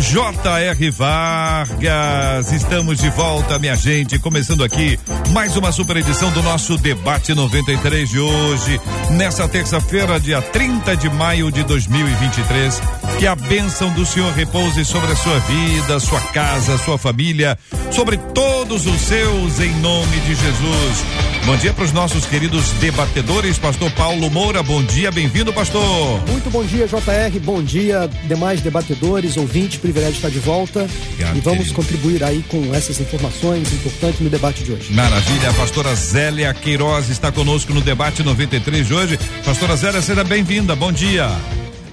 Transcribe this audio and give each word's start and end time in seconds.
J.R. 0.00 0.90
Vargas. 0.90 2.52
Estamos 2.52 2.98
de 2.98 3.10
volta, 3.10 3.58
minha 3.58 3.76
gente. 3.76 4.18
Começando 4.18 4.64
aqui 4.64 4.98
mais 5.30 5.56
uma 5.56 5.70
super 5.70 5.96
edição 5.98 6.30
do 6.32 6.42
nosso 6.42 6.78
Debate 6.78 7.34
93 7.34 8.08
de 8.08 8.18
hoje, 8.18 8.80
nessa 9.10 9.46
terça-feira, 9.46 10.18
dia 10.18 10.40
30 10.40 10.96
de 10.96 11.10
maio 11.10 11.52
de 11.52 11.62
2023. 11.64 12.80
Que 13.18 13.26
a 13.26 13.34
bênção 13.34 13.92
do 13.92 14.06
Senhor 14.06 14.32
repouse 14.32 14.84
sobre 14.86 15.12
a 15.12 15.16
sua 15.16 15.38
vida, 15.40 16.00
sua 16.00 16.20
casa, 16.20 16.78
sua 16.78 16.96
família, 16.96 17.58
sobre 17.90 18.16
todos 18.16 18.86
os 18.86 19.00
seus, 19.02 19.60
em 19.60 19.72
nome 19.80 20.18
de 20.20 20.34
Jesus. 20.34 21.04
Bom 21.44 21.56
dia 21.56 21.72
para 21.72 21.84
os 21.84 21.92
nossos 21.92 22.26
queridos 22.26 22.70
debatedores, 22.72 23.58
Pastor 23.58 23.90
Paulo 23.92 24.30
Moura. 24.30 24.62
Bom 24.62 24.82
dia, 24.82 25.10
bem-vindo, 25.10 25.52
Pastor. 25.52 26.20
Muito 26.28 26.50
bom 26.50 26.62
dia, 26.64 26.86
JR. 26.86 27.40
Bom 27.42 27.62
dia, 27.62 28.08
demais 28.28 28.60
debatedores, 28.60 29.36
ouvintes. 29.36 29.80
Privilégio 29.90 30.18
estar 30.18 30.30
de 30.30 30.38
volta. 30.38 30.88
Obrigado, 31.12 31.36
e 31.36 31.40
vamos 31.40 31.58
querido. 31.58 31.74
contribuir 31.74 32.22
aí 32.22 32.44
com 32.48 32.72
essas 32.72 33.00
informações 33.00 33.72
importantes 33.72 34.20
no 34.20 34.30
debate 34.30 34.62
de 34.62 34.70
hoje. 34.70 34.92
Maravilha, 34.92 35.50
a 35.50 35.52
pastora 35.52 35.92
Zélia 35.96 36.54
Queiroz 36.54 37.08
está 37.08 37.32
conosco 37.32 37.74
no 37.74 37.80
debate 37.80 38.22
93 38.22 38.86
de 38.86 38.94
hoje. 38.94 39.18
Pastora 39.44 39.74
Zélia, 39.74 40.00
seja 40.00 40.22
bem-vinda. 40.22 40.76
Bom 40.76 40.92
dia. 40.92 41.28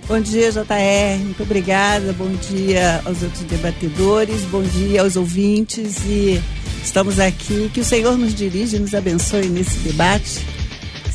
Bom 0.07 0.21
dia, 0.21 0.51
JR. 0.51 1.23
Muito 1.23 1.41
obrigada. 1.41 2.13
Bom 2.13 2.31
dia 2.51 3.01
aos 3.03 3.23
outros 3.23 3.41
debatedores. 3.41 4.41
Bom 4.43 4.61
dia 4.61 5.01
aos 5.01 5.15
ouvintes. 5.15 5.97
E 6.05 6.39
estamos 6.83 7.19
aqui. 7.19 7.71
Que 7.73 7.79
o 7.79 7.85
Senhor 7.85 8.15
nos 8.15 8.35
dirija 8.35 8.77
e 8.77 8.79
nos 8.79 8.93
abençoe 8.93 9.47
nesse 9.47 9.75
debate. 9.79 10.45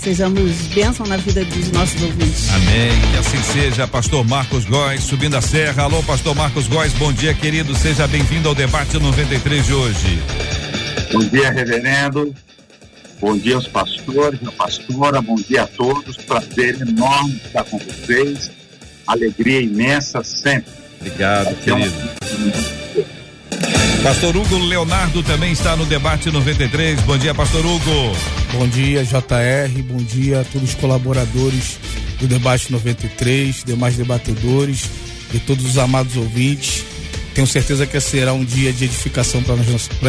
Sejamos 0.02 0.66
bênção 0.74 1.06
na 1.06 1.16
vida 1.16 1.44
dos 1.44 1.70
nossos 1.70 2.02
ouvintes. 2.02 2.50
Amém. 2.52 2.90
Que 3.12 3.18
assim 3.18 3.40
seja, 3.52 3.86
pastor 3.86 4.26
Marcos 4.26 4.64
Góes, 4.64 5.04
subindo 5.04 5.36
a 5.36 5.40
serra. 5.40 5.84
Alô, 5.84 6.02
pastor 6.02 6.34
Marcos 6.34 6.66
Góes, 6.66 6.92
bom 6.94 7.12
dia, 7.12 7.32
querido. 7.32 7.72
Seja 7.76 8.08
bem-vindo 8.08 8.48
ao 8.48 8.54
debate 8.54 8.98
93 8.98 9.64
de 9.64 9.72
hoje. 9.72 10.18
Bom 11.12 11.20
dia, 11.20 11.52
reverendo. 11.52 12.34
Bom 13.20 13.38
dia 13.38 13.54
aos 13.54 13.68
pastores, 13.68 14.40
a 14.44 14.50
pastora. 14.50 15.22
Bom 15.22 15.36
dia 15.36 15.62
a 15.62 15.66
todos. 15.68 16.16
Prazer 16.16 16.80
enorme 16.80 17.36
estar 17.36 17.62
com 17.62 17.78
vocês. 17.78 18.50
Alegria 19.06 19.60
imensa 19.60 20.24
sempre. 20.24 20.72
Obrigado, 21.00 21.56
Então, 21.62 21.78
querido. 21.78 22.12
Pastor 24.02 24.36
Hugo 24.36 24.58
Leonardo 24.58 25.22
também 25.22 25.52
está 25.52 25.76
no 25.76 25.86
debate 25.86 26.28
93. 26.28 27.00
Bom 27.02 27.16
dia, 27.16 27.32
pastor 27.32 27.64
Hugo. 27.64 28.12
Bom 28.52 28.66
dia, 28.66 29.04
JR. 29.04 29.82
Bom 29.84 29.98
dia 29.98 30.40
a 30.40 30.44
todos 30.44 30.70
os 30.70 30.74
colaboradores 30.74 31.78
do 32.18 32.26
Debate 32.26 32.72
93, 32.72 33.62
demais 33.64 33.96
debatedores 33.96 34.90
e 35.32 35.38
todos 35.38 35.64
os 35.64 35.78
amados 35.78 36.16
ouvintes. 36.16 36.84
Tenho 37.34 37.46
certeza 37.46 37.86
que 37.86 38.00
será 38.00 38.32
um 38.32 38.44
dia 38.44 38.72
de 38.72 38.84
edificação 38.84 39.42
para 39.42 39.54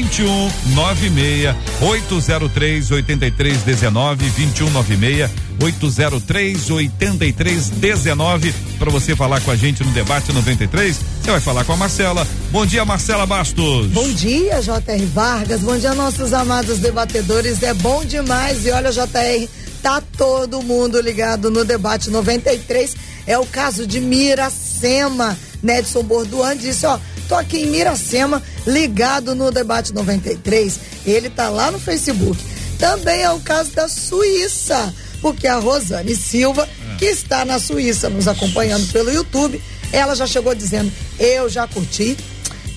21 0.06 0.52
96 0.76 1.56
803 1.82 2.92
8319 2.92 4.30
21 4.30 4.70
96 4.70 5.32
803 5.62 6.70
8319 6.70 8.54
para 8.78 8.92
você 8.92 9.16
falar 9.16 9.42
com 9.42 9.52
a 9.52 9.56
gente 9.56 9.84
no 9.84 9.92
debate 9.92 10.32
93. 10.32 11.00
Você 11.22 11.32
vai 11.32 11.40
falar 11.40 11.64
com 11.64 11.74
a 11.74 11.78
Marcela. 11.78 12.28
Bom 12.52 12.66
dia, 12.66 12.86
Marcela 12.86 13.26
Bastos. 13.26 13.88
Bom 13.88 14.08
dia, 14.12 14.62
JR 14.62 15.06
Vargas. 15.14 15.62
Bom 15.62 15.78
dia, 15.78 15.94
nossos 15.96 16.34
amados 16.34 16.80
debatedores. 16.80 17.64
É 17.64 17.74
bom 17.74 18.06
demais. 18.06 18.66
E 18.66 18.72
olha, 18.72 18.92
JR, 18.92 19.50
tá 19.82 20.04
todo 20.18 20.62
mundo 20.62 21.00
ligado 21.02 21.50
no 21.50 21.66
debate 21.66 22.10
93. 22.10 22.96
É 23.26 23.40
o 23.40 23.46
caso 23.46 23.88
de 23.88 24.00
Miracema. 24.00 25.36
Nedson 25.66 26.04
Borduan 26.04 26.56
disse: 26.56 26.86
Ó, 26.86 27.00
tô 27.28 27.36
aqui 27.36 27.58
em 27.58 27.66
Miracema, 27.66 28.42
ligado 28.66 29.34
no 29.36 29.52
debate 29.52 29.94
93. 29.94 30.80
Ele 31.06 31.30
tá 31.30 31.50
lá 31.50 31.72
no 31.72 31.80
Facebook. 31.80 32.40
Também 32.78 33.24
é 33.24 33.32
o 33.32 33.40
caso 33.40 33.72
da 33.72 33.88
Suíça, 33.88 34.94
porque 35.22 35.48
a 35.48 35.58
Rosane 35.58 36.16
Silva, 36.16 36.70
que 37.00 37.06
está 37.06 37.44
na 37.44 37.58
Suíça 37.58 38.10
nos 38.10 38.28
acompanhando 38.28 38.92
pelo 38.92 39.12
YouTube, 39.12 39.62
ela 39.92 40.16
já 40.16 40.28
chegou 40.28 40.54
dizendo: 40.54 40.92
Eu 41.20 41.50
já 41.50 41.68
curti, 41.68 42.16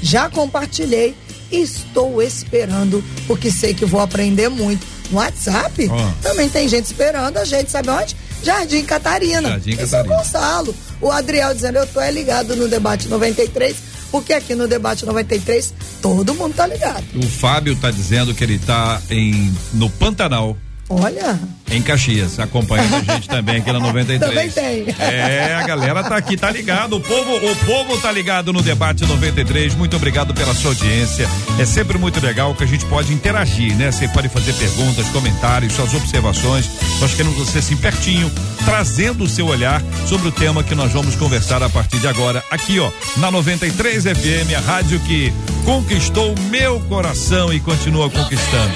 já 0.01 0.31
compartilhei, 0.31 1.15
estou 1.53 2.23
esperando, 2.23 3.05
porque 3.27 3.51
sei 3.51 3.75
que 3.75 3.85
vou 3.85 4.01
aprender 4.01 4.49
muito. 4.49 4.87
No 5.11 5.19
WhatsApp, 5.19 5.89
Ó. 5.91 6.11
também 6.23 6.49
tem 6.49 6.69
gente 6.69 6.87
esperando 6.87 7.37
a 7.39 7.45
gente, 7.45 7.71
sabe 7.71 7.89
onde? 7.91 8.17
Jardim 8.43 8.85
Catarina. 8.85 9.49
Jardim 9.49 9.77
São 9.77 9.87
Catarina. 9.87 10.17
Gonçalo. 10.17 10.75
O 11.01 11.11
Adriel 11.11 11.55
dizendo, 11.55 11.79
eu 11.79 11.87
tô 11.87 12.01
é 12.01 12.11
ligado 12.11 12.55
no 12.57 12.69
debate 12.69 13.09
93, 13.09 13.77
porque 14.11 14.33
aqui 14.33 14.55
no 14.55 14.69
debate 14.69 15.05
93 15.05 15.75
todo 16.01 16.35
mundo 16.35 16.55
tá 16.55 16.67
ligado. 16.67 17.05
O 17.17 17.29
Fábio 17.29 17.77
tá 17.77 17.91
dizendo 17.91 18.35
que 18.35 18.45
ele 18.45 18.59
tá 18.59 19.01
em 19.11 19.53
no 19.75 19.89
Pantanal. 19.91 20.57
Olha, 20.91 21.39
Em 21.71 21.83
Caxias, 21.83 22.39
acompanhando 22.41 22.95
a 22.95 23.15
gente 23.15 23.29
também 23.29 23.57
aqui 23.57 23.71
na 23.71 23.79
93. 23.79 24.55
Também 24.55 24.85
tem. 24.85 24.95
É, 24.99 25.55
a 25.55 25.67
galera 25.67 26.03
tá 26.03 26.17
aqui, 26.17 26.35
tá 26.35 26.51
ligado. 26.51 26.97
O 26.97 27.01
povo, 27.01 27.37
o 27.37 27.57
povo 27.57 27.99
tá 27.99 28.11
ligado 28.11 28.55
no 28.55 28.63
debate 28.63 29.05
93. 29.05 29.75
Muito 29.75 29.95
obrigado 29.97 30.33
pela 30.33 30.55
sua 30.55 30.71
audiência. 30.71 31.29
É 31.59 31.67
sempre 31.67 31.99
muito 31.99 32.25
legal 32.25 32.55
que 32.55 32.65
a 32.65 32.67
gente 32.67 32.87
pode 32.87 33.13
interagir, 33.13 33.77
né? 33.77 33.93
Você 33.93 34.09
pode 34.09 34.31
fazer 34.31 34.55
perguntas, 34.55 35.07
comentários, 35.09 35.75
suas 35.75 35.93
observações. 35.93 36.67
Nós 37.01 37.13
queremos 37.13 37.37
você 37.37 37.59
assim 37.59 37.77
pertinho, 37.77 38.31
trazendo 38.65 39.25
o 39.25 39.29
seu 39.29 39.47
olhar 39.47 39.83
sobre 40.07 40.29
o 40.29 40.33
tema 40.33 40.65
que 40.65 40.75
nós 40.75 40.91
vamos 40.91 41.17
conversar 41.17 41.63
a 41.63 41.69
partir 41.69 41.99
de 41.99 42.09
agora, 42.09 42.43
aqui, 42.51 42.81
ó, 42.81 42.91
na 43.19 43.31
93 43.31 44.05
FM, 44.05 44.57
a 44.57 44.61
rádio 44.61 44.99
que 45.01 45.31
conquistou 45.67 46.35
meu 46.51 46.81
coração 46.81 47.53
e 47.53 47.61
continua 47.61 48.09
conquistando. 48.09 48.73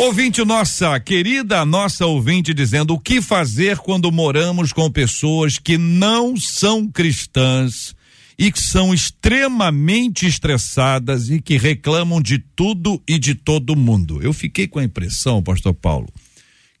Ouvinte 0.00 0.42
nossa, 0.46 0.98
querida 0.98 1.62
nossa 1.66 2.06
ouvinte, 2.06 2.54
dizendo 2.54 2.94
o 2.94 2.98
que 2.98 3.20
fazer 3.20 3.76
quando 3.76 4.10
moramos 4.10 4.72
com 4.72 4.90
pessoas 4.90 5.58
que 5.58 5.76
não 5.76 6.38
são 6.38 6.90
cristãs 6.90 7.94
e 8.38 8.50
que 8.50 8.62
são 8.62 8.94
extremamente 8.94 10.26
estressadas 10.26 11.28
e 11.28 11.38
que 11.38 11.58
reclamam 11.58 12.22
de 12.22 12.38
tudo 12.38 12.98
e 13.06 13.18
de 13.18 13.34
todo 13.34 13.76
mundo. 13.76 14.22
Eu 14.22 14.32
fiquei 14.32 14.66
com 14.66 14.78
a 14.78 14.84
impressão, 14.84 15.42
pastor 15.42 15.74
Paulo, 15.74 16.08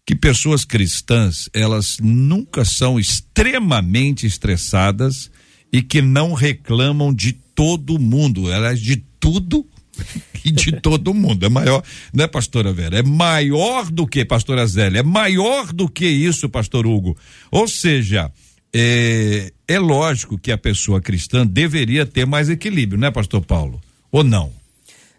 que 0.06 0.16
pessoas 0.16 0.64
cristãs, 0.64 1.50
elas 1.52 1.98
nunca 2.00 2.64
são 2.64 2.98
extremamente 2.98 4.26
estressadas 4.26 5.30
e 5.70 5.82
que 5.82 6.00
não 6.00 6.32
reclamam 6.32 7.12
de 7.12 7.34
todo 7.34 7.98
mundo, 7.98 8.50
elas 8.50 8.80
de 8.80 8.96
tudo 8.96 9.68
e 10.44 10.50
de 10.50 10.72
todo 10.80 11.12
mundo. 11.14 11.44
É 11.44 11.48
maior, 11.48 11.82
né, 12.12 12.26
pastora 12.26 12.72
Vera? 12.72 12.98
É 12.98 13.02
maior 13.02 13.90
do 13.90 14.06
que, 14.06 14.24
pastora 14.24 14.66
Zélia, 14.66 15.00
é 15.00 15.02
maior 15.02 15.72
do 15.72 15.88
que 15.88 16.06
isso, 16.06 16.48
pastor 16.48 16.86
Hugo. 16.86 17.16
Ou 17.50 17.66
seja, 17.68 18.30
é, 18.72 19.52
é 19.68 19.78
lógico 19.78 20.38
que 20.38 20.52
a 20.52 20.58
pessoa 20.58 21.00
cristã 21.00 21.46
deveria 21.46 22.06
ter 22.06 22.26
mais 22.26 22.48
equilíbrio, 22.48 22.98
né, 23.00 23.10
pastor 23.10 23.44
Paulo? 23.44 23.80
Ou 24.12 24.24
não? 24.24 24.52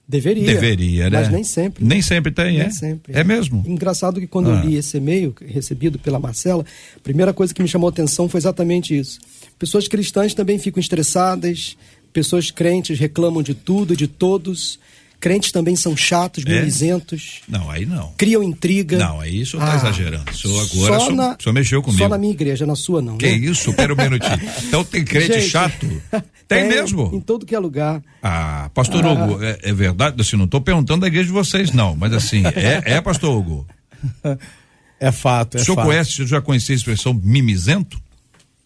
Deveria. 0.08 0.46
Deveria, 0.46 1.10
né? 1.10 1.20
Mas 1.20 1.30
nem 1.30 1.44
sempre. 1.44 1.86
Nem 1.86 2.02
sempre 2.02 2.32
tem, 2.34 2.58
Nem 2.58 2.68
é? 2.68 2.70
sempre. 2.70 3.14
É 3.18 3.24
mesmo? 3.24 3.64
Engraçado 3.66 4.20
que 4.20 4.28
quando 4.28 4.52
Ah. 4.52 4.56
eu 4.56 4.66
li 4.70 4.76
esse 4.76 4.98
e-mail 4.98 5.34
recebido 5.48 5.98
pela 5.98 6.20
Marcela, 6.20 6.66
a 6.98 7.00
primeira 7.00 7.32
coisa 7.32 7.54
que 7.54 7.62
me 7.62 7.68
chamou 7.70 7.88
a 7.88 7.92
atenção 7.92 8.28
foi 8.28 8.40
exatamente 8.40 8.98
isso. 8.98 9.20
Pessoas 9.58 9.88
cristãs 9.88 10.34
também 10.34 10.60
ficam 10.60 10.82
estressadas, 10.82 11.78
pessoas 12.14 12.52
crentes 12.52 13.00
reclamam 13.00 13.42
de 13.42 13.54
tudo, 13.54 13.96
de 13.96 14.08
todos. 14.08 14.80
Crentes 15.20 15.52
também 15.52 15.76
são 15.76 15.96
chatos, 15.96 16.44
É? 16.48 16.50
mimizentos, 16.50 17.42
Não, 17.48 17.70
aí 17.70 17.86
não. 17.86 18.12
criam 18.18 18.42
intriga. 18.42 18.98
Não, 18.98 19.20
aí 19.22 19.44
o 19.44 19.46
senhor 19.46 19.64
tá 19.64 19.74
Ah, 19.74 19.76
exagerando. 19.76 20.32
O 20.32 20.34
senhor 20.36 20.60
agora, 20.64 21.00
só 21.00 21.12
na- 21.12 21.38
senhor 21.40 21.54
mexeu 21.54 21.82
comigo. 21.84 22.02
Só 22.02 22.10
na 22.10 22.18
minha 22.18 22.34
igreja, 22.34 22.66
na 22.66 22.76
sua 22.76 23.04
não. 23.04 23.18
Que 23.20 23.28
né? 23.28 23.34
isso? 23.36 23.72
Pera 23.74 23.94
um 23.94 23.96
minutinho. 23.98 24.40
Então 24.68 24.84
tem 24.84 25.06
crente 25.06 25.34
Gente, 25.34 25.50
chato? 25.50 25.88
Tem, 26.48 26.68
mesmo? 26.68 27.12
Em 27.14 27.20
todo 27.22 27.46
que 27.46 27.54
é 27.54 27.60
lugar. 27.60 28.02
Ah, 28.22 28.72
pastor 28.74 29.06
Hugo, 29.06 29.44
é, 29.44 29.60
é 29.62 29.72
verdade? 29.72 30.20
Assim, 30.20 30.36
não 30.36 30.46
estou 30.46 30.60
perguntando 30.60 31.02
da 31.02 31.08
igreja 31.08 31.28
de 31.28 31.32
vocês, 31.32 31.72
não, 31.72 31.96
mas 31.96 32.12
assim, 32.14 32.42
é, 32.56 32.94
é 32.96 33.00
pastor 33.02 33.30
Hugo? 33.38 33.68
É 35.00 35.12
fato, 35.12 35.58
é 35.58 35.62
o 35.62 35.64
senhor 35.64 35.76
fato. 35.78 35.86
conhece, 35.88 36.10
o 36.12 36.14
senhor 36.14 36.28
já 36.28 36.42
conhecia 36.42 36.76
a 36.76 36.78
expressão 36.78 37.12
mimizento? 37.12 38.00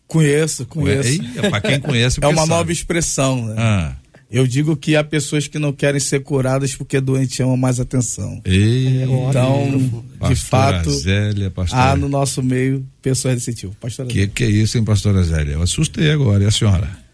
Conheço, 0.08 0.66
conheço. 0.66 1.10
Ei, 1.10 1.50
pra 1.50 1.60
quem 1.62 1.80
conhece, 1.80 2.20
É 2.24 2.28
uma 2.28 2.38
sabe. 2.38 2.50
nova 2.50 2.72
expressão, 2.72 3.46
né? 3.48 3.56
Ah, 3.58 3.96
Eu 4.30 4.46
digo 4.46 4.76
que 4.76 4.96
há 4.96 5.04
pessoas 5.04 5.48
que 5.48 5.58
não 5.60 5.72
querem 5.74 6.00
ser 6.00 6.22
curadas 6.22 6.76
porque 6.76 7.00
doente 7.00 7.42
ama 7.42 7.56
mais 7.58 7.80
atenção. 7.80 8.42
ei, 8.46 9.04
Então, 9.04 10.04
de 10.28 10.36
fato, 10.36 10.92
Zélia, 10.92 11.52
há 11.72 11.96
no 11.96 12.08
nosso 12.10 12.42
meio 12.44 12.86
pessoas 13.02 13.36
desse 13.36 13.54
tipo. 13.54 13.76
Pastora 13.76 14.08
Que 14.10 14.28
que 14.28 14.44
é 14.44 14.50
isso, 14.50 14.78
hein, 14.78 14.84
pastora 14.84 15.24
Zélia? 15.24 15.54
Eu 15.54 15.62
assustei 15.62 16.12
agora, 16.12 16.44
e 16.44 16.48
a 16.48 16.52
senhora? 16.52 17.06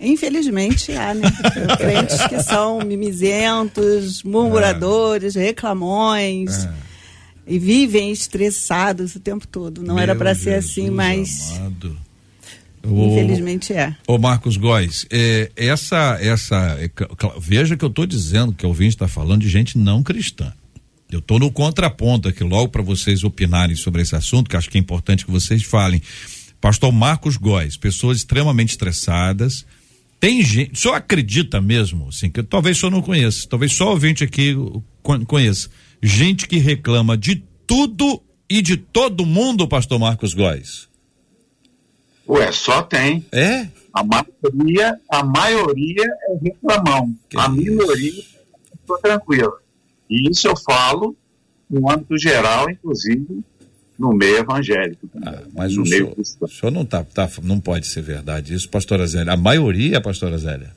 Infelizmente 0.00 0.92
há, 0.92 1.14
né? 1.14 1.28
Crentes 1.78 2.26
que 2.26 2.42
são 2.42 2.80
mimizentos, 2.80 4.22
murmuradores, 4.22 5.34
reclamões. 5.34 6.68
E 7.46 7.58
vivem 7.58 8.10
estressados 8.10 9.14
o 9.14 9.20
tempo 9.20 9.46
todo. 9.46 9.82
Não 9.82 9.98
era 9.98 10.14
Meu 10.14 10.18
para 10.22 10.34
ser 10.34 10.54
Jesus 10.62 10.70
assim, 10.70 10.90
mas 10.90 11.50
amado. 11.58 11.96
O- 12.84 13.12
infelizmente 13.12 13.72
é. 13.72 13.94
Ô 14.06 14.18
Marcos 14.18 14.56
Góes, 14.56 15.06
é, 15.10 15.50
essa, 15.56 16.18
essa, 16.20 16.76
é, 16.80 16.90
veja 17.40 17.76
que 17.76 17.84
eu 17.84 17.88
estou 17.88 18.06
dizendo 18.06 18.52
que 18.52 18.64
o 18.64 18.68
ouvinte 18.68 18.94
está 18.94 19.08
falando 19.08 19.40
de 19.42 19.48
gente 19.48 19.78
não 19.78 20.02
cristã. 20.02 20.52
Eu 21.10 21.18
estou 21.20 21.38
no 21.38 21.50
contraponto 21.50 22.28
aqui 22.28 22.42
logo 22.42 22.68
para 22.68 22.82
vocês 22.82 23.22
opinarem 23.24 23.76
sobre 23.76 24.02
esse 24.02 24.16
assunto, 24.16 24.50
que 24.50 24.56
acho 24.56 24.68
que 24.68 24.78
é 24.78 24.80
importante 24.80 25.24
que 25.24 25.30
vocês 25.30 25.62
falem. 25.62 26.02
Pastor 26.60 26.90
Marcos 26.92 27.36
Góes, 27.36 27.76
pessoas 27.76 28.18
extremamente 28.18 28.70
estressadas. 28.70 29.64
Tem 30.18 30.42
gente, 30.42 30.72
o 30.72 30.76
senhor 30.76 30.94
acredita 30.94 31.60
mesmo, 31.60 32.08
assim, 32.08 32.30
que 32.30 32.42
talvez 32.42 32.76
o 32.78 32.80
senhor 32.80 32.90
não 32.92 33.02
conheça, 33.02 33.46
talvez 33.48 33.72
só 33.74 33.90
ouvinte 33.90 34.24
aqui 34.24 34.54
con- 35.02 35.24
conheça. 35.26 35.68
Gente 36.02 36.48
que 36.48 36.56
reclama 36.58 37.16
de 37.16 37.42
tudo 37.66 38.20
e 38.48 38.60
de 38.62 38.76
todo 38.76 39.26
mundo, 39.26 39.68
pastor 39.68 39.98
Marcos 39.98 40.32
Góes. 40.34 40.88
Ué, 42.28 42.50
só 42.52 42.82
tem. 42.82 43.24
É? 43.32 43.68
A 43.92 44.02
maioria, 44.02 44.98
a 45.10 45.22
maioria 45.22 46.04
é 46.28 46.38
reclamão. 46.42 47.14
Que 47.28 47.38
a 47.38 47.48
minoria 47.48 48.24
estou 48.80 48.98
tranquila. 48.98 49.52
E 50.10 50.30
isso 50.30 50.48
eu 50.48 50.56
falo 50.56 51.16
no 51.70 51.90
âmbito 51.90 52.16
geral, 52.18 52.68
inclusive 52.70 53.42
no 53.98 54.10
meio 54.12 54.38
evangélico. 54.38 55.08
Ah, 55.24 55.42
mas 55.54 55.74
no 55.76 55.82
o 55.82 55.88
meio 55.88 56.12
senhor, 56.24 56.36
o 56.40 56.48
senhor 56.48 56.72
não 56.72 56.84
tá, 56.84 57.04
tá- 57.04 57.30
não 57.42 57.60
pode 57.60 57.86
ser 57.86 58.02
verdade 58.02 58.52
isso, 58.54 58.68
pastora 58.68 59.06
Zélia. 59.06 59.32
A 59.32 59.36
maioria, 59.36 60.00
pastora 60.00 60.36
Zélia. 60.36 60.74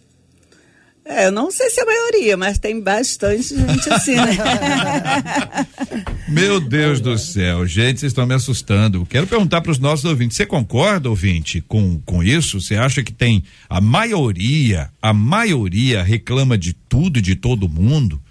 É, 1.10 1.28
eu 1.28 1.32
não 1.32 1.50
sei 1.50 1.70
se 1.70 1.80
é 1.80 1.84
a 1.84 1.86
maioria, 1.86 2.36
mas 2.36 2.60
tem 2.60 2.82
bastante 2.82 3.56
gente 3.56 3.90
assim, 3.90 4.16
né? 4.16 4.38
Meu 6.28 6.60
Deus 6.60 7.00
do 7.00 7.18
céu, 7.18 7.66
gente, 7.66 8.02
vocês 8.02 8.12
estão 8.12 8.28
me 8.28 8.34
assustando. 8.34 9.06
Quero 9.06 9.26
perguntar 9.26 9.62
para 9.62 9.72
os 9.72 9.80
nossos 9.80 10.04
ouvintes, 10.04 10.36
você 10.36 10.46
concorda, 10.46 11.10
ouvinte, 11.10 11.62
com, 11.62 12.02
com 12.02 12.22
isso? 12.22 12.60
Você 12.60 12.76
acha 12.76 13.02
que 13.02 13.14
tem 13.14 13.42
a 13.70 13.80
maioria, 13.80 14.90
a 15.02 15.14
maioria 15.14 16.04
reclama 16.04 16.58
de 16.58 16.74
tudo 16.74 17.20
e 17.20 17.22
de 17.22 17.36
todo 17.36 17.70
mundo? 17.70 18.22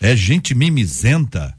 É 0.00 0.14
gente 0.14 0.54
mimizenta, 0.54 1.52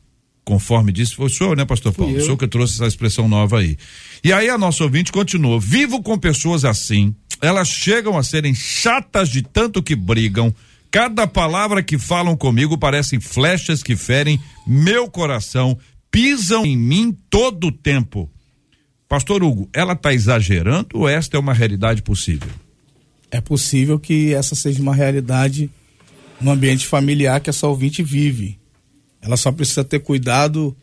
conforme 0.45 0.93
disse, 0.93 1.15
foi 1.15 1.25
o 1.25 1.29
senhor, 1.29 1.57
né, 1.57 1.65
pastor 1.65 1.91
Paulo? 1.91 2.15
O 2.15 2.21
senhor 2.21 2.37
que 2.37 2.47
trouxe 2.47 2.75
essa 2.75 2.87
expressão 2.87 3.27
nova 3.27 3.59
aí. 3.59 3.77
E 4.23 4.31
aí 4.31 4.49
a 4.49 4.57
nossa 4.57 4.83
ouvinte 4.83 5.11
continua, 5.11 5.59
vivo 5.59 6.01
com 6.01 6.17
pessoas 6.17 6.63
assim, 6.63 7.13
elas 7.41 7.67
chegam 7.67 8.17
a 8.17 8.23
serem 8.23 8.53
chatas 8.53 9.29
de 9.29 9.41
tanto 9.41 9.81
que 9.81 9.95
brigam, 9.95 10.53
cada 10.91 11.25
palavra 11.25 11.81
que 11.81 11.97
falam 11.97 12.37
comigo 12.37 12.77
parecem 12.77 13.19
flechas 13.19 13.81
que 13.81 13.95
ferem 13.95 14.39
meu 14.67 15.09
coração, 15.09 15.77
pisam 16.11 16.65
em 16.65 16.77
mim 16.77 17.17
todo 17.29 17.67
o 17.67 17.71
tempo. 17.71 18.29
Pastor 19.09 19.43
Hugo, 19.43 19.69
ela 19.73 19.93
está 19.93 20.13
exagerando 20.13 20.89
ou 20.93 21.09
esta 21.09 21.35
é 21.35 21.39
uma 21.39 21.53
realidade 21.53 22.01
possível? 22.01 22.49
É 23.31 23.41
possível 23.41 23.99
que 23.99 24.33
essa 24.33 24.55
seja 24.55 24.81
uma 24.81 24.93
realidade 24.93 25.69
no 26.39 26.51
ambiente 26.51 26.85
familiar 26.85 27.39
que 27.39 27.49
essa 27.49 27.67
ouvinte 27.67 28.03
vive. 28.03 28.59
Ela 29.21 29.37
só 29.37 29.51
precisa 29.51 29.83
ter 29.83 29.99
cuidado 29.99 30.75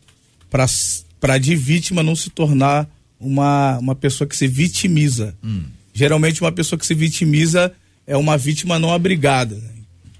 para 0.49 1.37
de 1.37 1.55
vítima 1.55 2.03
não 2.03 2.15
se 2.15 2.29
tornar 2.29 2.87
uma, 3.19 3.77
uma 3.77 3.95
pessoa 3.95 4.27
que 4.27 4.35
se 4.35 4.47
vitimiza. 4.47 5.35
Geralmente, 5.99 6.39
uma 6.39 6.51
pessoa 6.53 6.79
que 6.79 6.85
se 6.85 6.93
vitimiza 6.93 7.73
é 8.07 8.15
uma 8.15 8.37
vítima 8.37 8.79
não 8.79 8.93
abrigada, 8.93 9.55
né? 9.55 9.69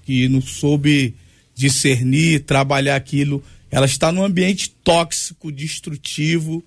que 0.04 0.28
não 0.28 0.42
soube 0.42 1.14
discernir, 1.54 2.40
trabalhar 2.40 2.96
aquilo. 2.96 3.42
Ela 3.70 3.86
está 3.86 4.12
num 4.12 4.22
ambiente 4.22 4.68
tóxico, 4.84 5.50
destrutivo, 5.50 6.62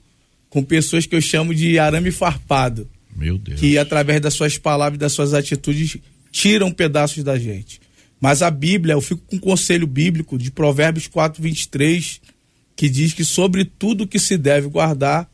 com 0.50 0.64
pessoas 0.64 1.06
que 1.06 1.16
eu 1.16 1.22
chamo 1.22 1.54
de 1.54 1.78
arame 1.78 2.10
farpado 2.10 2.90
Meu 3.16 3.38
Deus. 3.38 3.60
que 3.60 3.78
através 3.78 4.20
das 4.20 4.34
suas 4.34 4.58
palavras 4.58 4.96
e 4.96 5.00
das 5.02 5.14
suas 5.14 5.36
atitudes 5.36 5.98
tiram 6.32 6.72
pedaços 6.72 7.24
da 7.24 7.38
gente. 7.38 7.80
Mas 8.20 8.42
a 8.42 8.50
Bíblia, 8.50 8.94
eu 8.94 9.02
fico 9.02 9.22
com 9.28 9.36
um 9.36 9.40
conselho 9.40 9.86
bíblico 9.86 10.40
de 10.40 10.50
Provérbios 10.50 11.06
4, 11.06 11.40
23, 11.40 12.20
que 12.76 12.90
diz 12.90 13.14
que 13.14 13.24
sobre 13.24 13.64
tudo 13.64 14.08
que 14.08 14.18
se 14.18 14.40
deve 14.40 14.68
guardar, 14.70 15.30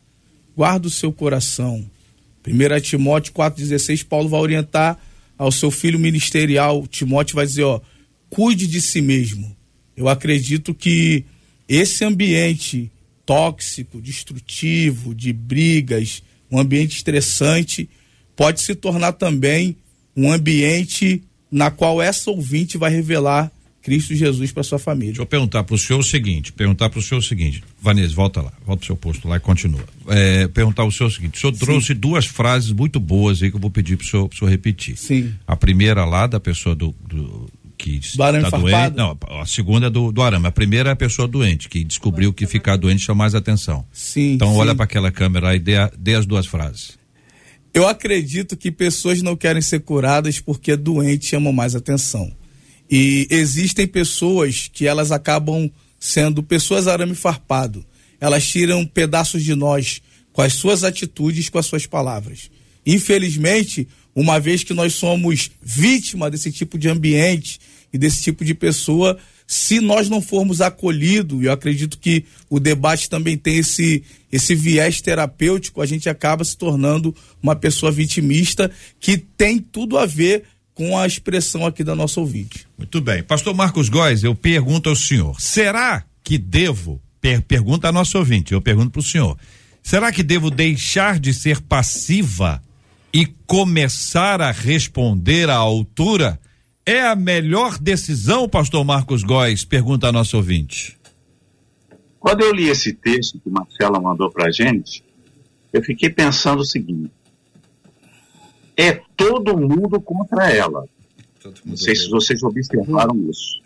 guarda 0.54 0.86
o 0.86 0.90
seu 0.90 1.10
coração. 1.10 1.88
1 2.46 2.80
Timóteo 2.80 3.32
4,16, 3.32 4.04
Paulo 4.06 4.28
vai 4.28 4.40
orientar 4.40 4.98
ao 5.36 5.50
seu 5.50 5.70
filho 5.70 5.98
ministerial, 5.98 6.86
Timóteo 6.86 7.36
vai 7.36 7.46
dizer, 7.46 7.64
ó, 7.64 7.80
cuide 8.28 8.66
de 8.66 8.80
si 8.80 9.00
mesmo. 9.00 9.54
Eu 9.96 10.08
acredito 10.08 10.74
que 10.74 11.24
esse 11.68 12.04
ambiente 12.04 12.90
tóxico, 13.24 14.00
destrutivo, 14.00 15.14
de 15.14 15.32
brigas, 15.32 16.22
um 16.50 16.58
ambiente 16.58 16.96
estressante, 16.96 17.88
pode 18.34 18.60
se 18.60 18.74
tornar 18.74 19.12
também 19.12 19.76
um 20.16 20.32
ambiente 20.32 21.22
na 21.50 21.70
qual 21.70 22.00
essa 22.00 22.30
ouvinte 22.30 22.78
vai 22.78 22.90
revelar 22.90 23.52
Cristo 23.82 24.14
Jesus 24.14 24.52
para 24.52 24.62
sua 24.62 24.78
família. 24.78 25.12
Deixa 25.12 25.22
eu 25.22 25.26
perguntar 25.26 25.64
para 25.64 25.74
o 25.74 25.78
senhor 25.78 25.98
o 26.00 26.02
seguinte, 26.02 26.52
perguntar 26.52 26.90
para 26.90 26.98
o 26.98 27.02
senhor 27.02 27.18
o 27.18 27.22
seguinte, 27.22 27.62
Vanessa, 27.80 28.14
volta 28.14 28.42
lá, 28.42 28.52
volta 28.66 28.80
pro 28.80 28.86
seu 28.86 28.96
posto 28.96 29.26
lá 29.26 29.36
e 29.36 29.40
continua. 29.40 29.84
É, 30.08 30.46
perguntar 30.48 30.84
o 30.84 30.92
senhor 30.92 31.08
o 31.08 31.12
seguinte, 31.12 31.38
o 31.38 31.40
senhor 31.40 31.52
trouxe 31.56 31.94
duas 31.94 32.26
frases 32.26 32.72
muito 32.72 33.00
boas 33.00 33.42
aí 33.42 33.50
que 33.50 33.56
eu 33.56 33.60
vou 33.60 33.70
pedir 33.70 33.96
para 33.96 34.04
o 34.04 34.08
senhor, 34.08 34.28
pro 34.28 34.38
senhor 34.38 34.50
repetir. 34.50 34.96
Sim. 34.98 35.32
A 35.46 35.56
primeira 35.56 36.04
lá 36.04 36.26
da 36.26 36.38
pessoa 36.38 36.74
do, 36.74 36.94
do 37.08 37.48
que 37.78 37.98
Do 38.14 38.22
arame 38.22 38.44
tá 38.44 38.50
farpado? 38.50 38.94
doente, 38.94 38.96
não, 39.30 39.40
a 39.40 39.46
segunda 39.46 39.86
é 39.86 39.90
do, 39.90 40.12
do 40.12 40.20
arame, 40.20 40.46
a 40.46 40.52
primeira 40.52 40.90
é 40.90 40.92
a 40.92 40.96
pessoa 40.96 41.26
doente, 41.26 41.66
que 41.66 41.82
descobriu 41.82 42.30
que 42.34 42.46
ficar 42.46 42.76
doente 42.76 43.02
chama 43.02 43.18
mais 43.24 43.34
atenção. 43.34 43.86
Sim. 43.90 44.34
Então 44.34 44.52
sim. 44.52 44.58
olha 44.58 44.74
para 44.74 44.84
aquela 44.84 45.10
câmera 45.10 45.48
aí 45.48 45.56
e 45.56 45.60
dê, 45.60 45.76
a- 45.76 45.90
dê 45.98 46.14
as 46.14 46.26
duas 46.26 46.44
frases. 46.46 46.98
Eu 47.72 47.88
acredito 47.88 48.56
que 48.56 48.70
pessoas 48.70 49.22
não 49.22 49.34
querem 49.36 49.62
ser 49.62 49.80
curadas 49.80 50.38
porque 50.38 50.76
doentes 50.76 51.28
chamam 51.28 51.52
mais 51.52 51.74
atenção. 51.74 52.30
E 52.90 53.28
existem 53.30 53.86
pessoas 53.86 54.68
que 54.72 54.86
elas 54.86 55.12
acabam 55.12 55.70
sendo 55.98 56.42
pessoas 56.42 56.88
arame 56.88 57.14
farpado. 57.14 57.84
Elas 58.20 58.46
tiram 58.46 58.84
pedaços 58.84 59.44
de 59.44 59.54
nós 59.54 60.02
com 60.32 60.42
as 60.42 60.54
suas 60.54 60.82
atitudes, 60.82 61.48
com 61.48 61.58
as 61.58 61.66
suas 61.66 61.86
palavras. 61.86 62.50
Infelizmente, 62.84 63.86
uma 64.14 64.40
vez 64.40 64.64
que 64.64 64.74
nós 64.74 64.94
somos 64.94 65.50
vítima 65.62 66.30
desse 66.30 66.50
tipo 66.50 66.78
de 66.78 66.88
ambiente 66.88 67.60
e 67.92 67.98
desse 67.98 68.22
tipo 68.22 68.44
de 68.44 68.54
pessoa, 68.54 69.16
se 69.46 69.80
nós 69.80 70.08
não 70.08 70.20
formos 70.20 70.60
acolhidos, 70.60 71.42
eu 71.42 71.52
acredito 71.52 71.98
que 71.98 72.24
o 72.48 72.58
debate 72.58 73.08
também 73.08 73.36
tem 73.36 73.58
esse, 73.58 74.02
esse 74.30 74.54
viés 74.54 75.00
terapêutico, 75.00 75.80
a 75.80 75.86
gente 75.86 76.08
acaba 76.08 76.44
se 76.44 76.56
tornando 76.56 77.14
uma 77.42 77.54
pessoa 77.54 77.92
vitimista 77.92 78.70
que 78.98 79.16
tem 79.16 79.58
tudo 79.58 79.98
a 79.98 80.06
ver 80.06 80.44
com 80.80 80.96
a 80.96 81.06
expressão 81.06 81.66
aqui 81.66 81.84
da 81.84 81.94
nossa 81.94 82.20
ouvinte. 82.20 82.66
Muito 82.78 83.02
bem. 83.02 83.22
Pastor 83.22 83.54
Marcos 83.54 83.90
Góes, 83.90 84.24
eu 84.24 84.34
pergunto 84.34 84.88
ao 84.88 84.96
senhor: 84.96 85.38
será 85.38 86.02
que 86.24 86.38
devo, 86.38 86.98
per, 87.20 87.42
pergunta 87.42 87.88
a 87.88 87.92
nosso 87.92 88.16
ouvinte, 88.16 88.54
eu 88.54 88.62
pergunto 88.62 88.88
para 88.88 89.00
o 89.00 89.02
senhor, 89.02 89.36
será 89.82 90.10
que 90.10 90.22
devo 90.22 90.50
deixar 90.50 91.20
de 91.20 91.34
ser 91.34 91.60
passiva 91.60 92.62
e 93.12 93.26
começar 93.46 94.40
a 94.40 94.50
responder 94.50 95.50
à 95.50 95.56
altura? 95.56 96.40
É 96.86 97.02
a 97.02 97.14
melhor 97.14 97.76
decisão, 97.76 98.48
pastor 98.48 98.82
Marcos 98.82 99.22
Góes? 99.22 99.66
Pergunta 99.66 100.08
a 100.08 100.12
nosso 100.12 100.38
ouvinte. 100.38 100.96
Quando 102.18 102.40
eu 102.40 102.54
li 102.54 102.70
esse 102.70 102.94
texto 102.94 103.38
que 103.38 103.50
Marcela 103.50 104.00
mandou 104.00 104.30
para 104.30 104.46
a 104.46 104.50
gente, 104.50 105.04
eu 105.74 105.82
fiquei 105.82 106.08
pensando 106.08 106.60
o 106.60 106.64
seguinte: 106.64 107.12
é 108.80 109.02
todo 109.16 109.56
mundo 109.56 110.00
contra 110.00 110.50
ela. 110.50 110.84
Não 111.64 111.76
sei 111.76 111.94
se 111.94 112.08
vocês 112.08 112.42
observaram 112.42 113.16
isso. 113.30 113.60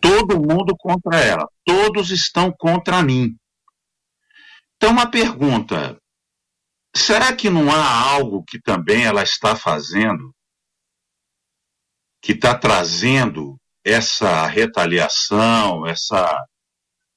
Todo 0.00 0.40
mundo 0.40 0.76
contra 0.76 1.18
ela. 1.18 1.48
Todos 1.64 2.10
estão 2.10 2.52
contra 2.52 3.02
mim. 3.02 3.36
Então, 4.76 4.90
uma 4.90 5.10
pergunta: 5.10 5.96
será 6.94 7.34
que 7.34 7.50
não 7.50 7.70
há 7.70 8.10
algo 8.12 8.44
que 8.44 8.60
também 8.60 9.04
ela 9.04 9.22
está 9.22 9.56
fazendo 9.56 10.32
que 12.20 12.32
está 12.32 12.54
trazendo 12.56 13.56
essa 13.84 14.46
retaliação, 14.46 15.86
essa. 15.86 16.44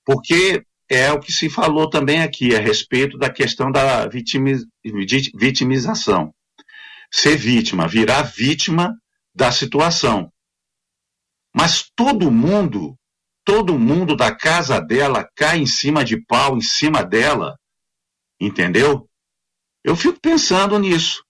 Porque 0.06 0.64
é 0.90 1.12
o 1.12 1.20
que 1.20 1.32
se 1.32 1.50
falou 1.50 1.90
também 1.90 2.22
aqui 2.22 2.56
a 2.56 2.60
respeito 2.60 3.18
da 3.18 3.30
questão 3.30 3.72
da 3.72 4.08
vitimiz... 4.08 4.66
vitimização. 5.36 6.34
Ser 7.12 7.36
vítima, 7.36 7.88
virar 7.88 8.24
vítima 8.24 8.96
da 9.36 9.52
situação. 9.52 10.32
Mas 11.54 11.90
todo 11.96 12.32
mundo, 12.32 12.98
todo 13.44 13.78
mundo 13.78 14.16
da 14.16 14.34
casa 14.34 14.80
dela 14.80 15.30
cai 15.36 15.60
em 15.60 15.66
cima 15.66 16.04
de 16.06 16.24
pau, 16.26 16.56
em 16.58 16.62
cima 16.62 17.04
dela. 17.04 17.58
Entendeu? 18.40 19.10
Eu 19.84 19.96
fico 19.96 20.20
pensando 20.22 20.80
nisso. 20.80 21.24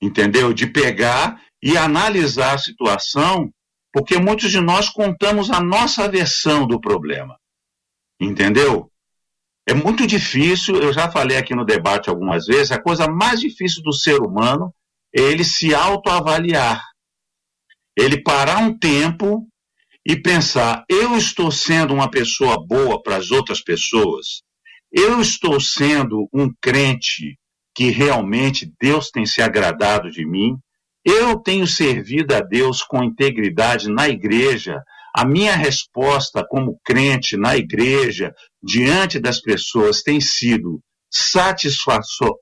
Entendeu? 0.00 0.52
De 0.52 0.66
pegar 0.66 1.42
e 1.62 1.76
analisar 1.76 2.54
a 2.54 2.58
situação, 2.58 3.52
porque 3.92 4.18
muitos 4.18 4.50
de 4.50 4.60
nós 4.60 4.88
contamos 4.88 5.50
a 5.50 5.60
nossa 5.60 6.08
versão 6.08 6.66
do 6.66 6.80
problema. 6.80 7.38
Entendeu? 8.18 8.89
É 9.70 9.72
muito 9.74 10.04
difícil, 10.04 10.82
eu 10.82 10.92
já 10.92 11.08
falei 11.08 11.36
aqui 11.36 11.54
no 11.54 11.64
debate 11.64 12.10
algumas 12.10 12.46
vezes, 12.46 12.72
a 12.72 12.82
coisa 12.82 13.06
mais 13.06 13.38
difícil 13.38 13.84
do 13.84 13.92
ser 13.92 14.20
humano 14.20 14.74
é 15.14 15.20
ele 15.20 15.44
se 15.44 15.72
autoavaliar. 15.72 16.82
Ele 17.96 18.20
parar 18.20 18.58
um 18.58 18.76
tempo 18.76 19.46
e 20.04 20.16
pensar: 20.16 20.84
eu 20.88 21.16
estou 21.16 21.52
sendo 21.52 21.94
uma 21.94 22.10
pessoa 22.10 22.56
boa 22.66 23.00
para 23.00 23.14
as 23.14 23.30
outras 23.30 23.62
pessoas? 23.62 24.42
Eu 24.90 25.20
estou 25.20 25.60
sendo 25.60 26.28
um 26.34 26.52
crente 26.60 27.38
que 27.72 27.90
realmente 27.90 28.72
Deus 28.80 29.08
tem 29.08 29.24
se 29.24 29.40
agradado 29.40 30.10
de 30.10 30.26
mim? 30.26 30.58
Eu 31.04 31.38
tenho 31.38 31.68
servido 31.68 32.34
a 32.34 32.40
Deus 32.40 32.82
com 32.82 33.04
integridade 33.04 33.88
na 33.88 34.08
igreja. 34.08 34.82
A 35.16 35.24
minha 35.24 35.54
resposta 35.54 36.44
como 36.48 36.80
crente 36.84 37.36
na 37.36 37.56
igreja, 37.56 38.32
diante 38.62 39.18
das 39.18 39.40
pessoas, 39.40 40.02
tem 40.02 40.20
sido 40.20 40.80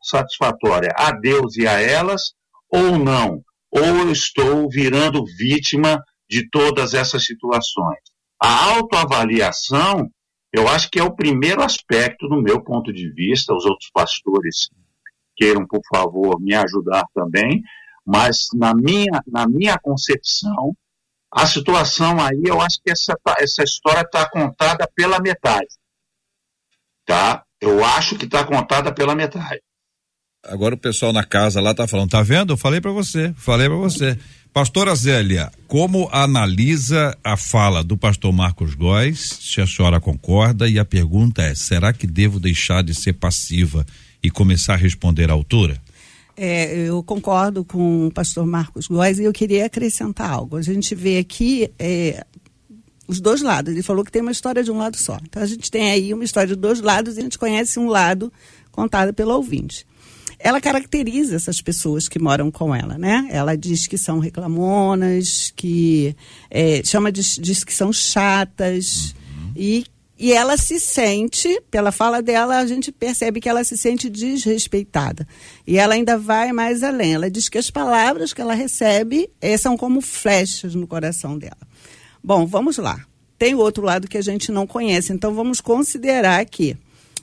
satisfatória 0.03 0.93
a 0.97 1.13
Deus 1.13 1.57
e 1.57 1.67
a 1.67 1.81
elas, 1.81 2.33
ou 2.71 2.99
não? 2.99 3.43
Ou 3.71 3.85
eu 3.85 4.13
estou 4.13 4.69
virando 4.69 5.25
vítima 5.39 6.03
de 6.29 6.49
todas 6.51 6.95
essas 6.95 7.25
situações? 7.25 7.99
A 8.41 8.75
autoavaliação, 8.75 10.11
eu 10.53 10.69
acho 10.69 10.91
que 10.91 10.99
é 10.99 11.03
o 11.03 11.15
primeiro 11.15 11.63
aspecto, 11.63 12.29
do 12.29 12.43
meu 12.43 12.63
ponto 12.63 12.93
de 12.93 13.11
vista. 13.13 13.55
Os 13.55 13.65
outros 13.65 13.91
pastores 13.93 14.69
queiram, 15.37 15.67
por 15.67 15.81
favor, 15.91 16.41
me 16.41 16.55
ajudar 16.55 17.05
também 17.15 17.63
mas 18.09 18.47
na 18.55 18.75
minha, 18.75 19.23
na 19.27 19.47
minha 19.47 19.79
concepção, 19.79 20.75
a 21.31 21.47
situação 21.47 22.19
aí, 22.19 22.41
eu 22.43 22.59
acho 22.59 22.81
que 22.83 22.91
essa, 22.91 23.15
essa 23.39 23.63
história 23.63 24.01
está 24.01 24.27
contada 24.31 24.89
pela 24.95 25.21
metade. 25.21 25.69
Tá? 27.09 27.43
Eu 27.59 27.83
acho 27.83 28.17
que 28.17 28.27
está 28.27 28.45
contada 28.45 28.93
pela 28.93 29.15
metade. 29.15 29.61
Agora 30.47 30.75
o 30.75 30.79
pessoal 30.79 31.11
na 31.11 31.25
casa 31.25 31.59
lá 31.59 31.71
está 31.71 31.89
falando, 31.89 32.11
tá 32.11 32.23
vendo? 32.23 32.53
Eu 32.53 32.57
falei 32.59 32.83
para 32.83 32.91
você, 32.91 33.33
falei 33.35 33.67
para 33.67 33.79
você. 33.79 34.19
Pastora 34.53 34.95
Zélia, 34.95 35.51
como 35.67 36.07
analisa 36.13 37.17
a 37.25 37.35
fala 37.35 37.83
do 37.83 37.97
pastor 37.97 38.31
Marcos 38.31 38.75
Góes? 38.75 39.39
Se 39.41 39.63
a 39.63 39.67
senhora 39.67 40.01
concorda, 40.01 40.69
e 40.69 40.79
a 40.79 40.85
pergunta 40.85 41.41
é: 41.43 41.55
será 41.55 41.95
que 41.95 42.07
devo 42.07 42.39
deixar 42.39 42.83
de 42.83 42.95
ser 42.95 43.15
passiva 43.15 43.87
e 44.23 44.31
começar 44.31 44.75
a 44.75 44.77
responder 44.77 45.31
à 45.31 45.33
altura? 45.33 45.81
É, 46.37 46.77
eu 46.77 47.03
concordo 47.03 47.65
com 47.65 48.07
o 48.07 48.13
pastor 48.13 48.47
Marcos 48.47 48.87
Góes 48.87 49.19
e 49.19 49.25
eu 49.25 49.33
queria 49.33 49.65
acrescentar 49.65 50.31
algo. 50.31 50.57
A 50.57 50.63
gente 50.63 50.95
vê 50.95 51.19
aqui 51.19 51.71
é, 51.79 52.25
os 53.09 53.21
dois 53.21 53.41
lados. 53.41 53.73
Ele 53.73 53.83
falou 53.83 54.05
que 54.05 54.13
tem 54.13 54.23
uma 54.23 54.31
história 54.31 54.63
de 54.63 54.71
um 54.71 54.77
lado 54.77 54.97
só. 54.97 55.19
Então 55.23 55.43
a 55.43 55.47
gente 55.47 55.71
tem 55.71 55.91
aí 55.91 56.13
uma 56.13 56.23
história 56.23 56.55
de 56.55 56.61
dois 56.61 56.81
lados 56.81 57.17
e 57.17 57.21
a 57.21 57.23
gente 57.23 57.39
conhece 57.39 57.81
um 57.81 57.89
lado 57.89 58.31
contado 58.71 59.13
pelo 59.15 59.35
ouvinte. 59.35 59.87
Ela 60.39 60.61
caracteriza 60.61 61.35
essas 61.35 61.61
pessoas 61.61 62.07
que 62.07 62.19
moram 62.19 62.49
com 62.49 62.73
ela, 62.73 62.97
né? 62.97 63.27
Ela 63.31 63.57
diz 63.57 63.89
que 63.89 63.99
são 63.99 64.21
reclamonas, 64.21 65.53
que 65.57 66.15
é, 66.49 66.81
chama 66.85 67.11
de, 67.11 67.23
diz 67.41 67.65
que 67.65 67.75
são 67.75 67.93
chatas 67.93 69.15
uhum. 69.37 69.53
e 69.57 69.85
e 70.21 70.33
ela 70.33 70.57
se 70.57 70.81
sente, 70.81 71.63
pela 71.71 71.93
fala 71.93 72.21
dela, 72.21 72.59
a 72.59 72.67
gente 72.67 72.91
percebe 72.91 73.41
que 73.41 73.49
ela 73.49 73.63
se 73.63 73.77
sente 73.79 74.11
desrespeitada. 74.11 75.25
E 75.65 75.79
ela 75.79 75.95
ainda 75.95 76.19
vai 76.19 76.53
mais 76.53 76.83
além. 76.83 77.15
Ela 77.15 77.31
diz 77.31 77.49
que 77.49 77.57
as 77.57 77.71
palavras 77.71 78.33
que 78.33 78.41
ela 78.41 78.53
recebe 78.53 79.31
eh, 79.41 79.57
são 79.57 79.77
como 79.77 80.01
flechas 80.01 80.75
no 80.75 80.89
coração 80.89 81.39
dela. 81.39 81.68
Bom, 82.29 82.45
vamos 82.45 82.77
lá. 82.77 83.07
Tem 83.39 83.55
outro 83.55 83.83
lado 83.83 84.07
que 84.07 84.19
a 84.19 84.21
gente 84.21 84.53
não 84.53 84.67
conhece, 84.67 85.15
então 85.15 85.33
vamos 85.33 85.63
considerar 85.63 86.45
que 86.45 86.77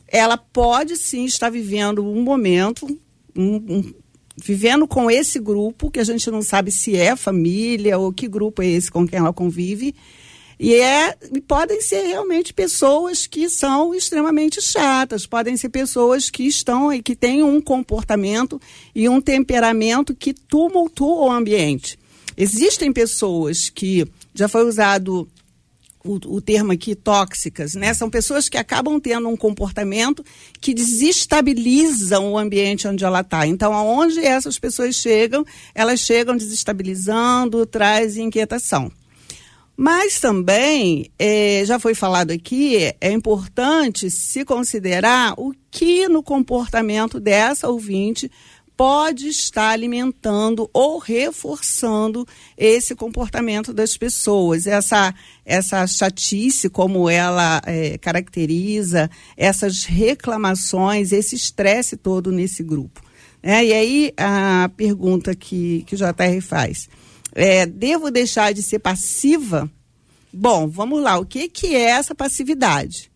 ela 0.08 0.36
pode 0.36 0.98
sim 0.98 1.26
estar 1.26 1.52
vivendo 1.52 2.04
um 2.04 2.24
momento, 2.24 2.88
um, 3.36 3.56
um, 3.58 3.94
vivendo 4.36 4.88
com 4.88 5.12
esse 5.12 5.40
grupo, 5.40 5.92
que 5.92 6.00
a 6.00 6.04
gente 6.04 6.32
não 6.32 6.42
sabe 6.42 6.72
se 6.72 6.98
é 6.98 7.16
família 7.16 8.00
ou 8.00 8.12
que 8.12 8.28
grupo 8.28 8.64
é 8.64 8.66
esse 8.66 8.90
com 8.90 9.08
quem 9.08 9.20
ela 9.20 9.32
convive 9.32 9.94
e, 10.60 10.74
é, 10.74 11.16
e 11.32 11.40
podem 11.40 11.80
ser 11.82 12.02
realmente 12.08 12.52
pessoas 12.52 13.28
que 13.28 13.48
são 13.48 13.94
extremamente 13.94 14.60
chatas, 14.60 15.28
podem 15.28 15.56
ser 15.56 15.70
pessoas 15.70 16.32
que 16.32 16.48
estão 16.48 16.92
e 16.92 17.04
que 17.04 17.16
têm 17.16 17.44
um 17.44 17.62
comportamento 17.62 18.60
e 18.96 19.08
um 19.08 19.22
temperamento 19.22 20.16
que 20.16 20.34
tumultuam 20.34 21.28
o 21.28 21.32
ambiente. 21.32 21.96
Existem 22.36 22.92
pessoas 22.92 23.70
que 23.70 24.08
já 24.36 24.48
foi 24.48 24.64
usado 24.66 25.28
o, 26.04 26.36
o, 26.36 26.42
termo 26.42 26.72
aqui 26.72 26.94
tóxicas, 26.94 27.74
né? 27.74 27.94
São 27.94 28.10
pessoas 28.10 28.48
que 28.48 28.58
acabam 28.58 29.00
tendo 29.00 29.28
um 29.28 29.36
comportamento 29.36 30.24
que 30.62 30.74
desestabilizam 30.74 32.32
o 32.32 32.38
ambiente 32.38 32.88
onde 32.88 33.04
ela 33.04 33.22
está. 33.22 33.48
Então, 33.48 33.74
aonde 33.74 34.20
essas 34.20 34.60
pessoas 34.60 34.96
chegam, 34.96 35.44
elas 35.74 36.00
chegam 36.00 36.38
desestabilizando, 36.38 37.66
traz 37.66 38.18
inquietação. 38.18 38.92
Mas 39.78 40.22
também, 40.22 41.12
é, 41.20 41.64
já 41.66 41.78
foi 41.78 41.94
falado 41.94 42.32
aqui, 42.32 42.94
é 43.02 43.12
importante 43.12 44.10
se 44.10 44.46
considerar 44.46 45.34
o 45.38 45.54
que 45.70 46.08
no 46.08 46.24
comportamento 46.24 47.20
dessa 47.20 47.68
ouvinte 47.68 48.32
pode 48.78 49.28
estar 49.28 49.70
alimentando 49.70 50.70
ou 50.74 50.98
reforçando 50.98 52.28
esse 52.58 52.94
comportamento 52.96 53.74
das 53.74 53.96
pessoas, 53.96 54.68
essa, 54.68 55.14
essa 55.46 55.88
chatice, 55.88 56.70
como 56.70 57.10
ela 57.10 57.62
é, 57.66 57.98
caracteriza, 57.98 59.10
essas 59.38 59.86
reclamações, 59.86 61.12
esse 61.12 61.36
estresse 61.36 61.96
todo 61.96 62.32
nesse 62.32 62.64
grupo. 62.64 63.02
É, 63.42 63.64
e 63.64 63.74
aí 63.74 64.14
a 64.18 64.70
pergunta 64.76 65.36
que, 65.36 65.84
que 65.86 65.96
o 65.96 65.98
JR 65.98 66.42
faz 66.42 66.90
é, 67.36 67.66
devo 67.66 68.10
deixar 68.10 68.54
de 68.54 68.64
ser 68.64 68.80
passiva? 68.80 69.70
Bom, 70.32 70.68
vamos 70.68 71.04
lá. 71.04 71.20
O 71.20 71.26
que, 71.26 71.50
que 71.50 71.76
é 71.76 71.90
essa 71.92 72.16
passividade? 72.16 73.12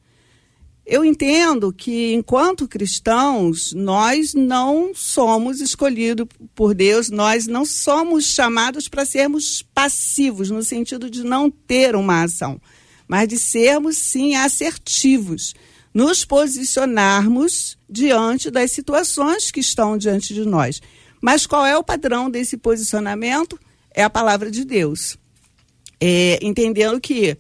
Eu 0.89 1.05
entendo 1.05 1.71
que, 1.71 2.13
enquanto 2.13 2.67
cristãos, 2.67 3.73
nós 3.73 4.33
não 4.33 4.91
somos 4.95 5.61
escolhidos 5.61 6.25
por 6.55 6.73
Deus, 6.73 7.09
nós 7.11 7.45
não 7.45 7.63
somos 7.63 8.25
chamados 8.25 8.87
para 8.87 9.05
sermos 9.05 9.61
passivos, 9.61 10.49
no 10.49 10.63
sentido 10.63 11.09
de 11.09 11.23
não 11.23 11.51
ter 11.51 11.95
uma 11.95 12.23
ação, 12.23 12.59
mas 13.07 13.27
de 13.27 13.37
sermos, 13.37 13.97
sim, 13.97 14.35
assertivos, 14.35 15.53
nos 15.93 16.25
posicionarmos 16.25 17.77
diante 17.87 18.49
das 18.49 18.71
situações 18.71 19.51
que 19.51 19.59
estão 19.59 19.95
diante 19.95 20.33
de 20.33 20.43
nós. 20.43 20.81
Mas 21.21 21.45
qual 21.45 21.65
é 21.65 21.77
o 21.77 21.83
padrão 21.83 22.31
desse 22.31 22.57
posicionamento? 22.57 23.59
é 23.93 24.03
a 24.03 24.09
palavra 24.09 24.49
de 24.49 24.63
Deus. 24.63 25.17
É, 25.99 26.39
entendendo 26.41 26.99
que 27.01 27.37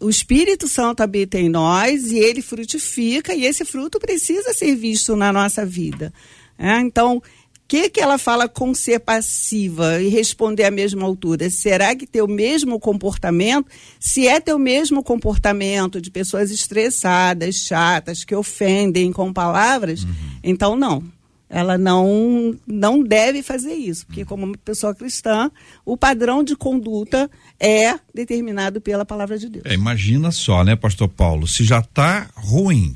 o 0.00 0.08
Espírito 0.08 0.68
Santo 0.68 1.02
habita 1.02 1.38
em 1.38 1.48
nós 1.48 2.10
e 2.12 2.18
ele 2.18 2.42
frutifica, 2.42 3.34
e 3.34 3.44
esse 3.44 3.64
fruto 3.64 3.98
precisa 3.98 4.52
ser 4.52 4.74
visto 4.74 5.16
na 5.16 5.32
nossa 5.32 5.64
vida. 5.64 6.12
É, 6.58 6.78
então, 6.80 7.22
que, 7.68 7.90
que 7.90 8.00
ela 8.00 8.16
fala 8.16 8.48
com 8.48 8.74
ser 8.74 8.98
passiva 8.98 10.00
e 10.00 10.08
responder 10.08 10.64
à 10.64 10.70
mesma 10.70 11.04
altura? 11.04 11.50
Será 11.50 11.94
que 11.94 12.06
teu 12.06 12.26
mesmo 12.26 12.80
comportamento, 12.80 13.70
se 14.00 14.26
é 14.26 14.40
teu 14.40 14.58
mesmo 14.58 15.04
comportamento 15.04 16.00
de 16.00 16.10
pessoas 16.10 16.50
estressadas, 16.50 17.56
chatas, 17.56 18.24
que 18.24 18.34
ofendem 18.34 19.12
com 19.12 19.30
palavras, 19.30 20.02
uhum. 20.02 20.10
então 20.42 20.74
não. 20.74 21.04
Ela 21.50 21.78
não, 21.78 22.54
não 22.66 23.02
deve 23.02 23.42
fazer 23.42 23.74
isso, 23.74 24.06
porque 24.06 24.24
como 24.24 24.56
pessoa 24.58 24.94
cristã, 24.94 25.50
o 25.84 25.96
padrão 25.96 26.44
de 26.44 26.54
conduta 26.54 27.30
é 27.58 27.98
determinado 28.14 28.80
pela 28.80 29.04
palavra 29.04 29.38
de 29.38 29.48
Deus. 29.48 29.64
É, 29.64 29.72
imagina 29.72 30.30
só, 30.30 30.62
né, 30.62 30.76
pastor 30.76 31.08
Paulo, 31.08 31.46
se 31.46 31.64
já 31.64 31.78
está 31.78 32.28
ruim, 32.34 32.94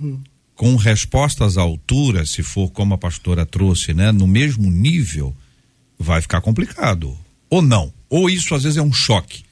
hum 0.00 0.20
com 0.56 0.74
respostas 0.74 1.58
à 1.58 1.62
altura, 1.62 2.24
se 2.24 2.42
for 2.42 2.70
como 2.70 2.94
a 2.94 2.98
pastora 2.98 3.44
trouxe, 3.44 3.92
né, 3.92 4.10
no 4.10 4.26
mesmo 4.26 4.70
nível, 4.70 5.36
vai 5.98 6.22
ficar 6.22 6.40
complicado. 6.40 7.16
Ou 7.50 7.60
não. 7.60 7.92
Ou 8.08 8.28
isso 8.28 8.54
às 8.54 8.64
vezes 8.64 8.78
é 8.78 8.82
um 8.82 8.92
choque. 8.92 9.44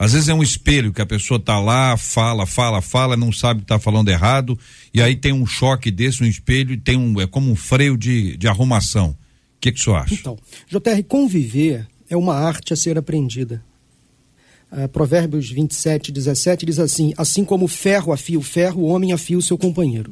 Às 0.00 0.14
vezes 0.14 0.30
é 0.30 0.34
um 0.34 0.42
espelho 0.42 0.94
que 0.94 1.02
a 1.02 1.06
pessoa 1.06 1.38
tá 1.38 1.60
lá, 1.60 1.94
fala, 1.94 2.46
fala, 2.46 2.80
fala, 2.80 3.18
não 3.18 3.30
sabe 3.30 3.60
que 3.60 3.66
tá 3.66 3.78
falando 3.78 4.08
errado, 4.08 4.58
e 4.94 5.02
aí 5.02 5.14
tem 5.14 5.30
um 5.30 5.44
choque 5.44 5.90
desse, 5.90 6.22
um 6.22 6.26
espelho, 6.26 6.72
e 6.72 6.78
tem 6.78 6.96
um, 6.96 7.20
é 7.20 7.26
como 7.26 7.50
um 7.50 7.54
freio 7.54 7.98
de, 7.98 8.34
de 8.38 8.48
arrumação. 8.48 9.10
O 9.10 9.16
que, 9.60 9.70
que 9.70 9.78
senhor 9.78 9.96
acha? 9.96 10.14
Então, 10.14 10.38
JR, 10.68 11.02
conviver 11.06 11.86
é 12.08 12.16
uma 12.16 12.34
arte 12.34 12.72
a 12.72 12.76
ser 12.76 12.96
aprendida. 12.96 13.62
Uh, 14.72 14.88
Provérbios 14.88 15.50
27, 15.50 16.10
17 16.10 16.64
diz 16.64 16.78
assim: 16.78 17.12
Assim 17.18 17.44
como 17.44 17.66
o 17.66 17.68
ferro 17.68 18.10
afia 18.10 18.38
o 18.38 18.42
ferro, 18.42 18.80
o 18.80 18.86
homem 18.86 19.12
afia 19.12 19.36
o 19.36 19.42
seu 19.42 19.58
companheiro. 19.58 20.10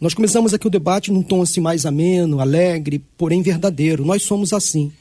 Nós 0.00 0.14
começamos 0.14 0.54
aqui 0.54 0.68
o 0.68 0.70
debate 0.70 1.10
num 1.10 1.24
tom 1.24 1.42
assim 1.42 1.60
mais 1.60 1.84
ameno, 1.84 2.38
alegre, 2.38 3.02
porém 3.16 3.42
verdadeiro. 3.42 4.04
Nós 4.04 4.22
somos 4.22 4.52
assim. 4.52 4.92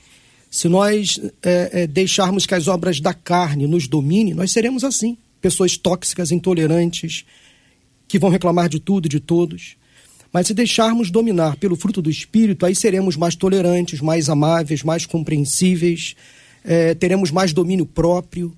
Se 0.50 0.68
nós 0.68 1.20
é, 1.44 1.70
é, 1.84 1.88
deixarmos 1.88 2.46
que 2.46 2.56
as 2.56 2.68
obras 2.68 3.00
da 3.00 3.14
carne 3.14 3.68
nos 3.68 3.88
dominem, 3.88 4.34
nós 4.34 4.52
seremos 4.52 4.84
assim. 4.84 5.18
Pessoas 5.42 5.78
tóxicas, 5.78 6.32
intolerantes, 6.32 7.26
que 8.08 8.18
vão 8.18 8.30
reclamar 8.30 8.70
de 8.70 8.80
tudo 8.80 9.06
e 9.06 9.10
de 9.10 9.20
todos. 9.20 9.76
Mas 10.32 10.48
se 10.48 10.54
deixarmos 10.54 11.12
dominar 11.12 11.58
pelo 11.58 11.76
fruto 11.76 12.02
do 12.02 12.10
Espírito, 12.10 12.66
aí 12.66 12.76
seremos 12.76 13.16
mais 13.16 13.36
tolerantes, 13.36 14.02
mais 14.02 14.30
amáveis, 14.30 14.84
mais 14.84 15.06
compreensíveis, 15.06 16.16
é, 16.64 16.94
teremos 16.94 17.32
mais 17.32 17.54
domínio 17.54 17.86
próprio. 17.86 18.54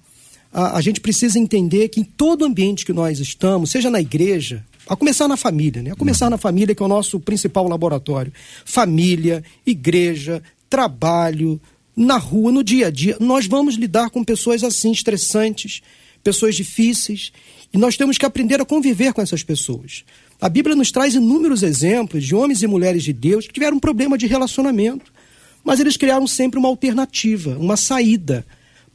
A, 0.52 0.78
a 0.78 0.82
gente 0.82 1.00
precisa 1.00 1.38
entender 1.40 1.90
que 1.90 2.02
em 2.02 2.04
todo 2.04 2.46
ambiente 2.46 2.86
que 2.86 2.94
nós 2.94 3.20
estamos, 3.20 3.72
seja 3.72 3.90
na 3.90 4.02
igreja, 4.02 4.64
a 4.88 4.96
começar 4.96 5.28
na 5.28 5.38
família, 5.38 5.84
né? 5.84 5.92
A 5.92 5.96
começar 5.96 6.30
na 6.30 6.38
família, 6.38 6.74
que 6.74 6.82
é 6.82 6.86
o 6.86 6.90
nosso 6.90 7.20
principal 7.20 7.68
laboratório. 7.68 8.34
Família, 8.66 9.44
igreja, 9.66 10.42
trabalho, 10.68 11.62
na 11.96 12.18
rua, 12.18 12.52
no 12.52 12.64
dia 12.64 12.88
a 12.88 12.90
dia. 12.90 13.18
Nós 13.20 13.46
vamos 13.48 13.76
lidar 13.76 14.10
com 14.10 14.24
pessoas 14.24 14.64
assim, 14.64 14.92
estressantes, 14.92 15.82
pessoas 16.24 16.56
difíceis, 16.56 17.32
e 17.74 17.78
nós 17.78 17.98
temos 17.98 18.18
que 18.18 18.26
aprender 18.26 18.60
a 18.62 18.66
conviver 18.66 19.14
com 19.14 19.22
essas 19.22 19.44
pessoas. 19.44 20.04
A 20.42 20.50
Bíblia 20.50 20.76
nos 20.76 20.92
traz 20.92 21.16
inúmeros 21.16 21.64
exemplos 21.64 22.24
de 22.26 22.34
homens 22.34 22.64
e 22.64 22.68
mulheres 22.68 23.04
de 23.04 23.14
Deus 23.14 23.46
que 23.46 23.54
tiveram 23.54 23.78
um 23.78 23.80
problema 23.80 24.18
de 24.18 24.26
relacionamento, 24.26 25.12
mas 25.64 25.80
eles 25.80 25.98
criaram 25.98 26.26
sempre 26.26 26.58
uma 26.58 26.70
alternativa, 26.70 27.58
uma 27.58 27.76
saída 27.76 28.46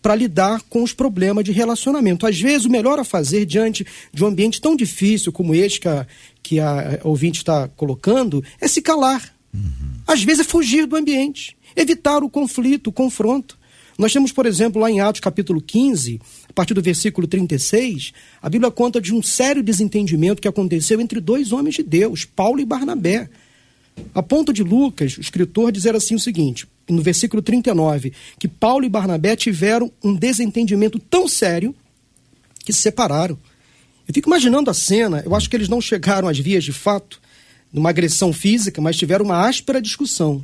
para 0.00 0.14
lidar 0.14 0.60
com 0.68 0.82
os 0.82 0.92
problemas 0.92 1.44
de 1.44 1.52
relacionamento. 1.52 2.26
Às 2.26 2.38
vezes, 2.38 2.66
o 2.66 2.70
melhor 2.70 2.98
a 2.98 3.04
fazer 3.04 3.46
diante 3.46 3.86
de 4.12 4.22
um 4.22 4.26
ambiente 4.26 4.60
tão 4.60 4.76
difícil 4.76 5.32
como 5.32 5.54
este 5.54 5.80
que 5.80 5.88
a, 5.88 6.06
que 6.42 6.60
a 6.60 7.00
ouvinte 7.04 7.38
está 7.38 7.68
colocando 7.68 8.44
é 8.60 8.68
se 8.68 8.82
calar. 8.82 9.33
Uhum. 9.54 10.02
Às 10.06 10.22
vezes, 10.22 10.40
é 10.40 10.44
fugir 10.44 10.86
do 10.86 10.96
ambiente, 10.96 11.56
evitar 11.76 12.24
o 12.24 12.28
conflito, 12.28 12.88
o 12.88 12.92
confronto. 12.92 13.56
Nós 13.96 14.12
temos, 14.12 14.32
por 14.32 14.44
exemplo, 14.44 14.82
lá 14.82 14.90
em 14.90 15.00
Atos 15.00 15.20
capítulo 15.20 15.60
15, 15.60 16.20
a 16.48 16.52
partir 16.52 16.74
do 16.74 16.82
versículo 16.82 17.26
36, 17.26 18.12
a 18.42 18.50
Bíblia 18.50 18.70
conta 18.70 19.00
de 19.00 19.14
um 19.14 19.22
sério 19.22 19.62
desentendimento 19.62 20.42
que 20.42 20.48
aconteceu 20.48 21.00
entre 21.00 21.20
dois 21.20 21.52
homens 21.52 21.76
de 21.76 21.82
Deus, 21.84 22.24
Paulo 22.24 22.60
e 22.60 22.64
Barnabé. 22.64 23.30
A 24.12 24.20
ponto 24.20 24.52
de 24.52 24.64
Lucas, 24.64 25.16
o 25.16 25.20
escritor, 25.20 25.70
dizer 25.70 25.94
assim 25.94 26.16
o 26.16 26.20
seguinte: 26.20 26.66
no 26.88 27.00
versículo 27.00 27.40
39, 27.40 28.12
que 28.38 28.48
Paulo 28.48 28.84
e 28.84 28.88
Barnabé 28.88 29.36
tiveram 29.36 29.92
um 30.02 30.14
desentendimento 30.14 30.98
tão 30.98 31.28
sério 31.28 31.72
que 32.64 32.72
se 32.72 32.80
separaram. 32.80 33.38
Eu 34.06 34.12
fico 34.12 34.28
imaginando 34.28 34.70
a 34.70 34.74
cena, 34.74 35.22
eu 35.24 35.34
acho 35.34 35.48
que 35.48 35.56
eles 35.56 35.68
não 35.68 35.80
chegaram 35.80 36.28
às 36.28 36.38
vias 36.38 36.64
de 36.64 36.72
fato, 36.72 37.20
numa 37.74 37.90
agressão 37.90 38.32
física, 38.32 38.80
mas 38.80 38.96
tiveram 38.96 39.24
uma 39.24 39.48
áspera 39.48 39.82
discussão. 39.82 40.40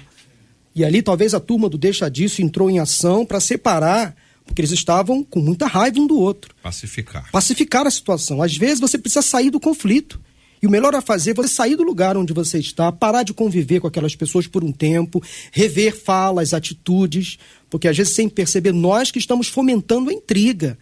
E 0.74 0.84
ali 0.84 1.00
talvez 1.00 1.32
a 1.32 1.38
turma 1.38 1.68
do 1.68 1.78
Deixa 1.78 2.10
Disso 2.10 2.42
entrou 2.42 2.68
em 2.68 2.80
ação 2.80 3.24
para 3.24 3.38
separar, 3.38 4.16
porque 4.44 4.60
eles 4.60 4.72
estavam 4.72 5.22
com 5.22 5.38
muita 5.38 5.68
raiva 5.68 6.00
um 6.00 6.08
do 6.08 6.18
outro. 6.18 6.52
Pacificar. 6.60 7.30
Pacificar 7.30 7.86
a 7.86 7.90
situação. 7.90 8.42
Às 8.42 8.56
vezes 8.56 8.80
você 8.80 8.98
precisa 8.98 9.22
sair 9.22 9.48
do 9.48 9.60
conflito. 9.60 10.20
E 10.60 10.66
o 10.66 10.70
melhor 10.70 10.94
a 10.94 11.00
fazer 11.00 11.30
é 11.30 11.34
você 11.34 11.48
sair 11.48 11.76
do 11.76 11.84
lugar 11.84 12.16
onde 12.16 12.32
você 12.32 12.58
está, 12.58 12.90
parar 12.90 13.22
de 13.22 13.32
conviver 13.32 13.80
com 13.80 13.86
aquelas 13.86 14.14
pessoas 14.14 14.46
por 14.46 14.64
um 14.64 14.72
tempo, 14.72 15.22
rever 15.52 15.96
falas, 15.96 16.52
atitudes, 16.52 17.38
porque 17.70 17.88
às 17.88 17.96
vezes, 17.96 18.14
sem 18.14 18.28
perceber, 18.28 18.72
nós 18.72 19.10
que 19.10 19.18
estamos 19.18 19.48
fomentando 19.48 20.10
a 20.10 20.12
intriga. 20.12 20.76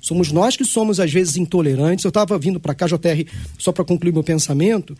Somos 0.00 0.30
nós 0.30 0.56
que 0.56 0.64
somos, 0.64 1.00
às 1.00 1.12
vezes, 1.12 1.36
intolerantes. 1.36 2.04
Eu 2.04 2.10
estava 2.10 2.38
vindo 2.38 2.60
para 2.60 2.74
cá, 2.74 2.86
JR, 2.86 3.24
só 3.58 3.72
para 3.72 3.84
concluir 3.84 4.12
meu 4.12 4.22
pensamento, 4.22 4.96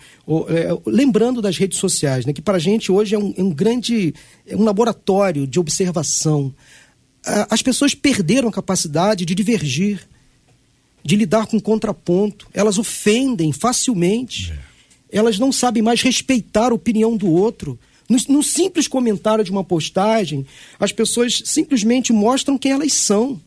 é, 0.48 0.68
lembrando 0.86 1.40
das 1.40 1.56
redes 1.56 1.78
sociais, 1.78 2.26
né, 2.26 2.32
que 2.32 2.42
para 2.42 2.56
a 2.56 2.60
gente 2.60 2.90
hoje 2.90 3.14
é 3.14 3.18
um, 3.18 3.32
é 3.36 3.42
um 3.42 3.50
grande 3.50 4.14
é 4.46 4.56
um 4.56 4.64
laboratório 4.64 5.46
de 5.46 5.60
observação. 5.60 6.52
As 7.50 7.62
pessoas 7.62 7.94
perderam 7.94 8.48
a 8.48 8.52
capacidade 8.52 9.24
de 9.24 9.34
divergir 9.34 10.06
de 11.08 11.16
lidar 11.16 11.46
com 11.46 11.58
contraponto. 11.58 12.46
Elas 12.52 12.78
ofendem 12.78 13.52
facilmente. 13.52 14.52
É. 14.52 15.18
Elas 15.18 15.38
não 15.38 15.50
sabem 15.50 15.82
mais 15.82 16.02
respeitar 16.02 16.70
a 16.70 16.74
opinião 16.74 17.16
do 17.16 17.30
outro. 17.30 17.78
No, 18.08 18.18
no, 18.28 18.42
simples 18.42 18.86
comentário 18.86 19.42
de 19.42 19.50
uma 19.50 19.64
postagem, 19.64 20.46
as 20.78 20.92
pessoas 20.92 21.42
simplesmente 21.46 22.12
mostram 22.12 22.58
quem 22.58 22.72
elas 22.72 22.92
são. 22.92 23.40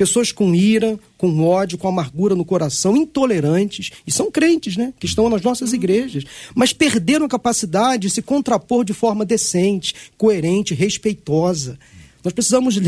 Pessoas 0.00 0.32
com 0.32 0.54
ira, 0.54 0.98
com 1.18 1.44
ódio, 1.44 1.76
com 1.76 1.86
amargura 1.86 2.34
no 2.34 2.42
coração, 2.42 2.96
intolerantes, 2.96 3.90
e 4.06 4.10
são 4.10 4.30
crentes, 4.30 4.74
né? 4.74 4.94
Que 4.98 5.04
estão 5.04 5.28
nas 5.28 5.42
nossas 5.42 5.74
igrejas, 5.74 6.24
mas 6.54 6.72
perderam 6.72 7.26
a 7.26 7.28
capacidade 7.28 8.08
de 8.08 8.10
se 8.14 8.22
contrapor 8.22 8.82
de 8.82 8.94
forma 8.94 9.26
decente, 9.26 9.94
coerente, 10.16 10.72
respeitosa. 10.72 11.78
Nós 12.24 12.32
precisamos 12.32 12.78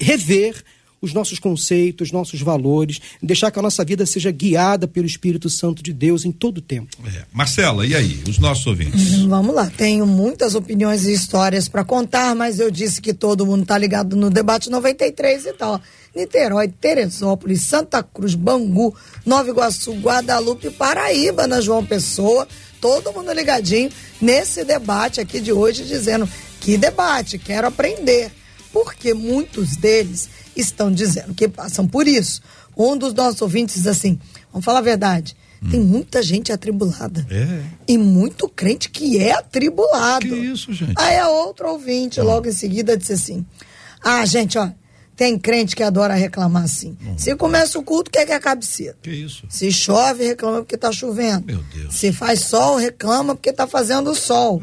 rever 0.00 0.64
os 1.04 1.12
nossos 1.12 1.38
conceitos, 1.38 2.10
nossos 2.10 2.40
valores, 2.40 3.00
deixar 3.22 3.50
que 3.50 3.58
a 3.58 3.62
nossa 3.62 3.84
vida 3.84 4.06
seja 4.06 4.30
guiada 4.30 4.88
pelo 4.88 5.06
Espírito 5.06 5.50
Santo 5.50 5.82
de 5.82 5.92
Deus 5.92 6.24
em 6.24 6.32
todo 6.32 6.58
o 6.58 6.62
tempo. 6.62 6.96
É. 7.06 7.24
Marcela, 7.32 7.86
e 7.86 7.94
aí, 7.94 8.22
os 8.28 8.38
nossos 8.38 8.66
ouvintes? 8.66 9.12
Hum, 9.14 9.28
vamos 9.28 9.54
lá, 9.54 9.70
tenho 9.76 10.06
muitas 10.06 10.54
opiniões 10.54 11.04
e 11.04 11.12
histórias 11.12 11.68
para 11.68 11.84
contar, 11.84 12.34
mas 12.34 12.58
eu 12.58 12.70
disse 12.70 13.00
que 13.00 13.12
todo 13.12 13.46
mundo 13.46 13.62
está 13.62 13.76
ligado 13.76 14.16
no 14.16 14.30
debate 14.30 14.70
93 14.70 15.46
e 15.46 15.52
tal. 15.52 15.80
Niterói, 16.14 16.68
Teresópolis, 16.68 17.62
Santa 17.62 18.02
Cruz, 18.02 18.34
Bangu, 18.34 18.94
Nova 19.26 19.48
Iguaçu, 19.48 19.92
Guadalupe, 19.94 20.70
Paraíba, 20.70 21.46
na 21.46 21.60
João 21.60 21.84
Pessoa, 21.84 22.46
todo 22.80 23.12
mundo 23.12 23.32
ligadinho 23.32 23.90
nesse 24.20 24.64
debate 24.64 25.20
aqui 25.20 25.40
de 25.40 25.52
hoje, 25.52 25.84
dizendo 25.84 26.28
que 26.60 26.78
debate, 26.78 27.38
quero 27.38 27.66
aprender. 27.66 28.30
Porque 28.72 29.14
muitos 29.14 29.76
deles 29.76 30.28
estão 30.56 30.90
dizendo 30.90 31.34
que 31.34 31.48
passam 31.48 31.86
por 31.86 32.06
isso. 32.06 32.40
Um 32.76 32.96
dos 32.96 33.14
nossos 33.14 33.40
ouvintes 33.42 33.76
diz 33.76 33.86
assim: 33.86 34.18
vamos 34.52 34.64
falar 34.64 34.78
a 34.78 34.82
verdade. 34.82 35.36
Hum. 35.62 35.70
Tem 35.70 35.80
muita 35.80 36.22
gente 36.22 36.52
atribulada. 36.52 37.26
É. 37.30 37.62
E 37.88 37.96
muito 37.96 38.48
crente 38.48 38.90
que 38.90 39.18
é 39.18 39.32
atribulado. 39.32 40.26
Que 40.26 40.34
isso, 40.34 40.72
gente? 40.72 40.94
Aí 40.96 41.16
a 41.18 41.28
outra 41.28 41.70
ouvinte, 41.70 42.20
hum. 42.20 42.24
logo 42.24 42.48
em 42.48 42.52
seguida, 42.52 42.96
disse 42.96 43.12
assim: 43.12 43.46
Ah, 44.02 44.24
gente, 44.26 44.58
ó, 44.58 44.70
tem 45.16 45.38
crente 45.38 45.76
que 45.76 45.82
adora 45.82 46.14
reclamar 46.14 46.64
assim. 46.64 46.96
Hum. 47.00 47.14
Se 47.16 47.34
começa 47.36 47.78
o 47.78 47.82
culto, 47.82 48.10
quer 48.10 48.26
que 48.26 48.32
acabe 48.32 48.66
cedo. 48.66 48.96
Que 49.00 49.10
isso? 49.10 49.46
Se 49.48 49.70
chove, 49.70 50.24
reclama 50.24 50.58
porque 50.58 50.76
tá 50.76 50.90
chovendo. 50.90 51.46
Meu 51.46 51.62
Deus. 51.72 51.94
Se 51.94 52.12
faz 52.12 52.40
sol, 52.40 52.76
reclama 52.76 53.34
porque 53.34 53.52
tá 53.52 53.66
fazendo 53.66 54.14
sol. 54.14 54.62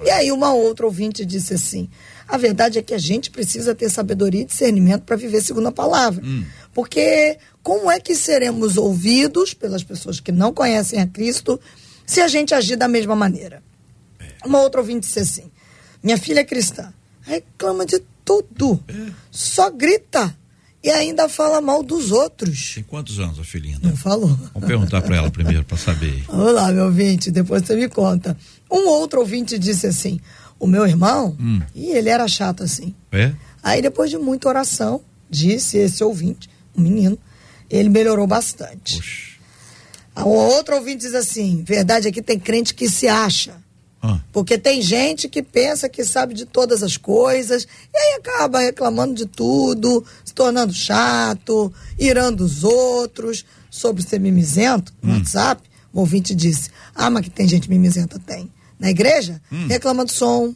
É, 0.00 0.06
e 0.06 0.10
aí 0.10 0.32
uma 0.32 0.52
outra 0.52 0.86
ouvinte 0.86 1.24
disse 1.26 1.54
assim: 1.54 1.90
a 2.32 2.38
verdade 2.38 2.78
é 2.78 2.82
que 2.82 2.94
a 2.94 2.98
gente 2.98 3.30
precisa 3.30 3.74
ter 3.74 3.90
sabedoria 3.90 4.40
e 4.40 4.46
discernimento 4.46 5.02
para 5.02 5.16
viver 5.16 5.42
segundo 5.42 5.68
a 5.68 5.72
palavra. 5.72 6.24
Hum. 6.24 6.42
Porque 6.72 7.36
como 7.62 7.90
é 7.90 8.00
que 8.00 8.14
seremos 8.14 8.78
ouvidos 8.78 9.52
pelas 9.52 9.84
pessoas 9.84 10.18
que 10.18 10.32
não 10.32 10.50
conhecem 10.50 10.98
a 10.98 11.06
Cristo 11.06 11.60
se 12.06 12.22
a 12.22 12.28
gente 12.28 12.54
agir 12.54 12.76
da 12.76 12.88
mesma 12.88 13.14
maneira? 13.14 13.62
É. 14.18 14.46
Uma 14.46 14.62
outra 14.62 14.80
ouvinte 14.80 15.06
disse 15.06 15.18
assim: 15.18 15.50
minha 16.02 16.16
filha 16.16 16.40
é 16.40 16.44
cristã, 16.44 16.90
reclama 17.20 17.84
de 17.84 18.02
tudo. 18.24 18.82
É. 18.88 19.12
Só 19.30 19.68
grita 19.68 20.34
e 20.82 20.88
ainda 20.88 21.28
fala 21.28 21.60
mal 21.60 21.82
dos 21.82 22.10
outros. 22.10 22.76
Tem 22.76 22.82
quantos 22.82 23.20
anos 23.20 23.38
a 23.38 23.44
filhinha? 23.44 23.78
Não 23.82 23.94
falou. 23.94 24.34
Vamos 24.54 24.66
perguntar 24.66 25.02
para 25.02 25.16
ela 25.16 25.30
primeiro 25.30 25.66
para 25.66 25.76
saber. 25.76 26.24
Vamos 26.26 26.54
lá, 26.54 26.72
meu 26.72 26.86
ouvinte, 26.86 27.30
depois 27.30 27.62
você 27.62 27.76
me 27.76 27.90
conta. 27.90 28.34
Um 28.70 28.88
outro 28.88 29.20
ouvinte 29.20 29.58
disse 29.58 29.86
assim: 29.86 30.18
o 30.62 30.66
meu 30.68 30.86
irmão, 30.86 31.36
hum. 31.40 31.60
e 31.74 31.90
ele 31.90 32.08
era 32.08 32.28
chato 32.28 32.62
assim. 32.62 32.94
É? 33.10 33.32
Aí 33.60 33.82
depois 33.82 34.10
de 34.10 34.16
muita 34.16 34.48
oração, 34.48 35.00
disse 35.28 35.76
esse 35.76 36.04
ouvinte, 36.04 36.48
o 36.72 36.80
um 36.80 36.84
menino, 36.84 37.18
ele 37.68 37.88
melhorou 37.88 38.28
bastante. 38.28 38.98
Oxi. 38.98 39.32
O 40.24 40.28
outro 40.28 40.76
ouvinte 40.76 40.98
diz 40.98 41.14
assim: 41.16 41.64
verdade 41.66 42.06
é 42.06 42.12
que 42.12 42.22
tem 42.22 42.38
crente 42.38 42.74
que 42.74 42.88
se 42.88 43.08
acha. 43.08 43.56
Ah. 44.00 44.20
Porque 44.30 44.56
tem 44.56 44.80
gente 44.80 45.28
que 45.28 45.42
pensa 45.42 45.88
que 45.88 46.04
sabe 46.04 46.32
de 46.32 46.46
todas 46.46 46.80
as 46.84 46.96
coisas 46.96 47.66
e 47.92 47.96
aí 47.96 48.20
acaba 48.20 48.60
reclamando 48.60 49.14
de 49.14 49.26
tudo, 49.26 50.04
se 50.24 50.32
tornando 50.32 50.72
chato, 50.72 51.72
irando 51.98 52.44
os 52.44 52.62
outros. 52.62 53.44
Sobre 53.68 54.02
ser 54.02 54.20
mimizento, 54.20 54.92
no 55.02 55.14
hum. 55.14 55.16
WhatsApp, 55.16 55.62
o 55.92 56.00
ouvinte 56.00 56.36
disse: 56.36 56.70
Ah, 56.94 57.10
mas 57.10 57.24
que 57.24 57.30
tem 57.30 57.48
gente 57.48 57.68
mimizenta? 57.68 58.18
Tem. 58.18 58.51
Na 58.82 58.90
igreja, 58.90 59.40
hum. 59.50 59.68
reclama 59.68 60.04
do 60.04 60.10
som, 60.10 60.52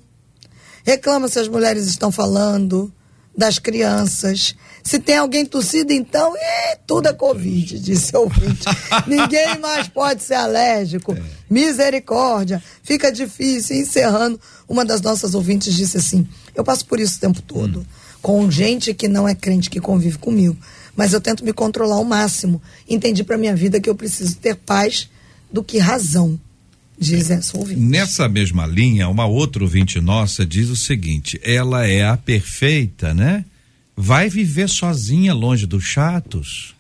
reclama 0.85 1.29
se 1.29 1.39
as 1.39 1.47
mulheres 1.47 1.87
estão 1.87 2.11
falando, 2.11 2.93
das 3.37 3.61
crianças. 3.61 4.57
Se 4.83 4.99
tem 4.99 5.17
alguém 5.17 5.47
tossido, 5.47 5.93
então, 5.93 6.35
é, 6.37 6.77
tudo 6.85 7.09
é 7.09 7.13
Covid, 7.13 7.79
disse 7.79 8.17
o 8.17 8.23
ouvinte. 8.23 8.65
Ninguém 9.07 9.59
mais 9.61 9.87
pode 9.87 10.25
ser 10.25 10.35
alérgico. 10.35 11.13
É. 11.13 11.23
Misericórdia. 11.49 12.61
Fica 12.83 13.13
difícil. 13.13 13.77
Encerrando, 13.77 14.41
uma 14.69 14.85
das 14.85 15.01
nossas 15.01 15.37
ouvintes 15.37 15.73
disse 15.73 15.99
assim: 15.99 16.27
Eu 16.53 16.65
passo 16.65 16.85
por 16.85 16.99
isso 16.99 17.19
o 17.19 17.21
tempo 17.21 17.41
todo, 17.43 17.81
hum. 17.81 17.85
com 18.21 18.51
gente 18.51 18.93
que 18.93 19.07
não 19.07 19.29
é 19.29 19.37
crente 19.37 19.71
que 19.71 19.81
convive 19.81 20.19
comigo. 20.19 20.57
Mas 20.97 21.13
eu 21.13 21.21
tento 21.21 21.45
me 21.45 21.53
controlar 21.53 21.95
ao 21.95 22.05
máximo. 22.05 22.61
Entendi 22.89 23.23
para 23.23 23.39
minha 23.39 23.55
vida 23.55 23.79
que 23.79 23.89
eu 23.89 23.95
preciso 23.95 24.35
ter 24.39 24.57
paz 24.57 25.09
do 25.53 25.63
que 25.63 25.79
razão. 25.79 26.41
Diz. 27.75 27.81
Nessa 27.83 28.29
mesma 28.29 28.67
linha, 28.67 29.09
uma 29.09 29.27
outra 29.27 29.63
ouvinte 29.63 30.01
nossa 30.01 30.47
diz 30.47 30.69
o 30.69 30.77
seguinte: 30.77 31.39
ela 31.43 31.87
é 31.87 32.07
a 32.07 32.17
perfeita, 32.17 33.13
né? 33.13 33.45
Vai 33.97 34.29
viver 34.29 34.69
sozinha 34.69 35.35
longe 35.35 35.67
dos 35.67 35.85
chatos. 35.85 36.75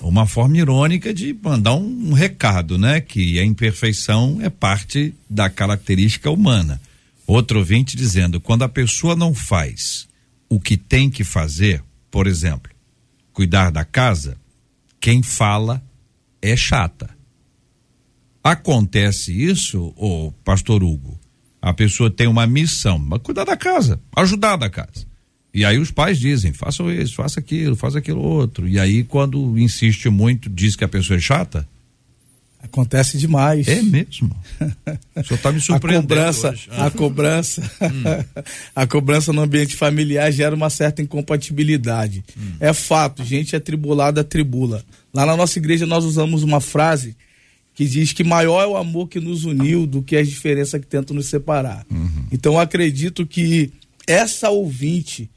Uma 0.00 0.26
forma 0.26 0.58
irônica 0.58 1.12
de 1.14 1.32
mandar 1.32 1.74
um, 1.74 2.10
um 2.10 2.12
recado, 2.12 2.78
né? 2.78 3.00
Que 3.00 3.38
a 3.38 3.44
imperfeição 3.44 4.38
é 4.42 4.50
parte 4.50 5.14
da 5.28 5.48
característica 5.48 6.30
humana. 6.30 6.80
Outro 7.26 7.58
ouvinte 7.58 7.96
dizendo: 7.96 8.40
quando 8.40 8.62
a 8.62 8.68
pessoa 8.68 9.14
não 9.14 9.34
faz 9.34 10.06
o 10.48 10.60
que 10.60 10.76
tem 10.76 11.10
que 11.10 11.24
fazer, 11.24 11.82
por 12.10 12.26
exemplo, 12.26 12.70
cuidar 13.32 13.70
da 13.70 13.84
casa, 13.84 14.36
quem 15.00 15.22
fala 15.22 15.82
é 16.40 16.56
chata. 16.56 17.13
Acontece 18.44 19.32
isso, 19.32 19.94
o 19.96 20.30
pastor 20.44 20.84
Hugo, 20.84 21.18
a 21.62 21.72
pessoa 21.72 22.10
tem 22.10 22.26
uma 22.26 22.46
missão, 22.46 22.98
mas 22.98 23.22
cuidar 23.22 23.44
da 23.44 23.56
casa, 23.56 23.98
ajudar 24.14 24.56
da 24.56 24.68
casa. 24.68 25.06
E 25.54 25.64
aí 25.64 25.78
os 25.78 25.90
pais 25.90 26.18
dizem, 26.18 26.52
faça 26.52 26.82
isso, 26.92 27.14
faça 27.14 27.40
aquilo, 27.40 27.74
faça 27.74 28.00
aquilo 28.00 28.20
outro. 28.20 28.68
E 28.68 28.78
aí 28.78 29.02
quando 29.02 29.58
insiste 29.58 30.10
muito, 30.10 30.50
diz 30.50 30.76
que 30.76 30.84
a 30.84 30.88
pessoa 30.88 31.16
é 31.16 31.20
chata. 31.20 31.66
Acontece 32.62 33.16
demais. 33.16 33.66
É 33.66 33.80
mesmo. 33.80 34.34
O 35.16 35.24
senhor 35.24 35.36
está 35.36 35.50
me 35.50 35.60
surpreendendo. 35.60 36.12
A 36.12 36.16
cobrança, 36.16 36.54
a 36.70 36.90
cobrança, 36.90 37.62
hum. 37.80 38.42
a 38.76 38.86
cobrança 38.86 39.32
no 39.32 39.40
ambiente 39.40 39.74
familiar 39.74 40.30
gera 40.30 40.54
uma 40.54 40.68
certa 40.68 41.00
incompatibilidade. 41.00 42.22
Hum. 42.36 42.56
É 42.60 42.74
fato, 42.74 43.24
gente 43.24 43.56
atribulada 43.56 44.22
tribula. 44.22 44.84
Lá 45.14 45.24
na 45.24 45.36
nossa 45.36 45.58
igreja 45.58 45.86
nós 45.86 46.04
usamos 46.04 46.42
uma 46.42 46.60
frase 46.60 47.16
que 47.74 47.86
diz 47.86 48.12
que 48.12 48.22
maior 48.22 48.62
é 48.62 48.66
o 48.66 48.76
amor 48.76 49.08
que 49.08 49.18
nos 49.18 49.44
uniu 49.44 49.86
do 49.86 50.00
que 50.00 50.16
as 50.16 50.28
diferenças 50.28 50.80
que 50.80 50.86
tentam 50.86 51.16
nos 51.16 51.26
separar. 51.26 51.84
Uhum. 51.90 52.26
Então 52.30 52.58
acredito 52.58 53.26
que 53.26 53.72
essa 54.06 54.48
ouvinte, 54.50 55.28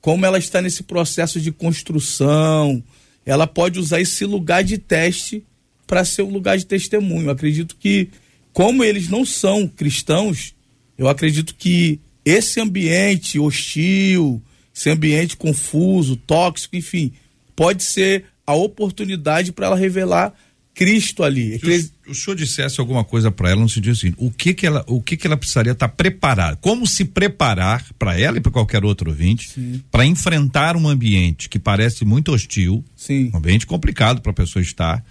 como 0.00 0.26
ela 0.26 0.38
está 0.38 0.60
nesse 0.60 0.82
processo 0.82 1.40
de 1.40 1.52
construção, 1.52 2.82
ela 3.24 3.46
pode 3.46 3.78
usar 3.78 4.00
esse 4.00 4.24
lugar 4.24 4.64
de 4.64 4.76
teste 4.76 5.44
para 5.86 6.04
ser 6.04 6.22
um 6.22 6.30
lugar 6.30 6.58
de 6.58 6.66
testemunho. 6.66 7.30
acredito 7.30 7.76
que, 7.78 8.08
como 8.52 8.82
eles 8.82 9.08
não 9.08 9.24
são 9.24 9.68
cristãos, 9.68 10.54
eu 10.98 11.08
acredito 11.08 11.54
que 11.54 12.00
esse 12.24 12.60
ambiente 12.60 13.38
hostil, 13.38 14.42
esse 14.74 14.90
ambiente 14.90 15.36
confuso, 15.36 16.16
tóxico, 16.16 16.74
enfim, 16.74 17.12
pode 17.54 17.84
ser 17.84 18.24
a 18.46 18.54
oportunidade 18.54 19.52
para 19.52 19.66
ela 19.66 19.76
revelar 19.76 20.34
Cristo 20.74 21.22
ali. 21.22 21.58
Se 21.60 21.92
o, 22.08 22.10
o 22.10 22.14
senhor 22.14 22.36
dissesse 22.36 22.80
alguma 22.80 23.04
coisa 23.04 23.30
para 23.30 23.50
ela 23.50 23.60
no 23.60 23.68
sentido 23.68 23.92
assim, 23.92 24.12
o 24.16 24.30
que 24.30 24.52
que 24.52 24.66
ela, 24.66 24.84
o 24.88 25.00
que 25.00 25.16
que 25.16 25.26
ela 25.26 25.36
precisaria 25.36 25.72
estar 25.72 25.88
tá 25.88 25.94
preparada? 25.94 26.56
Como 26.56 26.86
se 26.86 27.04
preparar 27.04 27.86
para 27.96 28.18
ela 28.18 28.38
e 28.38 28.40
para 28.40 28.50
qualquer 28.50 28.84
outro 28.84 29.10
ouvinte 29.10 29.82
para 29.90 30.04
enfrentar 30.04 30.76
um 30.76 30.88
ambiente 30.88 31.48
que 31.48 31.58
parece 31.58 32.04
muito 32.04 32.32
hostil, 32.32 32.84
Sim. 32.96 33.30
um 33.32 33.36
ambiente 33.36 33.66
complicado 33.66 34.20
para 34.20 34.32
a 34.32 34.34
pessoa 34.34 34.60
estar, 34.60 35.04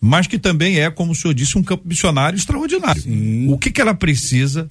mas 0.00 0.28
que 0.28 0.38
também 0.38 0.78
é, 0.78 0.88
como 0.88 1.10
o 1.10 1.14
senhor 1.14 1.34
disse, 1.34 1.58
um 1.58 1.64
campo 1.64 1.88
missionário 1.88 2.36
extraordinário. 2.36 3.02
Sim. 3.02 3.52
O 3.52 3.58
que 3.58 3.72
que 3.72 3.80
ela 3.80 3.94
precisa 3.94 4.68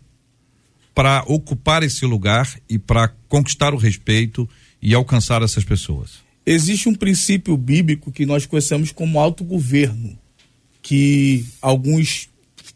para 0.96 1.24
ocupar 1.28 1.84
esse 1.84 2.06
lugar 2.06 2.50
e 2.70 2.80
para 2.80 3.10
conquistar 3.28 3.74
o 3.74 3.78
respeito 3.78 4.50
e 4.82 4.94
alcançar 4.94 5.42
essas 5.42 5.66
pessoas? 5.66 6.26
Existe 6.46 6.88
um 6.88 6.96
princípio 6.96 7.58
bíblico 7.58 8.10
que 8.10 8.26
nós 8.26 8.46
conhecemos 8.46 8.94
como 8.94 9.20
autogoverno 9.20 10.18
que 10.88 11.44
alguns 11.62 12.30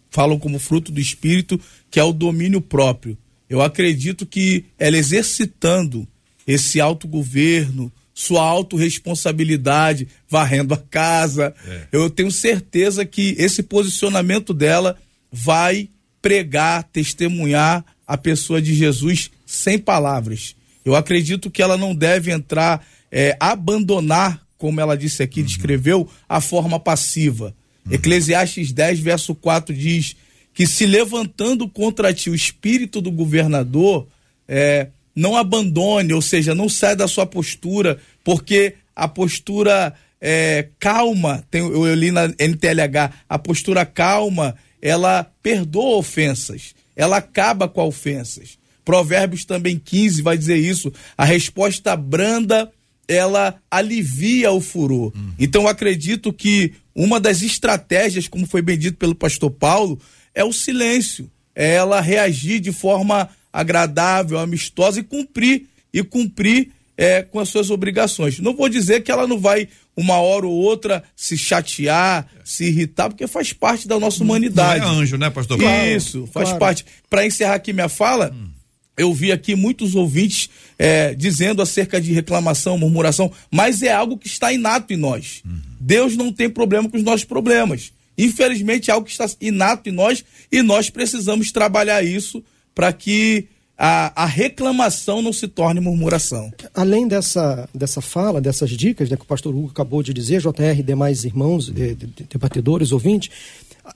falam 0.09 0.37
como 0.37 0.59
fruto 0.59 0.91
do 0.91 0.99
espírito, 0.99 1.57
que 1.89 1.97
é 1.97 2.03
o 2.03 2.11
domínio 2.11 2.59
próprio. 2.59 3.17
Eu 3.49 3.61
acredito 3.61 4.25
que 4.25 4.65
ela 4.77 4.97
exercitando 4.97 6.05
esse 6.45 6.81
autogoverno, 6.81 7.89
sua 8.13 8.43
autorresponsabilidade, 8.43 10.09
varrendo 10.27 10.73
a 10.73 10.77
casa, 10.77 11.55
é. 11.65 11.87
eu 11.93 12.09
tenho 12.09 12.29
certeza 12.29 13.05
que 13.05 13.33
esse 13.39 13.63
posicionamento 13.63 14.53
dela 14.53 14.97
vai 15.31 15.87
pregar, 16.21 16.83
testemunhar 16.83 17.85
a 18.05 18.17
pessoa 18.17 18.61
de 18.61 18.75
Jesus 18.75 19.31
sem 19.45 19.79
palavras. 19.79 20.53
Eu 20.83 20.97
acredito 20.97 21.49
que 21.49 21.61
ela 21.61 21.77
não 21.77 21.95
deve 21.95 22.29
entrar, 22.29 22.85
é, 23.09 23.37
abandonar, 23.39 24.45
como 24.57 24.81
ela 24.81 24.97
disse 24.97 25.23
aqui, 25.23 25.39
uhum. 25.39 25.45
descreveu, 25.45 26.09
a 26.27 26.41
forma 26.41 26.77
passiva. 26.77 27.55
Uhum. 27.85 27.93
Eclesiastes 27.93 28.71
10, 28.71 28.99
verso 28.99 29.35
4 29.35 29.75
diz 29.75 30.15
que 30.53 30.67
se 30.67 30.85
levantando 30.85 31.67
contra 31.67 32.13
ti 32.13 32.29
o 32.29 32.35
espírito 32.35 33.01
do 33.01 33.11
governador, 33.11 34.07
é, 34.47 34.87
não 35.15 35.35
abandone, 35.35 36.13
ou 36.13 36.21
seja, 36.21 36.53
não 36.53 36.67
sai 36.67 36.95
da 36.95 37.07
sua 37.07 37.25
postura, 37.25 37.97
porque 38.23 38.75
a 38.95 39.07
postura 39.07 39.93
é, 40.19 40.67
calma, 40.79 41.43
tem, 41.49 41.61
eu, 41.61 41.87
eu 41.87 41.95
li 41.95 42.11
na 42.11 42.27
NTLH, 42.27 43.13
a 43.27 43.39
postura 43.39 43.85
calma, 43.85 44.55
ela 44.81 45.23
perdoa 45.41 45.97
ofensas, 45.97 46.75
ela 46.95 47.17
acaba 47.17 47.67
com 47.67 47.81
ofensas. 47.87 48.57
Provérbios 48.83 49.45
também 49.45 49.79
15 49.79 50.21
vai 50.21 50.37
dizer 50.37 50.57
isso. 50.57 50.91
A 51.17 51.23
resposta 51.23 51.95
branda 51.95 52.71
ela 53.07 53.55
alivia 53.69 54.51
o 54.51 54.61
furor. 54.61 55.11
Uhum. 55.15 55.33
Então 55.37 55.67
acredito 55.67 56.31
que 56.31 56.73
uma 56.95 57.19
das 57.19 57.41
estratégias, 57.41 58.27
como 58.27 58.45
foi 58.45 58.61
bem 58.61 58.77
dito 58.77 58.97
pelo 58.97 59.15
pastor 59.15 59.51
Paulo, 59.51 59.99
é 60.33 60.43
o 60.43 60.53
silêncio. 60.53 61.29
É 61.55 61.73
ela 61.75 61.99
reagir 62.01 62.59
de 62.59 62.71
forma 62.71 63.29
agradável, 63.51 64.39
amistosa 64.39 64.99
e 64.99 65.03
cumprir 65.03 65.67
e 65.93 66.01
cumprir 66.03 66.69
é, 66.97 67.21
com 67.21 67.39
as 67.39 67.49
suas 67.49 67.69
obrigações. 67.69 68.39
Não 68.39 68.55
vou 68.55 68.69
dizer 68.69 69.01
que 69.01 69.11
ela 69.11 69.27
não 69.27 69.39
vai 69.39 69.67
uma 69.95 70.19
hora 70.19 70.47
ou 70.47 70.53
outra 70.53 71.03
se 71.15 71.37
chatear, 71.37 72.27
se 72.45 72.65
irritar, 72.65 73.09
porque 73.09 73.27
faz 73.27 73.51
parte 73.51 73.87
da 73.87 73.99
nossa 73.99 74.23
humanidade. 74.23 74.85
Não 74.85 74.99
é 74.99 75.03
anjo, 75.03 75.17
né, 75.17 75.29
pastor 75.29 75.57
Paulo? 75.57 75.87
Isso, 75.87 76.27
faz 76.31 76.45
claro. 76.49 76.59
parte. 76.59 76.85
Para 77.09 77.25
encerrar 77.25 77.55
aqui 77.55 77.73
minha 77.73 77.89
fala, 77.89 78.31
hum 78.33 78.61
eu 78.97 79.13
vi 79.13 79.31
aqui 79.31 79.55
muitos 79.55 79.95
ouvintes 79.95 80.49
é, 80.77 81.15
dizendo 81.15 81.61
acerca 81.61 81.99
de 81.99 82.11
reclamação, 82.11 82.77
murmuração, 82.77 83.31
mas 83.49 83.81
é 83.81 83.91
algo 83.91 84.17
que 84.17 84.27
está 84.27 84.51
inato 84.51 84.93
em 84.93 84.97
nós. 84.97 85.41
Uhum. 85.45 85.70
Deus 85.81 86.15
não 86.15 86.31
tem 86.31 86.47
problema 86.47 86.87
com 86.87 86.95
os 86.95 87.03
nossos 87.03 87.25
problemas. 87.25 87.91
Infelizmente, 88.15 88.91
é 88.91 88.93
algo 88.93 89.05
que 89.05 89.11
está 89.11 89.27
inato 89.41 89.89
em 89.89 89.91
nós 89.91 90.23
e 90.51 90.61
nós 90.61 90.91
precisamos 90.91 91.51
trabalhar 91.51 92.03
isso 92.03 92.43
para 92.75 92.93
que 92.93 93.47
a, 93.75 94.23
a, 94.23 94.25
reclamação 94.27 95.23
não 95.23 95.33
se 95.33 95.47
torne 95.47 95.79
murmuração. 95.79 96.53
Além 96.71 97.07
dessa, 97.07 97.67
dessa 97.73 97.99
fala, 97.99 98.39
dessas 98.39 98.69
dicas 98.69 99.09
né, 99.09 99.17
que 99.17 99.23
o 99.23 99.27
pastor 99.27 99.55
Hugo 99.55 99.71
acabou 99.71 100.03
de 100.03 100.13
dizer, 100.13 100.39
JR 100.39 100.79
e 100.79 100.83
demais 100.83 101.23
irmãos, 101.25 101.65
de, 101.65 101.95
de, 101.95 102.07
debatedores, 102.29 102.91
ouvintes, 102.91 103.31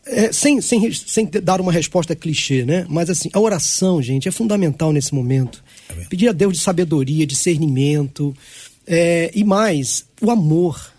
é, 0.08 0.32
sem, 0.32 0.60
sem, 0.60 0.92
sem 0.92 1.30
dar 1.44 1.62
uma 1.62 1.72
resposta 1.72 2.16
clichê, 2.16 2.66
né? 2.66 2.88
Mas 2.90 3.12
assim, 3.12 3.30
a 3.32 3.40
oração, 3.40 4.02
gente, 4.02 4.28
é 4.28 4.32
fundamental 4.32 4.92
nesse 4.92 5.14
momento. 5.14 5.64
Pedir 6.10 6.30
a 6.30 6.32
Deus 6.32 6.54
de 6.54 6.60
sabedoria, 6.62 7.28
discernimento 7.28 8.36
é, 8.88 9.30
e 9.36 9.44
mais, 9.44 10.06
o 10.20 10.32
amor. 10.32 10.95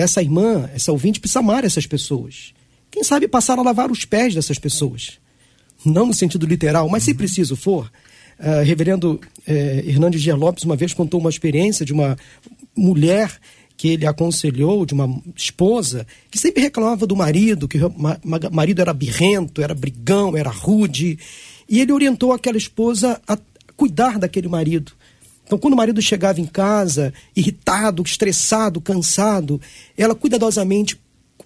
Essa 0.00 0.22
irmã, 0.22 0.68
essa 0.74 0.92
ouvinte, 0.92 1.20
precisa 1.20 1.40
amar 1.40 1.64
essas 1.64 1.86
pessoas. 1.86 2.52
Quem 2.90 3.04
sabe 3.04 3.28
passar 3.28 3.58
a 3.58 3.62
lavar 3.62 3.90
os 3.90 4.04
pés 4.04 4.34
dessas 4.34 4.58
pessoas. 4.58 5.18
Não 5.84 6.06
no 6.06 6.14
sentido 6.14 6.46
literal, 6.46 6.88
mas 6.88 7.04
se 7.04 7.14
preciso 7.14 7.56
for. 7.56 7.90
Uh, 8.38 8.64
reverendo 8.64 9.20
uh, 9.46 9.52
Hernandes 9.86 10.22
Dias 10.22 10.38
Lopes 10.38 10.64
uma 10.64 10.74
vez 10.74 10.94
contou 10.94 11.20
uma 11.20 11.28
experiência 11.28 11.84
de 11.84 11.92
uma 11.92 12.16
mulher 12.74 13.30
que 13.76 13.88
ele 13.88 14.06
aconselhou 14.06 14.84
de 14.84 14.94
uma 14.94 15.22
esposa 15.36 16.06
que 16.30 16.38
sempre 16.38 16.62
reclamava 16.62 17.06
do 17.06 17.16
marido, 17.16 17.66
que 17.66 17.78
o 17.82 17.94
marido 18.52 18.82
era 18.82 18.92
birrento, 18.92 19.62
era 19.62 19.74
brigão, 19.74 20.36
era 20.36 20.50
rude. 20.50 21.18
E 21.68 21.80
ele 21.80 21.90
orientou 21.92 22.32
aquela 22.32 22.58
esposa 22.58 23.20
a 23.26 23.38
cuidar 23.76 24.18
daquele 24.18 24.48
marido. 24.48 24.92
Então, 25.50 25.58
quando 25.58 25.74
o 25.74 25.76
marido 25.76 26.00
chegava 26.00 26.40
em 26.40 26.46
casa, 26.46 27.12
irritado, 27.34 28.04
estressado, 28.04 28.80
cansado, 28.80 29.60
ela 29.98 30.14
cuidadosamente 30.14 30.96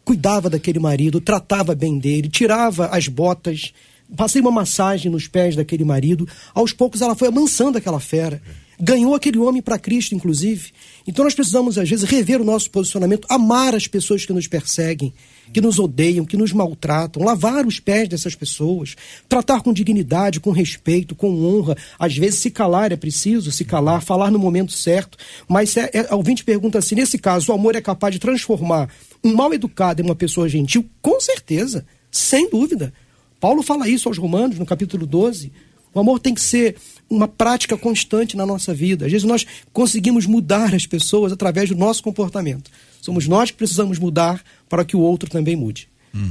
cuidava 0.05 0.51
daquele 0.51 0.79
marido, 0.79 1.23
tratava 1.23 1.75
bem 1.75 1.99
dele, 1.99 2.29
tirava 2.29 2.89
as 2.89 3.09
botas, 3.09 3.73
passei 4.15 4.43
uma 4.43 4.51
massagem 4.51 5.11
nos 5.11 5.27
pés 5.27 5.57
daquele 5.57 5.87
marido. 5.87 6.29
Aos 6.53 6.71
poucos, 6.71 7.01
ela 7.01 7.15
foi 7.15 7.29
amansando 7.29 7.79
aquela 7.79 7.99
fera 7.99 8.43
ganhou 8.79 9.15
aquele 9.15 9.39
homem 9.39 9.63
para 9.63 9.79
Cristo, 9.79 10.15
inclusive. 10.15 10.73
Então 11.07 11.25
nós 11.25 11.35
precisamos, 11.35 11.77
às 11.77 11.89
vezes, 11.89 12.09
rever 12.09 12.41
o 12.41 12.45
nosso 12.45 12.71
posicionamento, 12.71 13.27
amar 13.29 13.75
as 13.75 13.87
pessoas 13.87 14.25
que 14.25 14.33
nos 14.33 14.47
perseguem, 14.47 15.13
que 15.53 15.61
nos 15.61 15.79
odeiam, 15.79 16.25
que 16.25 16.37
nos 16.37 16.53
maltratam, 16.53 17.23
lavar 17.23 17.67
os 17.67 17.79
pés 17.79 18.09
dessas 18.09 18.35
pessoas, 18.35 18.97
tratar 19.29 19.61
com 19.61 19.73
dignidade, 19.73 20.41
com 20.41 20.51
respeito, 20.51 21.15
com 21.15 21.31
honra. 21.45 21.77
Às 21.99 22.17
vezes, 22.17 22.41
se 22.41 22.51
calar 22.51 22.91
é 22.91 22.97
preciso, 22.97 23.53
se 23.53 23.65
calar, 23.65 24.03
falar 24.03 24.31
no 24.31 24.39
momento 24.39 24.73
certo. 24.73 25.19
Mas 25.47 25.77
é, 25.77 25.91
é, 25.93 26.15
ouvinte 26.15 26.43
pergunta 26.43 26.79
assim: 26.79 26.95
nesse 26.95 27.19
caso, 27.19 27.53
o 27.53 27.55
amor 27.55 27.77
é 27.77 27.83
capaz 27.83 28.13
de 28.15 28.19
transformar 28.19 28.89
um 29.23 29.35
mal 29.35 29.53
educado 29.53 30.01
em 30.01 30.05
uma 30.05 30.17
pessoa 30.17 30.49
gentil? 30.49 30.89
Com 31.03 31.21
certeza, 31.21 31.85
sem 32.11 32.49
dúvida. 32.49 32.93
Paulo 33.39 33.63
fala 33.63 33.87
isso 33.89 34.09
aos 34.09 34.17
Romanos, 34.17 34.59
no 34.59 34.65
capítulo 34.65 35.07
12. 35.07 35.53
O 35.93 36.01
amor 36.01 36.19
tem 36.19 36.35
que 36.35 36.41
ser 36.41 36.77
uma 37.09 37.29
prática 37.29 37.77
constante 37.77 38.37
na 38.37 38.47
nossa 38.47 38.75
vida. 38.75 39.07
Às 39.07 39.13
vezes 39.13 39.27
nós 39.27 39.47
conseguimos 39.73 40.27
mudar 40.27 40.75
as 40.75 40.87
pessoas 40.87 41.33
através 41.33 41.69
do 41.69 41.77
nosso 41.77 42.03
comportamento. 42.03 42.71
Somos 43.01 43.29
nós 43.29 43.51
que 43.51 43.57
precisamos 43.57 43.99
mudar 43.99 44.43
para 44.69 44.85
que 44.85 44.97
o 44.97 45.01
outro 45.01 45.29
também 45.29 45.57
mude. 45.57 45.89
Hum. 46.15 46.31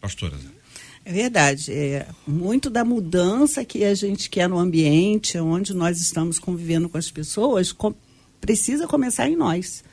Pastora. 0.00 0.36
É 1.04 1.12
verdade. 1.12 1.70
É, 1.70 2.06
muito 2.26 2.70
da 2.70 2.84
mudança 2.84 3.64
que 3.64 3.84
a 3.84 3.94
gente 3.94 4.30
quer 4.30 4.48
no 4.48 4.58
ambiente, 4.58 5.38
onde 5.38 5.74
nós 5.74 6.00
estamos 6.00 6.38
convivendo 6.38 6.88
com 6.88 6.96
as 6.96 7.10
pessoas, 7.10 7.72
com, 7.72 7.94
precisa 8.40 8.86
começar 8.86 9.28
em 9.28 9.36
nós. 9.36 9.84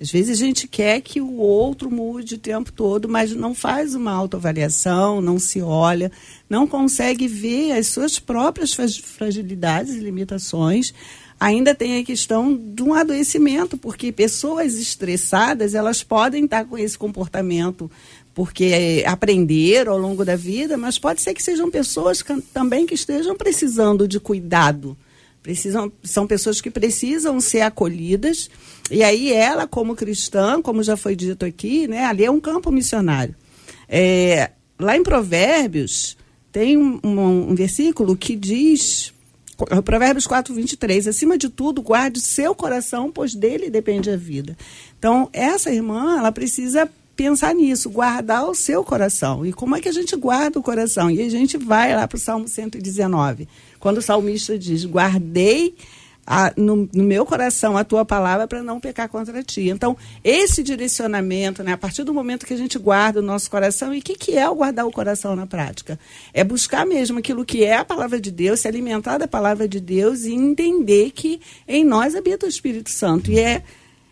Às 0.00 0.10
vezes 0.10 0.38
a 0.38 0.44
gente 0.44 0.68
quer 0.68 1.00
que 1.00 1.20
o 1.20 1.36
outro 1.36 1.90
mude 1.90 2.34
o 2.34 2.38
tempo 2.38 2.70
todo, 2.70 3.08
mas 3.08 3.32
não 3.32 3.54
faz 3.54 3.94
uma 3.94 4.12
autoavaliação, 4.12 5.22
não 5.22 5.38
se 5.38 5.62
olha, 5.62 6.12
não 6.50 6.66
consegue 6.66 7.26
ver 7.26 7.72
as 7.72 7.86
suas 7.86 8.18
próprias 8.18 8.74
fragilidades 8.74 9.94
e 9.94 10.00
limitações. 10.00 10.92
Ainda 11.40 11.74
tem 11.74 11.98
a 11.98 12.04
questão 12.04 12.54
de 12.56 12.82
um 12.82 12.92
adoecimento, 12.92 13.78
porque 13.78 14.12
pessoas 14.12 14.74
estressadas, 14.74 15.74
elas 15.74 16.02
podem 16.02 16.44
estar 16.44 16.64
com 16.64 16.76
esse 16.76 16.96
comportamento 16.96 17.90
porque 18.34 19.02
aprenderam 19.06 19.94
ao 19.94 19.98
longo 19.98 20.22
da 20.22 20.36
vida, 20.36 20.76
mas 20.76 20.98
pode 20.98 21.22
ser 21.22 21.32
que 21.32 21.42
sejam 21.42 21.70
pessoas 21.70 22.20
que, 22.20 22.38
também 22.52 22.84
que 22.84 22.94
estejam 22.94 23.34
precisando 23.34 24.06
de 24.06 24.20
cuidado 24.20 24.94
Precisam, 25.46 25.92
são 26.02 26.26
pessoas 26.26 26.60
que 26.60 26.72
precisam 26.72 27.38
ser 27.38 27.60
acolhidas. 27.60 28.50
E 28.90 29.04
aí 29.04 29.32
ela, 29.32 29.64
como 29.64 29.94
cristã, 29.94 30.60
como 30.60 30.82
já 30.82 30.96
foi 30.96 31.14
dito 31.14 31.44
aqui, 31.44 31.86
né, 31.86 32.04
ali 32.04 32.24
é 32.24 32.30
um 32.30 32.40
campo 32.40 32.72
missionário. 32.72 33.32
É, 33.88 34.50
lá 34.76 34.96
em 34.96 35.04
Provérbios, 35.04 36.16
tem 36.50 36.76
um, 36.76 36.98
um, 37.04 37.50
um 37.50 37.54
versículo 37.54 38.16
que 38.16 38.34
diz, 38.34 39.14
Provérbios 39.84 40.26
4, 40.26 40.52
23, 40.52 41.06
acima 41.06 41.38
de 41.38 41.48
tudo, 41.48 41.80
guarde 41.80 42.20
seu 42.20 42.52
coração, 42.52 43.12
pois 43.12 43.32
dele 43.32 43.70
depende 43.70 44.10
a 44.10 44.16
vida. 44.16 44.58
Então, 44.98 45.30
essa 45.32 45.70
irmã, 45.70 46.18
ela 46.18 46.32
precisa 46.32 46.90
pensar 47.14 47.54
nisso, 47.54 47.88
guardar 47.88 48.48
o 48.48 48.54
seu 48.54 48.82
coração. 48.82 49.46
E 49.46 49.52
como 49.52 49.76
é 49.76 49.80
que 49.80 49.88
a 49.88 49.92
gente 49.92 50.16
guarda 50.16 50.58
o 50.58 50.62
coração? 50.62 51.08
E 51.08 51.22
a 51.22 51.30
gente 51.30 51.56
vai 51.56 51.94
lá 51.94 52.08
para 52.08 52.16
o 52.16 52.20
Salmo 52.20 52.48
119 52.48 53.46
quando 53.78 53.98
o 53.98 54.02
salmista 54.02 54.58
diz: 54.58 54.84
Guardei 54.84 55.74
a, 56.26 56.52
no, 56.56 56.88
no, 56.92 57.04
meu 57.04 57.24
coração 57.24 57.76
a 57.76 57.84
tua 57.84 58.04
palavra 58.04 58.48
para 58.48 58.62
não 58.62 58.80
pecar 58.80 59.08
contra 59.08 59.42
ti. 59.44 59.68
Então, 59.68 59.96
esse 60.24 60.62
direcionamento, 60.62 61.62
né, 61.62 61.72
a 61.72 61.78
partir 61.78 62.02
do 62.02 62.12
momento 62.12 62.44
que 62.44 62.52
a 62.52 62.56
gente 62.56 62.78
guarda 62.78 63.20
o 63.20 63.22
nosso 63.22 63.48
coração, 63.48 63.94
e 63.94 64.00
o 64.00 64.02
que, 64.02 64.16
que 64.16 64.36
é 64.36 64.48
o 64.48 64.56
guardar 64.56 64.86
o 64.86 64.90
coração 64.90 65.36
na 65.36 65.46
prática? 65.46 65.98
É 66.34 66.42
buscar 66.42 66.84
mesmo 66.84 67.18
aquilo 67.20 67.44
que 67.44 67.64
é 67.64 67.76
a 67.76 67.84
palavra 67.84 68.20
de 68.20 68.32
Deus, 68.32 68.60
se 68.60 68.68
alimentar 68.68 69.18
da 69.18 69.28
palavra 69.28 69.68
de 69.68 69.78
Deus 69.78 70.24
e 70.24 70.34
entender 70.34 71.12
que 71.12 71.40
em 71.68 71.84
nós 71.84 72.16
habita 72.16 72.46
o 72.46 72.48
Espírito 72.48 72.90
Santo. 72.90 73.30
E 73.30 73.38
é, 73.38 73.62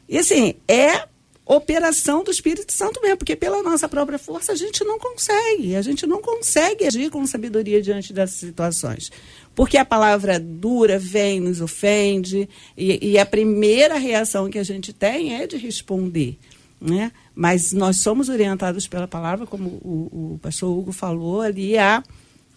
e 0.08 0.16
assim, 0.16 0.54
é 0.68 1.08
operação 1.46 2.24
do 2.24 2.30
Espírito 2.30 2.72
Santo 2.72 3.00
mesmo, 3.02 3.18
porque 3.18 3.36
pela 3.36 3.62
nossa 3.62 3.88
própria 3.88 4.18
força 4.18 4.52
a 4.52 4.54
gente 4.54 4.82
não 4.82 4.98
consegue, 4.98 5.76
a 5.76 5.82
gente 5.82 6.06
não 6.06 6.22
consegue 6.22 6.86
agir 6.86 7.10
com 7.10 7.26
sabedoria 7.26 7.82
diante 7.82 8.12
dessas 8.12 8.36
situações. 8.36 9.10
Porque 9.54 9.78
a 9.78 9.84
palavra 9.84 10.38
dura 10.40 10.98
vem, 10.98 11.40
nos 11.40 11.60
ofende, 11.60 12.48
e, 12.76 13.12
e 13.12 13.18
a 13.18 13.24
primeira 13.24 13.96
reação 13.98 14.50
que 14.50 14.58
a 14.58 14.64
gente 14.64 14.92
tem 14.92 15.34
é 15.34 15.46
de 15.46 15.56
responder. 15.56 16.36
Né? 16.80 17.12
Mas 17.34 17.72
nós 17.72 18.00
somos 18.00 18.28
orientados 18.28 18.86
pela 18.86 19.06
palavra, 19.06 19.46
como 19.46 19.68
o, 19.68 20.34
o 20.34 20.38
pastor 20.42 20.76
Hugo 20.76 20.92
falou 20.92 21.40
ali, 21.40 21.78
a 21.78 22.02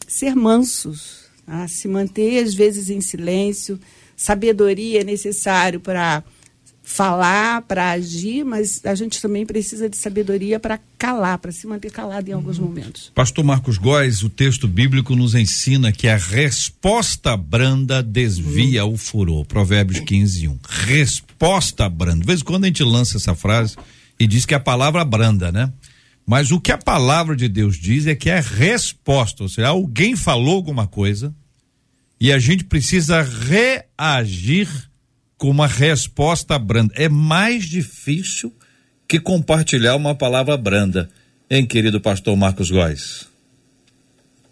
ser 0.07 0.35
mansos, 0.35 1.25
a 1.45 1.67
se 1.67 1.87
manter 1.87 2.43
às 2.43 2.53
vezes 2.53 2.89
em 2.89 2.99
silêncio. 2.99 3.79
Sabedoria 4.15 5.01
é 5.01 5.03
necessário 5.03 5.79
para 5.79 6.23
falar, 6.89 7.63
para 7.63 7.91
agir, 7.91 8.45
mas 8.45 8.81
a 8.85 8.95
gente 8.95 9.21
também 9.21 9.45
precisa 9.45 9.89
de 9.89 9.97
sabedoria 9.97 10.57
para 10.57 10.79
calar, 10.97 11.37
para 11.37 11.51
se 11.51 11.67
manter 11.67 11.91
calado 11.91 12.29
em 12.29 12.31
alguns 12.31 12.57
uhum. 12.57 12.67
momentos. 12.67 13.11
Pastor 13.13 13.43
Marcos 13.43 13.77
Góes, 13.77 14.23
o 14.23 14.29
texto 14.29 14.69
bíblico 14.69 15.13
nos 15.13 15.35
ensina 15.35 15.91
que 15.91 16.07
a 16.07 16.15
resposta 16.15 17.35
branda 17.35 18.01
desvia 18.01 18.85
uhum. 18.85 18.93
o 18.93 18.97
furor. 18.97 19.45
Provérbios 19.45 19.99
15, 19.99 20.47
1. 20.47 20.59
Resposta 20.65 21.89
branda. 21.89 22.21
De 22.21 22.25
vez 22.25 22.39
em 22.39 22.45
quando 22.45 22.63
a 22.63 22.67
gente 22.67 22.83
lança 22.85 23.17
essa 23.17 23.35
frase 23.35 23.75
e 24.17 24.25
diz 24.25 24.45
que 24.45 24.53
é 24.53 24.57
a 24.57 24.61
palavra 24.61 25.03
branda, 25.03 25.51
né? 25.51 25.71
Mas 26.25 26.51
o 26.51 26.59
que 26.59 26.71
a 26.71 26.77
palavra 26.77 27.35
de 27.35 27.49
Deus 27.49 27.75
diz 27.77 28.07
é 28.07 28.15
que 28.15 28.29
é 28.29 28.39
resposta, 28.39 29.43
ou 29.43 29.49
seja, 29.49 29.67
alguém 29.67 30.15
falou 30.15 30.55
alguma 30.55 30.87
coisa 30.87 31.35
e 32.17 32.31
a 32.31 32.39
gente 32.39 32.63
precisa 32.63 33.21
reagir 33.21 34.86
com 35.37 35.49
uma 35.49 35.67
resposta 35.67 36.57
branda. 36.57 36.93
É 36.95 37.07
mais 37.07 37.65
difícil 37.65 38.53
que 39.07 39.19
compartilhar 39.19 39.95
uma 39.95 40.15
palavra 40.15 40.57
branda, 40.57 41.09
hein, 41.49 41.65
querido 41.65 42.01
pastor 42.01 42.35
Marcos 42.35 42.69
Góes? 42.69 43.29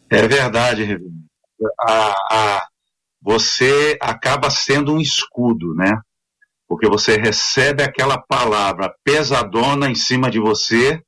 É 0.10 0.28
verdade, 0.28 0.98
a, 1.80 2.16
a, 2.32 2.68
você 3.22 3.98
acaba 4.02 4.50
sendo 4.50 4.94
um 4.94 5.02
escudo, 5.02 5.74
né? 5.74 6.00
Porque 6.68 6.88
você 6.88 7.18
recebe 7.18 7.84
aquela 7.84 8.18
palavra 8.18 8.94
pesadona 9.04 9.90
em 9.90 9.96
cima 9.96 10.30
de 10.30 10.40
você 10.40 11.02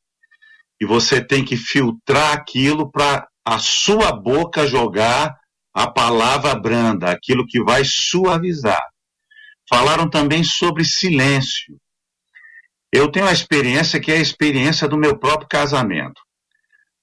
e 0.79 0.85
você 0.85 1.23
tem 1.23 1.43
que 1.43 1.55
filtrar 1.55 2.33
aquilo 2.33 2.91
para 2.91 3.27
a 3.45 3.59
sua 3.59 4.11
boca 4.11 4.67
jogar 4.67 5.35
a 5.73 5.87
palavra 5.89 6.55
branda, 6.55 7.09
aquilo 7.09 7.45
que 7.45 7.63
vai 7.63 7.83
suavizar. 7.85 8.83
Falaram 9.69 10.09
também 10.09 10.43
sobre 10.43 10.85
silêncio. 10.85 11.79
Eu 12.91 13.11
tenho 13.11 13.27
a 13.27 13.33
experiência 13.33 13.99
que 13.99 14.11
é 14.11 14.17
a 14.17 14.21
experiência 14.21 14.87
do 14.87 14.97
meu 14.97 15.17
próprio 15.17 15.47
casamento. 15.49 16.21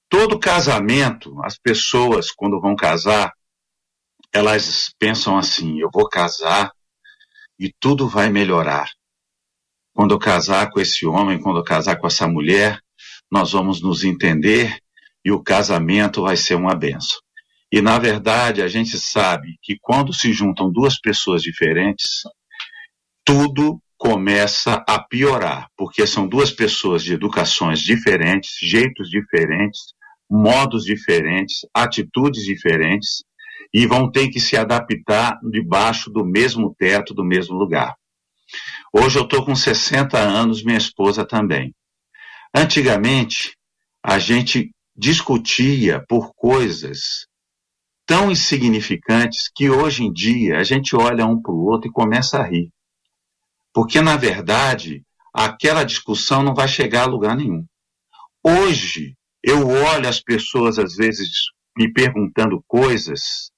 Todo 0.09 0.39
casamento, 0.39 1.35
as 1.43 1.57
pessoas, 1.57 2.31
quando 2.31 2.59
vão 2.59 2.75
casar, 2.75 3.31
elas 4.33 4.93
pensam 4.99 5.37
assim: 5.37 5.79
eu 5.79 5.89
vou 5.93 6.09
casar 6.09 6.71
e 7.59 7.71
tudo 7.79 8.07
vai 8.07 8.29
melhorar. 8.29 8.89
Quando 9.93 10.13
eu 10.13 10.19
casar 10.19 10.71
com 10.71 10.79
esse 10.79 11.05
homem, 11.05 11.39
quando 11.39 11.59
eu 11.59 11.63
casar 11.63 11.97
com 11.97 12.07
essa 12.07 12.27
mulher, 12.27 12.79
nós 13.31 13.53
vamos 13.53 13.81
nos 13.81 14.03
entender 14.03 14.77
e 15.23 15.31
o 15.31 15.41
casamento 15.41 16.23
vai 16.23 16.35
ser 16.35 16.55
uma 16.55 16.75
benção. 16.75 17.19
E 17.71 17.81
na 17.81 17.97
verdade, 17.97 18.61
a 18.61 18.67
gente 18.67 18.99
sabe 18.99 19.57
que 19.61 19.77
quando 19.81 20.13
se 20.13 20.31
juntam 20.33 20.71
duas 20.71 20.99
pessoas 20.99 21.41
diferentes, 21.41 22.21
tudo 23.25 23.81
começa 23.97 24.83
a 24.87 24.99
piorar, 24.99 25.67
porque 25.75 26.05
são 26.05 26.27
duas 26.27 26.51
pessoas 26.51 27.03
de 27.03 27.13
educações 27.13 27.79
diferentes, 27.79 28.51
jeitos 28.61 29.09
diferentes, 29.09 29.79
modos 30.29 30.83
diferentes, 30.83 31.61
atitudes 31.73 32.43
diferentes 32.43 33.23
e 33.73 33.87
vão 33.87 34.11
ter 34.11 34.29
que 34.29 34.39
se 34.39 34.55
adaptar 34.55 35.39
debaixo 35.49 36.11
do 36.11 36.23
mesmo 36.23 36.75
teto, 36.77 37.13
do 37.13 37.23
mesmo 37.23 37.55
lugar. 37.57 37.95
Hoje 38.93 39.17
eu 39.17 39.23
estou 39.23 39.43
com 39.43 39.55
60 39.55 40.17
anos, 40.17 40.63
minha 40.63 40.77
esposa 40.77 41.25
também. 41.25 41.73
Antigamente, 42.55 43.55
a 44.03 44.19
gente 44.19 44.71
discutia 44.95 46.03
por 46.07 46.31
coisas 46.35 47.25
tão 48.05 48.31
insignificantes 48.31 49.49
que 49.53 49.69
hoje 49.69 50.03
em 50.03 50.13
dia 50.13 50.57
a 50.57 50.63
gente 50.63 50.95
olha 50.95 51.25
um 51.25 51.41
para 51.41 51.51
o 51.51 51.65
outro 51.65 51.89
e 51.89 51.91
começa 51.91 52.37
a 52.37 52.47
rir. 52.47 52.69
Porque, 53.75 53.99
na 53.99 54.15
verdade, 54.15 55.03
aquela 55.33 55.83
discussão 55.83 56.41
não 56.41 56.55
vai 56.55 56.65
chegar 56.65 57.01
a 57.01 57.07
lugar 57.07 57.35
nenhum. 57.35 57.65
Hoje, 58.41 59.15
eu 59.43 59.67
olho 59.67 60.07
as 60.07 60.21
pessoas, 60.21 60.79
às 60.79 60.95
vezes, 60.95 61.27
me 61.77 61.91
perguntando 61.91 62.63
coisas 62.65 63.51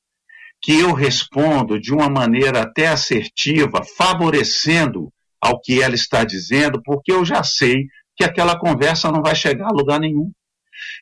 que 0.59 0.71
eu 0.79 0.91
respondo 0.91 1.79
de 1.79 1.93
uma 1.93 2.09
maneira 2.09 2.63
até 2.63 2.87
assertiva, 2.87 3.83
favorecendo 3.95 5.13
ao 5.39 5.61
que 5.61 5.83
ela 5.83 5.93
está 5.93 6.23
dizendo, 6.23 6.81
porque 6.83 7.11
eu 7.11 7.23
já 7.23 7.43
sei 7.43 7.85
que 8.15 8.23
aquela 8.23 8.57
conversa 8.57 9.11
não 9.11 9.21
vai 9.21 9.35
chegar 9.35 9.67
a 9.67 9.71
lugar 9.71 9.99
nenhum. 9.99 10.31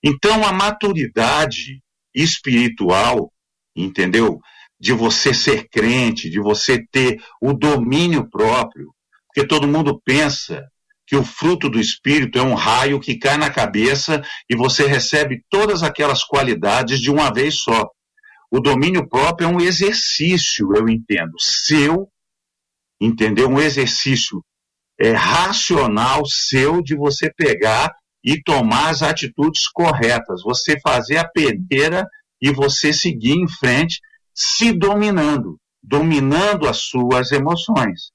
Então, 0.04 0.44
a 0.44 0.52
maturidade 0.52 1.82
espiritual, 2.14 3.32
entendeu? 3.74 4.42
De 4.78 4.92
você 4.92 5.34
ser 5.34 5.70
crente, 5.70 6.30
de 6.30 6.42
você 6.42 6.86
ter 6.92 7.24
o 7.42 7.54
domínio 7.54 8.30
próprio, 8.30 8.94
porque 9.36 9.48
todo 9.50 9.68
mundo 9.68 10.02
pensa 10.06 10.66
que 11.06 11.18
o 11.18 11.24
fruto 11.24 11.70
do 11.70 11.78
Espírito 11.78 12.40
é 12.40 12.42
um 12.42 12.54
raio 12.54 13.02
que 13.02 13.20
cai 13.20 13.38
na 13.38 13.50
cabeça 13.50 14.24
e 14.50 14.56
você 14.56 14.88
recebe 14.88 15.44
todas 15.50 15.84
aquelas 15.84 16.24
qualidades 16.24 17.02
de 17.02 17.12
uma 17.12 17.34
vez 17.34 17.56
só. 17.56 17.90
O 18.50 18.62
domínio 18.62 19.06
próprio 19.10 19.50
é 19.50 19.52
um 19.52 19.60
exercício, 19.60 20.74
eu 20.74 20.88
entendo, 20.88 21.34
seu, 21.38 22.08
entendeu? 23.00 23.50
Um 23.50 23.60
exercício 23.60 24.42
é, 24.98 25.12
racional 25.12 26.26
seu 26.26 26.82
de 26.82 26.96
você 26.96 27.30
pegar 27.36 27.94
e 28.24 28.42
tomar 28.42 28.88
as 28.88 29.04
atitudes 29.04 29.68
corretas, 29.68 30.44
você 30.44 30.80
fazer 30.80 31.18
a 31.18 31.28
peneira 31.28 32.08
e 32.42 32.54
você 32.54 32.94
seguir 32.94 33.34
em 33.34 33.50
frente, 33.50 34.00
se 34.34 34.72
dominando, 34.72 35.58
dominando 35.84 36.70
as 36.70 36.78
suas 36.84 37.34
emoções. 37.34 38.15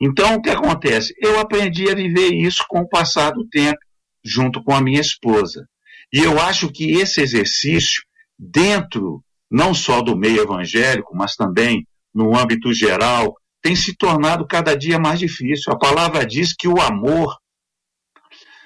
Então, 0.00 0.36
o 0.36 0.42
que 0.42 0.50
acontece? 0.50 1.12
Eu 1.18 1.38
aprendi 1.40 1.90
a 1.90 1.94
viver 1.94 2.32
isso 2.32 2.64
com 2.68 2.80
o 2.80 2.88
passar 2.88 3.32
do 3.32 3.48
tempo, 3.48 3.78
junto 4.24 4.62
com 4.62 4.72
a 4.74 4.80
minha 4.80 5.00
esposa. 5.00 5.66
E 6.12 6.20
eu 6.20 6.40
acho 6.40 6.70
que 6.70 6.92
esse 6.92 7.20
exercício, 7.20 8.02
dentro 8.38 9.22
não 9.50 9.74
só 9.74 10.00
do 10.00 10.16
meio 10.16 10.42
evangélico, 10.42 11.16
mas 11.16 11.34
também 11.34 11.86
no 12.14 12.36
âmbito 12.36 12.72
geral, 12.72 13.34
tem 13.62 13.74
se 13.74 13.96
tornado 13.96 14.46
cada 14.46 14.76
dia 14.76 14.98
mais 14.98 15.18
difícil. 15.18 15.72
A 15.72 15.78
palavra 15.78 16.24
diz 16.24 16.54
que 16.54 16.68
o 16.68 16.80
amor 16.80 17.36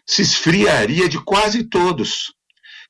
se 0.07 0.23
esfriaria 0.23 1.09
de 1.09 1.23
quase 1.23 1.69
todos. 1.69 2.35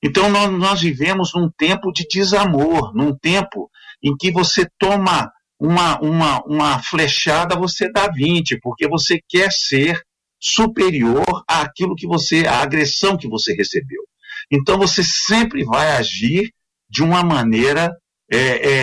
Então, 0.02 0.28
nós, 0.28 0.50
nós 0.50 0.81
vivemos 0.81 1.33
num 1.35 1.48
tempo 1.57 1.92
de 1.92 2.05
desamor, 2.09 2.92
num 2.94 3.16
tempo 3.16 3.70
em 4.02 4.16
que 4.16 4.33
você 4.33 4.66
toma 4.78 5.31
uma, 5.62 6.01
uma, 6.01 6.42
uma 6.44 6.83
flechada, 6.83 7.55
você 7.55 7.88
dá 7.88 8.09
20, 8.09 8.59
porque 8.61 8.88
você 8.88 9.20
quer 9.29 9.53
ser 9.53 10.03
superior 10.40 11.44
àquilo 11.46 11.94
que 11.94 12.05
você, 12.05 12.44
à 12.48 12.62
agressão 12.62 13.16
que 13.16 13.29
você 13.29 13.55
recebeu. 13.55 14.03
Então 14.51 14.77
você 14.77 15.05
sempre 15.05 15.62
vai 15.64 15.92
agir 15.92 16.53
de 16.90 17.01
uma 17.01 17.22
maneira 17.22 17.96
é, 18.29 18.38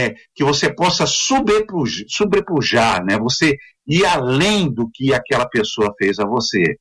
é, 0.05 0.15
que 0.33 0.41
você 0.41 0.73
possa 0.73 1.05
sobrepujar, 1.05 3.03
né? 3.03 3.17
Você 3.19 3.57
ir 3.85 4.05
além 4.05 4.71
do 4.73 4.89
que 4.89 5.13
aquela 5.13 5.49
pessoa 5.49 5.93
fez 5.97 6.17
a 6.17 6.25
você. 6.25 6.77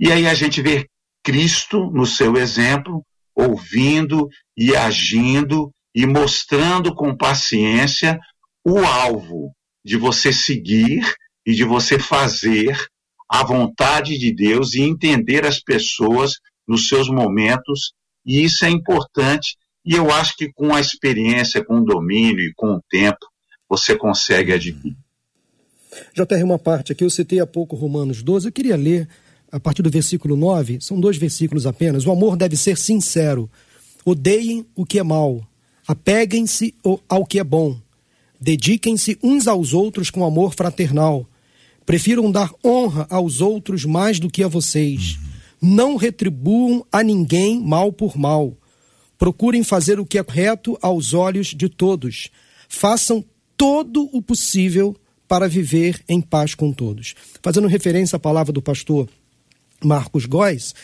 E 0.00 0.10
aí 0.10 0.26
a 0.26 0.32
gente 0.32 0.62
vê 0.62 0.88
Cristo 1.22 1.90
no 1.90 2.06
seu 2.06 2.38
exemplo, 2.38 3.04
ouvindo 3.36 4.26
e 4.56 4.74
agindo 4.74 5.70
e 5.94 6.06
mostrando 6.06 6.94
com 6.94 7.14
paciência 7.14 8.18
o 8.68 8.84
alvo 8.84 9.54
de 9.82 9.96
você 9.96 10.30
seguir 10.30 11.02
e 11.46 11.54
de 11.54 11.64
você 11.64 11.98
fazer 11.98 12.76
a 13.26 13.42
vontade 13.42 14.18
de 14.18 14.34
Deus 14.34 14.74
e 14.74 14.82
entender 14.82 15.46
as 15.46 15.58
pessoas 15.58 16.32
nos 16.66 16.88
seus 16.88 17.08
momentos, 17.08 17.92
e 18.26 18.42
isso 18.42 18.66
é 18.66 18.68
importante, 18.70 19.56
e 19.84 19.94
eu 19.94 20.10
acho 20.10 20.36
que 20.36 20.52
com 20.52 20.74
a 20.74 20.80
experiência, 20.80 21.64
com 21.64 21.78
o 21.78 21.84
domínio 21.84 22.44
e 22.44 22.52
com 22.54 22.74
o 22.74 22.82
tempo, 22.90 23.26
você 23.66 23.96
consegue 23.96 24.52
adquirir. 24.52 24.96
Tem 26.28 26.42
uma 26.42 26.58
parte 26.58 26.92
aqui, 26.92 27.02
eu 27.02 27.10
citei 27.10 27.40
há 27.40 27.46
pouco 27.46 27.74
Romanos 27.74 28.22
12, 28.22 28.48
eu 28.48 28.52
queria 28.52 28.76
ler 28.76 29.08
a 29.50 29.58
partir 29.58 29.80
do 29.80 29.90
versículo 29.90 30.36
9, 30.36 30.78
são 30.82 31.00
dois 31.00 31.16
versículos 31.16 31.66
apenas. 31.66 32.04
O 32.04 32.12
amor 32.12 32.36
deve 32.36 32.54
ser 32.54 32.76
sincero. 32.76 33.50
Odeiem 34.04 34.66
o 34.74 34.84
que 34.84 34.98
é 34.98 35.02
mal, 35.02 35.42
apeguem-se 35.86 36.74
ao 37.08 37.24
que 37.24 37.38
é 37.38 37.44
bom 37.44 37.80
Dediquem-se 38.40 39.18
uns 39.22 39.46
aos 39.46 39.72
outros 39.72 40.10
com 40.10 40.24
amor 40.24 40.54
fraternal. 40.54 41.28
Prefiram 41.84 42.30
dar 42.30 42.50
honra 42.64 43.06
aos 43.10 43.40
outros 43.40 43.84
mais 43.84 44.20
do 44.20 44.30
que 44.30 44.42
a 44.42 44.48
vocês. 44.48 45.18
Não 45.60 45.96
retribuam 45.96 46.84
a 46.92 47.02
ninguém 47.02 47.60
mal 47.60 47.92
por 47.92 48.16
mal. 48.16 48.56
Procurem 49.18 49.64
fazer 49.64 49.98
o 49.98 50.06
que 50.06 50.18
é 50.18 50.22
correto 50.22 50.78
aos 50.80 51.12
olhos 51.12 51.48
de 51.48 51.68
todos. 51.68 52.28
Façam 52.68 53.24
todo 53.56 54.08
o 54.12 54.22
possível 54.22 54.94
para 55.26 55.48
viver 55.48 56.00
em 56.08 56.20
paz 56.20 56.54
com 56.54 56.72
todos. 56.72 57.14
Fazendo 57.42 57.66
referência 57.66 58.16
à 58.16 58.20
palavra 58.20 58.52
do 58.52 58.62
pastor 58.62 59.08
Marcos 59.84 60.26
Góes, 60.26 60.74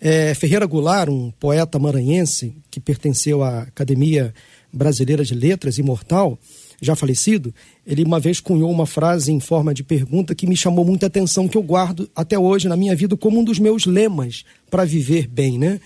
é, 0.00 0.34
Ferreira 0.34 0.66
Goulart, 0.66 1.08
um 1.08 1.30
poeta 1.30 1.78
maranhense 1.78 2.54
que 2.70 2.80
pertenceu 2.80 3.42
à 3.42 3.62
Academia 3.62 4.34
Brasileira 4.72 5.24
de 5.24 5.34
Letras, 5.34 5.78
imortal, 5.78 6.38
já 6.80 6.94
falecido, 6.94 7.54
ele 7.86 8.02
uma 8.02 8.20
vez 8.20 8.40
cunhou 8.40 8.70
uma 8.70 8.86
frase 8.86 9.32
em 9.32 9.40
forma 9.40 9.72
de 9.72 9.82
pergunta 9.82 10.34
que 10.34 10.46
me 10.46 10.56
chamou 10.56 10.84
muita 10.84 11.06
atenção, 11.06 11.48
que 11.48 11.56
eu 11.56 11.62
guardo 11.62 12.08
até 12.14 12.38
hoje 12.38 12.68
na 12.68 12.76
minha 12.76 12.94
vida 12.94 13.16
como 13.16 13.40
um 13.40 13.44
dos 13.44 13.58
meus 13.58 13.86
lemas 13.86 14.44
para 14.70 14.84
viver 14.84 15.26
bem, 15.26 15.58
né? 15.58 15.80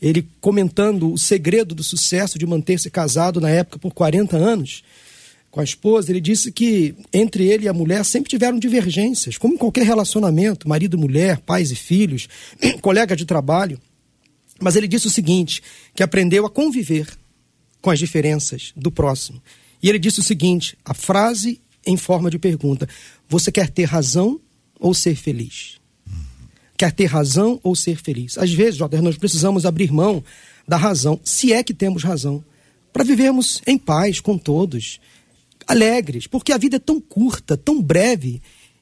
Ele 0.00 0.26
comentando 0.40 1.12
o 1.12 1.18
segredo 1.18 1.74
do 1.74 1.82
sucesso 1.82 2.38
de 2.38 2.46
manter-se 2.46 2.90
casado 2.90 3.40
na 3.40 3.48
época 3.48 3.78
por 3.78 3.92
40 3.92 4.36
anos 4.36 4.82
com 5.50 5.60
a 5.60 5.64
esposa, 5.64 6.10
ele 6.10 6.20
disse 6.20 6.50
que 6.50 6.96
entre 7.12 7.46
ele 7.46 7.66
e 7.66 7.68
a 7.68 7.72
mulher 7.72 8.04
sempre 8.04 8.28
tiveram 8.28 8.58
divergências, 8.58 9.38
como 9.38 9.54
em 9.54 9.56
qualquer 9.56 9.84
relacionamento, 9.84 10.68
marido 10.68 10.96
e 10.96 11.00
mulher, 11.00 11.38
pais 11.38 11.70
e 11.70 11.76
filhos, 11.76 12.28
colega 12.82 13.14
de 13.14 13.24
trabalho. 13.24 13.80
Mas 14.60 14.74
ele 14.74 14.88
disse 14.88 15.06
o 15.06 15.10
seguinte, 15.10 15.62
que 15.94 16.02
aprendeu 16.02 16.44
a 16.44 16.50
conviver 16.50 17.06
com 17.80 17.88
as 17.88 18.00
diferenças 18.00 18.72
do 18.74 18.90
próximo 18.90 19.40
e 19.84 19.88
ele 19.90 19.98
disse 19.98 20.18
o 20.18 20.22
seguinte: 20.22 20.78
a 20.82 20.94
frase 20.94 21.60
em 21.86 21.94
forma 21.94 22.30
de 22.30 22.38
pergunta: 22.38 22.88
Você 23.28 23.52
quer 23.52 23.68
ter 23.68 23.84
razão 23.84 24.40
ou 24.80 24.94
ser 24.94 25.14
feliz? 25.14 25.78
Quer 26.74 26.90
ter 26.90 27.04
razão 27.04 27.60
ou 27.62 27.76
ser 27.76 28.02
feliz? 28.02 28.38
Às 28.38 28.50
vezes, 28.50 28.76
Jota, 28.76 29.00
nós 29.02 29.18
precisamos 29.18 29.66
abrir 29.66 29.92
mão 29.92 30.24
da 30.66 30.78
razão, 30.78 31.20
se 31.22 31.52
é 31.52 31.62
que 31.62 31.74
temos 31.74 32.02
razão, 32.02 32.42
para 32.94 33.04
vivermos 33.04 33.60
em 33.66 33.76
paz 33.76 34.20
com 34.20 34.38
todos, 34.38 34.98
alegres, 35.66 36.26
porque 36.26 36.52
a 36.52 36.58
vida 36.58 36.76
é 36.76 36.80
tão 36.80 36.98
curta, 36.98 37.54
tão 37.54 37.82
breve. 37.82 38.40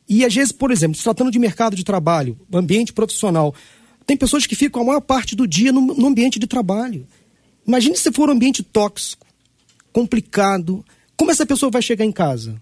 E 0.09 0.25
às 0.25 0.33
vezes, 0.33 0.53
por 0.53 0.71
exemplo, 0.71 0.97
se 0.97 1.03
tratando 1.03 1.33
de 1.33 1.39
mercado 1.39 1.75
de 1.75 1.83
trabalho, 1.83 2.39
ambiente 2.55 2.93
profissional, 2.93 3.53
tem 4.07 4.17
pessoas 4.17 4.47
que 4.47 4.55
ficam 4.55 4.83
a 4.83 4.85
maior 4.85 5.01
parte 5.01 5.35
do 5.35 5.49
dia 5.49 5.73
no, 5.73 5.81
no 5.81 6.07
ambiente 6.07 6.39
de 6.39 6.47
trabalho. 6.47 7.09
Imagine 7.67 7.97
se 7.97 8.13
for 8.13 8.29
um 8.29 8.33
ambiente 8.33 8.63
tóxico, 8.63 9.22
complicado. 9.93 10.85
Como 11.17 11.31
essa 11.31 11.47
pessoa 11.47 11.71
vai 11.71 11.83
chegar 11.83 12.05
em 12.05 12.13
casa? 12.13 12.61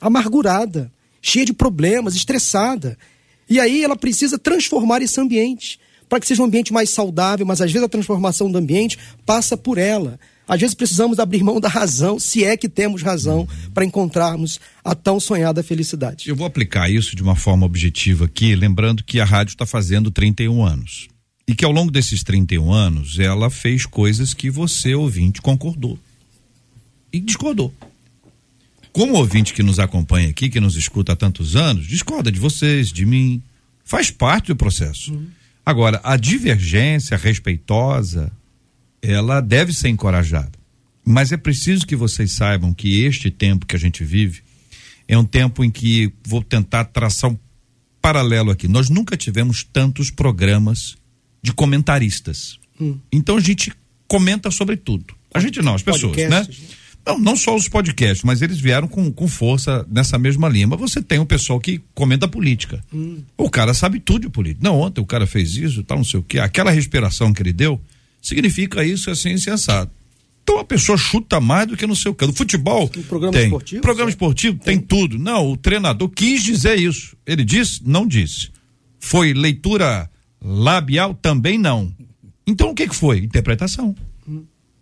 Amargurada, 0.00 0.90
cheia 1.22 1.46
de 1.46 1.52
problemas, 1.52 2.14
estressada. 2.14 2.98
E 3.48 3.60
aí 3.60 3.82
ela 3.82 3.96
precisa 3.96 4.38
transformar 4.38 5.02
esse 5.02 5.20
ambiente 5.20 5.78
para 6.08 6.20
que 6.20 6.26
seja 6.26 6.42
um 6.42 6.46
ambiente 6.46 6.72
mais 6.72 6.90
saudável, 6.90 7.46
mas 7.46 7.60
às 7.60 7.70
vezes 7.72 7.84
a 7.84 7.88
transformação 7.88 8.50
do 8.50 8.58
ambiente 8.58 8.98
passa 9.24 9.56
por 9.56 9.78
ela. 9.78 10.18
Às 10.48 10.60
vezes 10.60 10.74
precisamos 10.74 11.18
abrir 11.18 11.42
mão 11.42 11.58
da 11.58 11.68
razão, 11.68 12.20
se 12.20 12.44
é 12.44 12.56
que 12.56 12.68
temos 12.68 13.02
razão, 13.02 13.48
para 13.74 13.84
encontrarmos 13.84 14.60
a 14.84 14.94
tão 14.94 15.18
sonhada 15.18 15.62
felicidade. 15.62 16.28
Eu 16.28 16.36
vou 16.36 16.46
aplicar 16.46 16.88
isso 16.88 17.16
de 17.16 17.22
uma 17.22 17.34
forma 17.34 17.66
objetiva 17.66 18.26
aqui, 18.26 18.54
lembrando 18.54 19.02
que 19.02 19.18
a 19.18 19.24
rádio 19.24 19.52
está 19.52 19.66
fazendo 19.66 20.10
31 20.10 20.64
anos. 20.64 21.08
E 21.48 21.54
que 21.54 21.64
ao 21.64 21.72
longo 21.72 21.90
desses 21.90 22.22
31 22.22 22.72
anos 22.72 23.18
ela 23.18 23.50
fez 23.50 23.86
coisas 23.86 24.34
que 24.34 24.50
você, 24.50 24.94
ouvinte, 24.94 25.42
concordou 25.42 25.98
e 27.16 27.20
discordou. 27.20 27.72
Como 28.92 29.14
ouvinte 29.14 29.52
que 29.52 29.62
nos 29.62 29.78
acompanha 29.78 30.30
aqui, 30.30 30.48
que 30.48 30.60
nos 30.60 30.76
escuta 30.76 31.12
há 31.12 31.16
tantos 31.16 31.54
anos, 31.54 31.86
discorda 31.86 32.32
de 32.32 32.40
vocês, 32.40 32.90
de 32.90 33.04
mim. 33.04 33.42
Faz 33.84 34.10
parte 34.10 34.48
do 34.48 34.56
processo. 34.56 35.12
Uhum. 35.12 35.26
Agora, 35.64 36.00
a 36.02 36.16
divergência 36.16 37.16
respeitosa, 37.16 38.32
ela 39.02 39.40
deve 39.40 39.72
ser 39.72 39.88
encorajada. 39.88 40.52
Mas 41.04 41.30
é 41.30 41.36
preciso 41.36 41.86
que 41.86 41.94
vocês 41.94 42.32
saibam 42.32 42.72
que 42.72 43.04
este 43.04 43.30
tempo 43.30 43.66
que 43.66 43.76
a 43.76 43.78
gente 43.78 44.02
vive 44.02 44.42
é 45.06 45.16
um 45.16 45.24
tempo 45.24 45.62
em 45.62 45.70
que 45.70 46.12
vou 46.26 46.42
tentar 46.42 46.84
traçar 46.86 47.30
um 47.30 47.38
paralelo 48.00 48.50
aqui. 48.50 48.66
Nós 48.66 48.88
nunca 48.88 49.16
tivemos 49.16 49.62
tantos 49.62 50.10
programas 50.10 50.96
de 51.42 51.52
comentaristas. 51.52 52.58
Hum. 52.80 52.98
Então 53.12 53.36
a 53.36 53.40
gente 53.40 53.72
comenta 54.08 54.50
sobre 54.50 54.76
tudo. 54.76 55.14
A 55.32 55.40
gente 55.40 55.60
não, 55.62 55.74
as 55.74 55.82
pessoas, 55.82 56.16
né? 56.16 56.28
né? 56.28 56.46
Não, 57.06 57.18
não 57.18 57.36
só 57.36 57.54
os 57.54 57.68
podcasts, 57.68 58.24
mas 58.24 58.42
eles 58.42 58.58
vieram 58.58 58.88
com, 58.88 59.12
com 59.12 59.28
força 59.28 59.86
nessa 59.88 60.18
mesma 60.18 60.48
linha. 60.48 60.66
Mas 60.66 60.80
você 60.80 61.00
tem 61.00 61.20
um 61.20 61.24
pessoal 61.24 61.60
que 61.60 61.80
comenta 61.94 62.26
política. 62.26 62.82
Hum. 62.92 63.22
O 63.38 63.48
cara 63.48 63.72
sabe 63.72 64.00
tudo 64.00 64.22
de 64.22 64.28
política. 64.28 64.68
Não, 64.68 64.80
ontem 64.80 65.00
o 65.00 65.06
cara 65.06 65.24
fez 65.24 65.56
isso, 65.56 65.84
tal, 65.84 65.98
não 65.98 66.04
sei 66.04 66.18
o 66.18 66.22
quê. 66.22 66.40
Aquela 66.40 66.72
respiração 66.72 67.32
que 67.32 67.40
ele 67.40 67.52
deu 67.52 67.80
significa 68.20 68.84
isso 68.84 69.08
assim, 69.08 69.30
insensado. 69.30 69.90
Então 70.42 70.58
a 70.58 70.64
pessoa 70.64 70.98
chuta 70.98 71.40
mais 71.40 71.68
do 71.68 71.76
que 71.76 71.86
no 71.86 71.94
seu 71.94 72.14
canto. 72.14 72.32
Futebol 72.32 72.88
tem 72.88 73.02
programa 73.02 73.32
tem. 73.32 73.44
esportivo. 73.44 73.82
Programa 73.82 74.10
esportivo 74.10 74.58
tem. 74.58 74.78
tem 74.78 74.86
tudo. 74.86 75.18
Não, 75.18 75.52
o 75.52 75.56
treinador 75.56 76.08
quis 76.08 76.42
dizer 76.42 76.78
isso. 76.78 77.16
Ele 77.24 77.44
disse? 77.44 77.80
Não 77.84 78.06
disse. 78.06 78.50
Foi 78.98 79.32
leitura 79.32 80.08
labial? 80.42 81.14
Também 81.14 81.56
não. 81.56 81.92
Então 82.46 82.70
o 82.70 82.74
que, 82.74 82.88
que 82.88 82.94
foi? 82.94 83.18
Interpretação. 83.18 83.94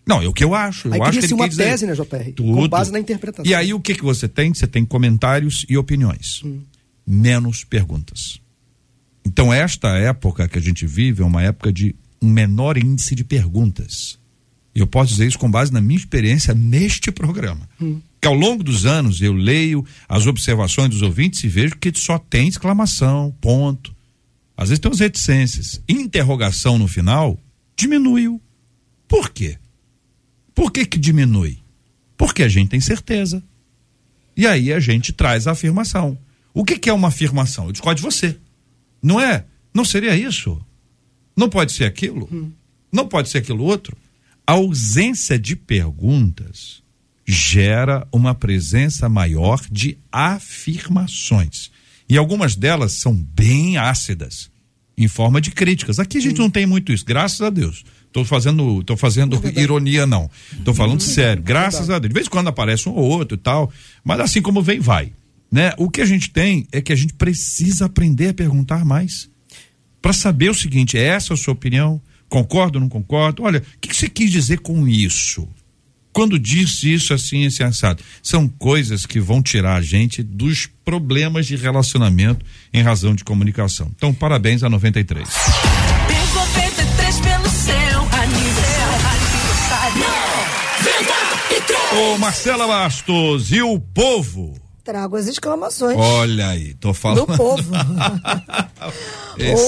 Não, 0.06 0.20
é 0.22 0.28
o 0.28 0.32
que 0.32 0.44
eu 0.44 0.54
acho. 0.54 0.92
Aí 0.92 0.98
eu 0.98 1.04
acho 1.04 1.18
que 1.18 1.26
ele 1.26 1.34
uma 1.34 1.48
tese, 1.48 1.86
né, 1.86 1.94
JR? 1.94 2.32
Tudo. 2.34 2.54
Com 2.54 2.68
base 2.68 2.92
na 2.92 3.00
interpretação. 3.00 3.50
E 3.50 3.54
aí 3.54 3.72
o 3.72 3.80
que, 3.80 3.94
que 3.94 4.02
você 4.02 4.28
tem? 4.28 4.52
Você 4.52 4.66
tem 4.66 4.84
comentários 4.84 5.64
e 5.68 5.76
opiniões. 5.76 6.42
Hum. 6.44 6.60
Menos 7.06 7.64
perguntas. 7.64 8.40
Então 9.24 9.52
esta 9.52 9.96
época 9.96 10.48
que 10.48 10.58
a 10.58 10.62
gente 10.62 10.86
vive 10.86 11.22
é 11.22 11.24
uma 11.24 11.42
época 11.42 11.72
de 11.72 11.94
um 12.20 12.28
menor 12.28 12.76
índice 12.76 13.14
de 13.14 13.24
perguntas 13.24 14.18
e 14.74 14.80
eu 14.80 14.86
posso 14.86 15.12
dizer 15.12 15.26
isso 15.28 15.38
com 15.38 15.50
base 15.50 15.72
na 15.72 15.80
minha 15.80 15.98
experiência 15.98 16.52
neste 16.52 17.12
programa. 17.12 17.68
Hum. 17.80 18.00
Que 18.20 18.26
ao 18.26 18.34
longo 18.34 18.64
dos 18.64 18.84
anos 18.84 19.22
eu 19.22 19.32
leio 19.32 19.86
as 20.08 20.26
observações 20.26 20.90
dos 20.90 21.00
ouvintes 21.00 21.44
e 21.44 21.48
vejo 21.48 21.76
que 21.76 21.92
só 21.94 22.18
tem 22.18 22.48
exclamação, 22.48 23.32
ponto. 23.40 23.94
Às 24.56 24.70
vezes 24.70 24.80
tem 24.80 24.90
umas 24.90 25.00
reticências. 25.00 25.80
Interrogação 25.88 26.76
no 26.76 26.88
final 26.88 27.38
diminuiu. 27.76 28.40
Por 29.06 29.30
quê? 29.30 29.58
Por 30.54 30.70
que 30.70 30.86
que 30.86 30.98
diminui? 30.98 31.58
Porque 32.16 32.42
a 32.42 32.48
gente 32.48 32.70
tem 32.70 32.80
certeza. 32.80 33.42
E 34.36 34.46
aí 34.46 34.72
a 34.72 34.80
gente 34.80 35.12
traz 35.12 35.46
a 35.46 35.52
afirmação. 35.52 36.18
O 36.52 36.64
que, 36.64 36.78
que 36.78 36.88
é 36.88 36.92
uma 36.92 37.08
afirmação? 37.08 37.66
Eu 37.66 37.72
discordo 37.72 38.00
de 38.00 38.06
você. 38.06 38.38
Não 39.02 39.20
é? 39.20 39.44
Não 39.72 39.84
seria 39.84 40.16
isso? 40.16 40.60
Não 41.36 41.48
pode 41.48 41.72
ser 41.72 41.84
aquilo? 41.84 42.28
Hum. 42.32 42.52
Não 42.92 43.08
pode 43.08 43.28
ser 43.28 43.38
aquilo 43.38 43.64
outro? 43.64 43.96
A 44.46 44.52
ausência 44.52 45.38
de 45.38 45.56
perguntas 45.56 46.82
gera 47.26 48.06
uma 48.12 48.34
presença 48.34 49.08
maior 49.08 49.60
de 49.70 49.98
afirmações. 50.12 51.70
E 52.08 52.16
algumas 52.16 52.54
delas 52.54 52.92
são 52.92 53.14
bem 53.14 53.78
ácidas, 53.78 54.50
em 54.96 55.08
forma 55.08 55.40
de 55.40 55.50
críticas. 55.50 55.98
Aqui 55.98 56.18
a 56.18 56.20
gente 56.20 56.38
não 56.38 56.50
tem 56.50 56.66
muito 56.66 56.92
isso, 56.92 57.04
graças 57.04 57.40
a 57.40 57.50
Deus. 57.50 57.84
Estou 58.14 58.24
fazendo, 58.24 58.80
tô 58.84 58.96
fazendo 58.96 59.40
é 59.42 59.60
ironia, 59.60 60.06
não. 60.06 60.30
Estou 60.56 60.72
falando 60.72 61.00
é 61.00 61.04
sério, 61.04 61.42
graças 61.42 61.90
a 61.90 61.98
Deus. 61.98 62.10
De 62.10 62.14
vez 62.14 62.26
em 62.28 62.30
quando 62.30 62.46
aparece 62.46 62.88
um 62.88 62.92
ou 62.92 63.10
outro 63.10 63.34
e 63.34 63.38
tal, 63.38 63.72
mas 64.04 64.20
assim 64.20 64.40
como 64.40 64.62
vem, 64.62 64.78
vai. 64.78 65.10
Né? 65.50 65.72
O 65.78 65.90
que 65.90 66.00
a 66.00 66.06
gente 66.06 66.30
tem 66.30 66.64
é 66.70 66.80
que 66.80 66.92
a 66.92 66.96
gente 66.96 67.12
precisa 67.14 67.86
aprender 67.86 68.28
a 68.28 68.34
perguntar 68.34 68.84
mais. 68.84 69.28
Para 70.00 70.12
saber 70.12 70.48
o 70.48 70.54
seguinte: 70.54 70.96
é 70.96 71.02
essa 71.02 71.34
a 71.34 71.36
sua 71.36 71.54
opinião? 71.54 72.00
Concordo 72.28 72.78
ou 72.78 72.82
não 72.82 72.88
concordo? 72.88 73.42
Olha, 73.42 73.58
o 73.58 73.80
que, 73.80 73.88
que 73.88 73.96
você 73.96 74.08
quis 74.08 74.30
dizer 74.30 74.60
com 74.60 74.86
isso? 74.86 75.48
Quando 76.12 76.38
disse 76.38 76.94
isso 76.94 77.12
assim, 77.12 77.44
esse 77.44 77.64
assado. 77.64 78.00
São 78.22 78.46
coisas 78.46 79.06
que 79.06 79.18
vão 79.18 79.42
tirar 79.42 79.74
a 79.74 79.82
gente 79.82 80.22
dos 80.22 80.68
problemas 80.84 81.46
de 81.46 81.56
relacionamento 81.56 82.46
em 82.72 82.80
razão 82.80 83.12
de 83.12 83.24
comunicação. 83.24 83.90
Então, 83.96 84.14
parabéns 84.14 84.62
a 84.62 84.70
93. 84.70 85.28
Ô 91.96 92.18
Marcela 92.18 92.66
Bastos, 92.66 93.52
e 93.52 93.62
o 93.62 93.78
povo? 93.78 94.54
Trago 94.82 95.16
as 95.16 95.28
exclamações. 95.28 95.96
Olha 95.96 96.48
aí, 96.48 96.74
tô 96.74 96.92
falando. 96.92 97.24
Do 97.24 97.36
povo. 97.36 97.70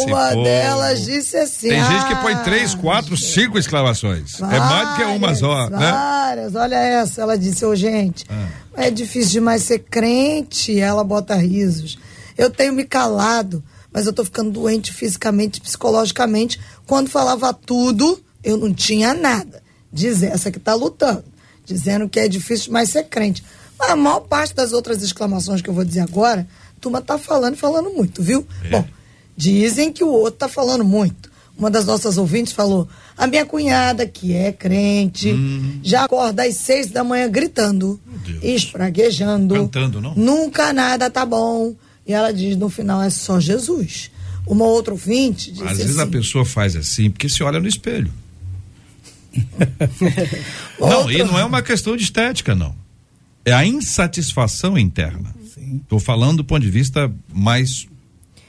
uma 0.09 0.31
povo. 0.31 0.43
delas 0.43 1.05
disse 1.05 1.37
assim. 1.37 1.69
Tem 1.69 1.81
ah, 1.81 1.89
gente 1.89 2.09
que 2.09 2.23
põe 2.23 2.35
ah, 2.35 2.43
três, 2.43 2.75
quatro, 2.75 3.17
cinco 3.17 3.57
exclamações. 3.57 4.41
Várias, 4.41 4.61
é 4.61 4.61
mais 4.61 4.89
do 4.89 4.97
que 4.97 5.03
uma 5.05 5.35
só, 5.37 5.71
né? 5.71 5.93
Várias, 5.93 6.55
olha 6.57 6.75
essa. 6.75 7.23
Ela 7.23 7.39
disse, 7.39 7.65
ô 7.65 7.71
oh, 7.71 7.77
gente, 7.77 8.27
ah. 8.29 8.49
é 8.75 8.91
difícil 8.91 9.33
demais 9.33 9.63
ser 9.63 9.79
crente. 9.79 10.79
Ela 10.81 11.05
bota 11.05 11.37
risos. 11.37 11.97
Eu 12.37 12.51
tenho 12.51 12.73
me 12.73 12.85
calado, 12.85 13.63
mas 13.93 14.05
eu 14.05 14.13
tô 14.13 14.25
ficando 14.25 14.51
doente 14.51 14.93
fisicamente, 14.93 15.61
psicologicamente. 15.61 16.61
Quando 16.87 17.09
falava 17.09 17.55
tudo, 17.55 18.21
eu 18.43 18.57
não 18.57 18.75
tinha 18.75 19.15
nada. 19.15 19.63
Diz 19.93 20.25
essa 20.25 20.51
que 20.51 20.59
tá 20.59 20.75
lutando. 20.75 21.36
Dizendo 21.67 22.09
que 22.09 22.19
é 22.19 22.29
difícil 22.29 22.67
demais 22.67 22.89
ser 22.89 23.03
crente. 23.05 23.45
Mas 23.79 23.91
a 23.91 23.97
maior 23.97 24.21
parte 24.21 24.55
das 24.55 24.73
outras 24.73 25.03
exclamações 25.03 25.61
que 25.61 25.69
eu 25.69 25.75
vou 25.75 25.85
dizer 25.85 26.01
agora, 26.01 26.47
a 26.77 26.81
turma 26.81 27.03
tá 27.03 27.19
falando 27.19 27.57
falando 27.57 27.91
muito, 27.91 28.23
viu? 28.23 28.47
É. 28.65 28.71
Bom, 28.71 28.87
dizem 29.37 29.93
que 29.93 30.03
o 30.03 30.09
outro 30.09 30.39
tá 30.39 30.49
falando 30.49 30.85
muito. 30.85 31.31
Uma 31.59 31.71
das 31.71 31.87
nossas 31.87 32.19
ouvintes 32.19 32.53
falou: 32.53 32.89
a 33.17 33.27
minha 33.27 33.45
cunhada, 33.45 34.07
que 34.07 34.35
é 34.35 34.53
crente, 34.53 35.33
hum. 35.33 35.81
já 35.83 36.05
acorda 36.05 36.45
às 36.45 36.57
seis 36.57 36.89
da 36.89 37.03
manhã 37.03 37.29
gritando, 37.29 37.99
espraguejando. 38.43 39.55
Cantando, 39.55 40.01
não? 40.01 40.15
Nunca 40.15 40.73
nada 40.73 41.11
tá 41.11 41.25
bom. 41.25 41.75
E 42.07 42.13
ela 42.13 42.33
diz: 42.33 42.57
no 42.57 42.69
final 42.69 43.03
é 43.03 43.11
só 43.11 43.41
Jesus. 43.41 44.11
Uma 44.47 44.65
outra 44.65 44.95
ouvinte 44.95 45.51
disse 45.51 45.65
Às 45.65 45.79
vezes 45.79 45.99
a 45.99 46.03
assim, 46.03 46.13
pessoa 46.13 46.45
faz 46.45 46.77
assim 46.77 47.11
porque 47.11 47.29
se 47.29 47.43
olha 47.43 47.59
no 47.59 47.67
espelho. 47.67 48.13
não, 50.79 51.11
e 51.11 51.23
não 51.25 51.39
é 51.39 51.45
uma 51.45 51.63
questão 51.63 51.97
de 51.97 52.05
estética, 52.05 52.55
não 52.55 52.87
é 53.47 53.53
a 53.53 53.65
insatisfação 53.65 54.77
interna. 54.77 55.33
Estou 55.81 56.01
falando 56.01 56.39
do 56.39 56.45
ponto 56.45 56.63
de 56.63 56.71
vista 56.71 57.11
mais 57.33 57.87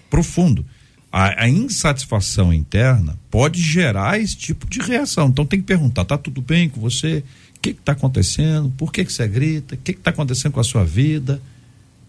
profundo. 0.09 0.65
A, 1.11 1.43
a, 1.43 1.47
insatisfação 1.49 2.51
interna 2.51 3.17
pode 3.29 3.61
gerar 3.61 4.19
esse 4.19 4.35
tipo 4.35 4.67
de 4.67 4.79
reação. 4.79 5.27
Então 5.27 5.45
tem 5.45 5.59
que 5.59 5.65
perguntar: 5.65 6.03
tá 6.03 6.17
tudo 6.17 6.41
bem 6.41 6.67
com 6.67 6.81
você? 6.81 7.23
O 7.55 7.59
que 7.59 7.69
está 7.69 7.91
acontecendo? 7.91 8.73
Por 8.75 8.91
que, 8.91 9.05
que 9.05 9.13
você 9.13 9.27
grita? 9.27 9.75
O 9.75 9.77
que 9.77 9.91
está 9.91 10.09
acontecendo 10.09 10.53
com 10.53 10.59
a 10.59 10.63
sua 10.63 10.83
vida? 10.83 11.39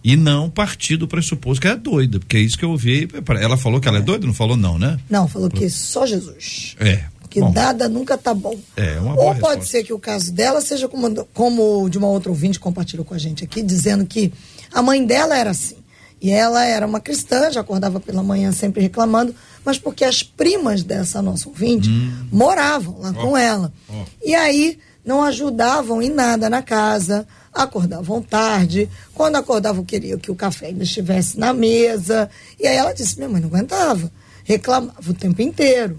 E 0.03 0.17
não 0.17 0.49
partir 0.49 0.97
do 0.97 1.07
pressuposto 1.07 1.61
que 1.61 1.69
é 1.69 1.77
doida, 1.77 2.19
porque 2.19 2.37
é 2.37 2.41
isso 2.41 2.57
que 2.57 2.65
eu 2.65 2.71
ouvi. 2.71 3.09
Ela 3.41 3.57
falou 3.57 3.81
que 3.81 3.89
ela 3.89 3.99
é, 3.99 4.01
é 4.01 4.05
doida, 4.05 4.27
não 4.27 4.35
falou 4.35 4.57
não, 4.57 4.79
né? 4.79 4.99
Não, 5.11 5.29
falou 5.29 5.51
que 5.51 5.69
só 5.69 6.07
Jesus. 6.07 6.77
É, 6.79 7.05
que 7.29 7.41
Bom, 7.41 7.53
nada 7.53 7.89
nunca 7.89 8.17
tá 8.17 8.33
bom. 8.33 8.57
É, 8.77 8.99
uma 8.99 9.15
boa 9.15 9.29
Ou 9.29 9.35
pode 9.35 9.61
resposta. 9.61 9.65
ser 9.65 9.85
que 9.85 9.93
o 9.93 9.99
caso 9.99 10.33
dela 10.33 10.61
seja 10.61 10.89
como, 10.89 11.25
como 11.35 11.89
de 11.89 11.99
uma 11.99 12.09
outra 12.09 12.31
ouvinte 12.31 12.59
compartilhou 12.59 13.05
com 13.05 13.15
a 13.15 13.19
gente 13.19 13.45
aqui, 13.45 13.63
dizendo 13.63 14.07
que 14.07 14.33
a 14.73 14.83
mãe 14.83 15.05
dela 15.05 15.37
era 15.37 15.51
assim. 15.51 15.77
E 16.21 16.31
ela 16.31 16.65
era 16.65 16.87
uma 16.87 17.01
cristã, 17.01 17.51
já 17.51 17.61
acordava 17.61 18.01
pela 18.01 18.23
manhã 18.23 18.51
sempre 18.51 18.83
reclamando, 18.83 19.35
mas 19.65 19.79
porque 19.79 20.05
as 20.05 20.23
primas 20.23 20.83
dessa 20.83 21.23
nossa 21.23 21.49
ouvinte 21.49 21.89
hum. 21.89 22.29
moravam 22.33 22.99
lá 22.99 23.11
oh. 23.11 23.21
com 23.21 23.37
ela. 23.37 23.73
Oh. 23.89 24.05
E 24.25 24.35
aí 24.35 24.79
não 25.05 25.23
ajudavam 25.23 26.03
em 26.03 26.11
nada 26.11 26.51
na 26.51 26.61
casa, 26.61 27.27
acordavam 27.53 28.21
tarde, 28.21 28.89
quando 29.15 29.37
acordavam 29.37 29.85
queriam 29.85 30.19
que 30.19 30.31
o 30.31 30.35
café 30.35 30.67
ainda 30.67 30.83
estivesse 30.83 31.39
na 31.39 31.53
mesa. 31.53 32.29
E 32.59 32.67
aí 32.67 32.77
ela 32.77 32.93
disse: 32.93 33.17
minha 33.17 33.29
mãe 33.29 33.41
não 33.41 33.49
aguentava, 33.49 34.11
reclamava 34.45 35.11
o 35.11 35.15
tempo 35.15 35.41
inteiro. 35.41 35.99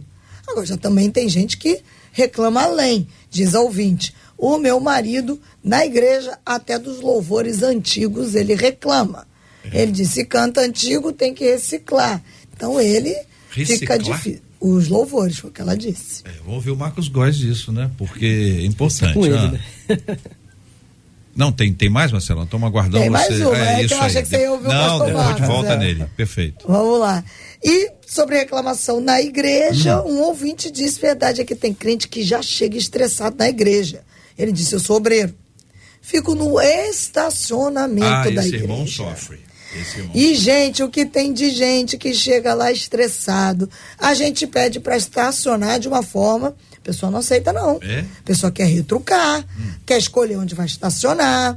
Agora, 0.50 0.66
já 0.66 0.78
também 0.78 1.10
tem 1.10 1.30
gente 1.30 1.58
que 1.58 1.82
reclama 2.12 2.64
além, 2.64 3.08
diz 3.30 3.56
a 3.56 3.62
ouvinte. 3.62 4.14
O 4.38 4.58
meu 4.58 4.80
marido, 4.80 5.40
na 5.64 5.86
igreja, 5.86 6.38
até 6.46 6.80
dos 6.80 7.02
louvores 7.02 7.62
antigos, 7.62 8.36
ele 8.36 8.56
reclama. 8.56 9.28
É. 9.72 9.82
Ele 9.82 9.92
disse: 9.92 10.26
canta 10.26 10.62
antigo, 10.62 11.12
tem 11.12 11.34
que 11.34 11.44
reciclar. 11.44 12.24
Então 12.56 12.80
ele 12.80 13.16
reciclar? 13.52 13.80
fica 13.80 14.00
difícil. 14.00 14.42
Os 14.62 14.90
louvores, 14.90 15.38
foi 15.38 15.50
o 15.50 15.54
que 15.54 15.62
ela 15.62 15.76
disse. 15.76 16.22
É, 16.26 16.32
vou 16.44 16.56
ouvir 16.56 16.72
o 16.72 16.76
Marcos 16.76 17.08
Góes 17.08 17.38
disso, 17.38 17.72
né? 17.72 17.90
Porque 17.98 18.60
é 18.60 18.66
importante. 18.66 19.14
Com 19.14 19.26
ele, 19.26 19.36
ah. 19.36 19.52
né? 19.52 19.60
Não, 21.40 21.54
tem, 21.54 21.74
tem 21.74 21.90
mais, 21.90 22.12
Marcelo? 22.12 22.44
Estamos 22.44 22.68
aguardando 22.68 23.00
tem 23.00 23.10
mais 23.10 23.34
você. 23.34 23.46
Uma, 23.46 23.58
é, 23.58 23.76
é 23.76 23.84
isso 23.86 23.94
eu 23.94 24.02
aí. 24.02 24.12
que 24.12 24.26
você 24.26 24.42
ia 24.42 24.52
ouvir 24.52 24.68
Não, 24.68 25.06
depois 25.06 25.36
de 25.38 25.42
volta 25.44 25.70
é. 25.72 25.78
nele. 25.78 26.06
Perfeito. 26.18 26.66
Vamos 26.68 27.00
lá. 27.00 27.24
E 27.64 27.92
sobre 28.06 28.40
reclamação 28.40 29.00
na 29.00 29.22
igreja, 29.22 30.02
hum. 30.02 30.18
um 30.18 30.22
ouvinte 30.24 30.70
disse: 30.70 31.00
verdade 31.00 31.40
é 31.40 31.46
que 31.46 31.56
tem 31.56 31.74
crente 31.74 32.10
que 32.10 32.24
já 32.24 32.42
chega 32.42 32.78
estressado 32.78 33.38
na 33.40 33.48
igreja. 33.48 34.02
Ele 34.38 34.52
disse: 34.52 34.76
Eu 34.76 34.82
sou 34.82 34.98
obreiro. 34.98 35.34
Fico 36.02 36.36
no 36.36 36.60
estacionamento 36.60 38.06
ah, 38.06 38.24
da 38.24 38.42
esse 38.42 38.48
igreja. 38.50 38.66
Irmão 38.66 38.86
sofre. 38.86 39.40
E, 40.14 40.36
gente, 40.36 40.84
o 40.84 40.90
que 40.90 41.06
tem 41.06 41.32
de 41.32 41.52
gente 41.52 41.98
que 41.98 42.14
chega 42.14 42.54
lá 42.54 42.70
estressado, 42.70 43.70
a 43.98 44.14
gente 44.14 44.46
pede 44.46 44.80
para 44.80 44.98
estacionar 44.98 45.80
de 45.80 45.88
uma 45.88 46.04
forma 46.04 46.54
Pessoa 46.90 47.12
não 47.12 47.20
aceita, 47.20 47.54
não. 47.54 47.78
É? 47.84 48.00
A 48.00 48.24
pessoa 48.26 48.52
quer 48.52 48.66
retrucar, 48.66 49.42
hum. 49.42 49.74
quer 49.86 50.00
escolher 50.00 50.38
onde 50.38 50.56
vai 50.56 50.66
estacionar. 50.66 51.56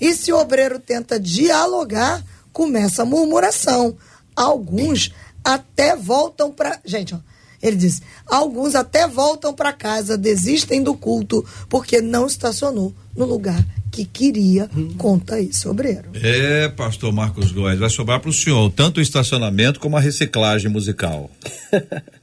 E 0.00 0.14
se 0.14 0.32
o 0.32 0.38
obreiro 0.38 0.78
tenta 0.78 1.18
dialogar, 1.18 2.24
começa 2.52 3.02
a 3.02 3.04
murmuração. 3.04 3.96
Alguns 4.36 5.12
até 5.42 5.96
voltam 5.96 6.52
para. 6.52 6.78
Gente, 6.84 7.12
ó, 7.12 7.18
ele 7.60 7.74
diz: 7.74 8.00
alguns 8.24 8.76
até 8.76 9.08
voltam 9.08 9.52
para 9.52 9.72
casa, 9.72 10.16
desistem 10.16 10.80
do 10.80 10.94
culto 10.94 11.44
porque 11.68 12.00
não 12.00 12.28
estacionou 12.28 12.94
no 13.16 13.24
lugar 13.24 13.66
que 13.90 14.04
queria, 14.04 14.70
hum. 14.76 14.94
conta 14.96 15.40
esse 15.40 15.66
obreiro. 15.66 16.10
É, 16.14 16.68
pastor 16.68 17.12
Marcos 17.12 17.50
Góes, 17.50 17.80
vai 17.80 17.90
sobrar 17.90 18.20
para 18.20 18.30
o 18.30 18.32
senhor 18.32 18.70
tanto 18.70 18.98
o 18.98 19.02
estacionamento 19.02 19.80
como 19.80 19.96
a 19.96 20.00
reciclagem 20.00 20.70
musical. 20.70 21.28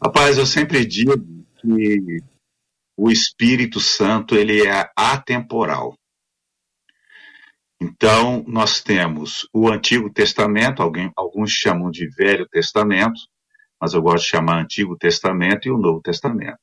Rapaz, 0.00 0.38
eu 0.38 0.46
sempre 0.46 0.86
digo 0.86 1.12
que 1.60 2.22
o 2.96 3.10
Espírito 3.10 3.80
Santo 3.80 4.36
ele 4.36 4.64
é 4.64 4.88
atemporal. 4.96 5.98
Então, 7.80 8.44
nós 8.46 8.80
temos 8.80 9.48
o 9.52 9.68
Antigo 9.68 10.12
Testamento, 10.12 10.82
alguém, 10.82 11.12
alguns 11.16 11.50
chamam 11.50 11.90
de 11.90 12.08
Velho 12.08 12.48
Testamento, 12.48 13.20
mas 13.80 13.92
eu 13.92 14.00
gosto 14.00 14.24
de 14.24 14.30
chamar 14.30 14.62
Antigo 14.62 14.96
Testamento 14.96 15.66
e 15.66 15.70
o 15.70 15.78
Novo 15.78 16.00
Testamento. 16.00 16.58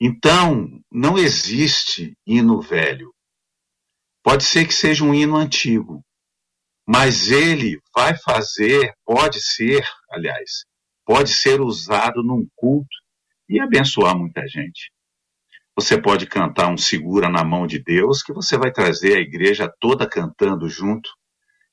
Então, 0.00 0.80
não 0.90 1.18
existe 1.18 2.16
hino 2.24 2.60
velho. 2.60 3.12
Pode 4.22 4.44
ser 4.44 4.66
que 4.66 4.74
seja 4.74 5.04
um 5.04 5.12
hino 5.12 5.36
antigo, 5.36 6.00
mas 6.86 7.30
ele 7.30 7.80
vai 7.94 8.16
fazer, 8.16 8.92
pode 9.04 9.40
ser, 9.40 9.84
aliás, 10.10 10.64
pode 11.10 11.30
ser 11.30 11.60
usado 11.60 12.22
num 12.22 12.46
culto 12.54 12.96
e 13.48 13.58
abençoar 13.58 14.16
muita 14.16 14.46
gente. 14.46 14.92
Você 15.74 16.00
pode 16.00 16.24
cantar 16.24 16.72
um 16.72 16.76
Segura 16.76 17.28
na 17.28 17.42
Mão 17.42 17.66
de 17.66 17.82
Deus, 17.82 18.22
que 18.22 18.32
você 18.32 18.56
vai 18.56 18.70
trazer 18.70 19.16
a 19.16 19.20
igreja 19.20 19.68
toda 19.80 20.08
cantando 20.08 20.68
junto 20.68 21.10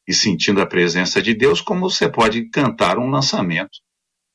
e 0.07 0.11
sentindo 0.11 0.59
a 0.59 0.65
presença 0.65 1.21
de 1.21 1.35
Deus, 1.35 1.61
como 1.61 1.87
você 1.87 2.09
pode 2.09 2.49
cantar 2.49 2.97
um 2.97 3.11
lançamento 3.11 3.77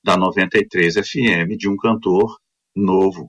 da 0.05 0.17
93 0.17 0.95
FM 0.95 1.57
de 1.59 1.69
um 1.69 1.77
cantor 1.77 2.39
novo. 2.73 3.29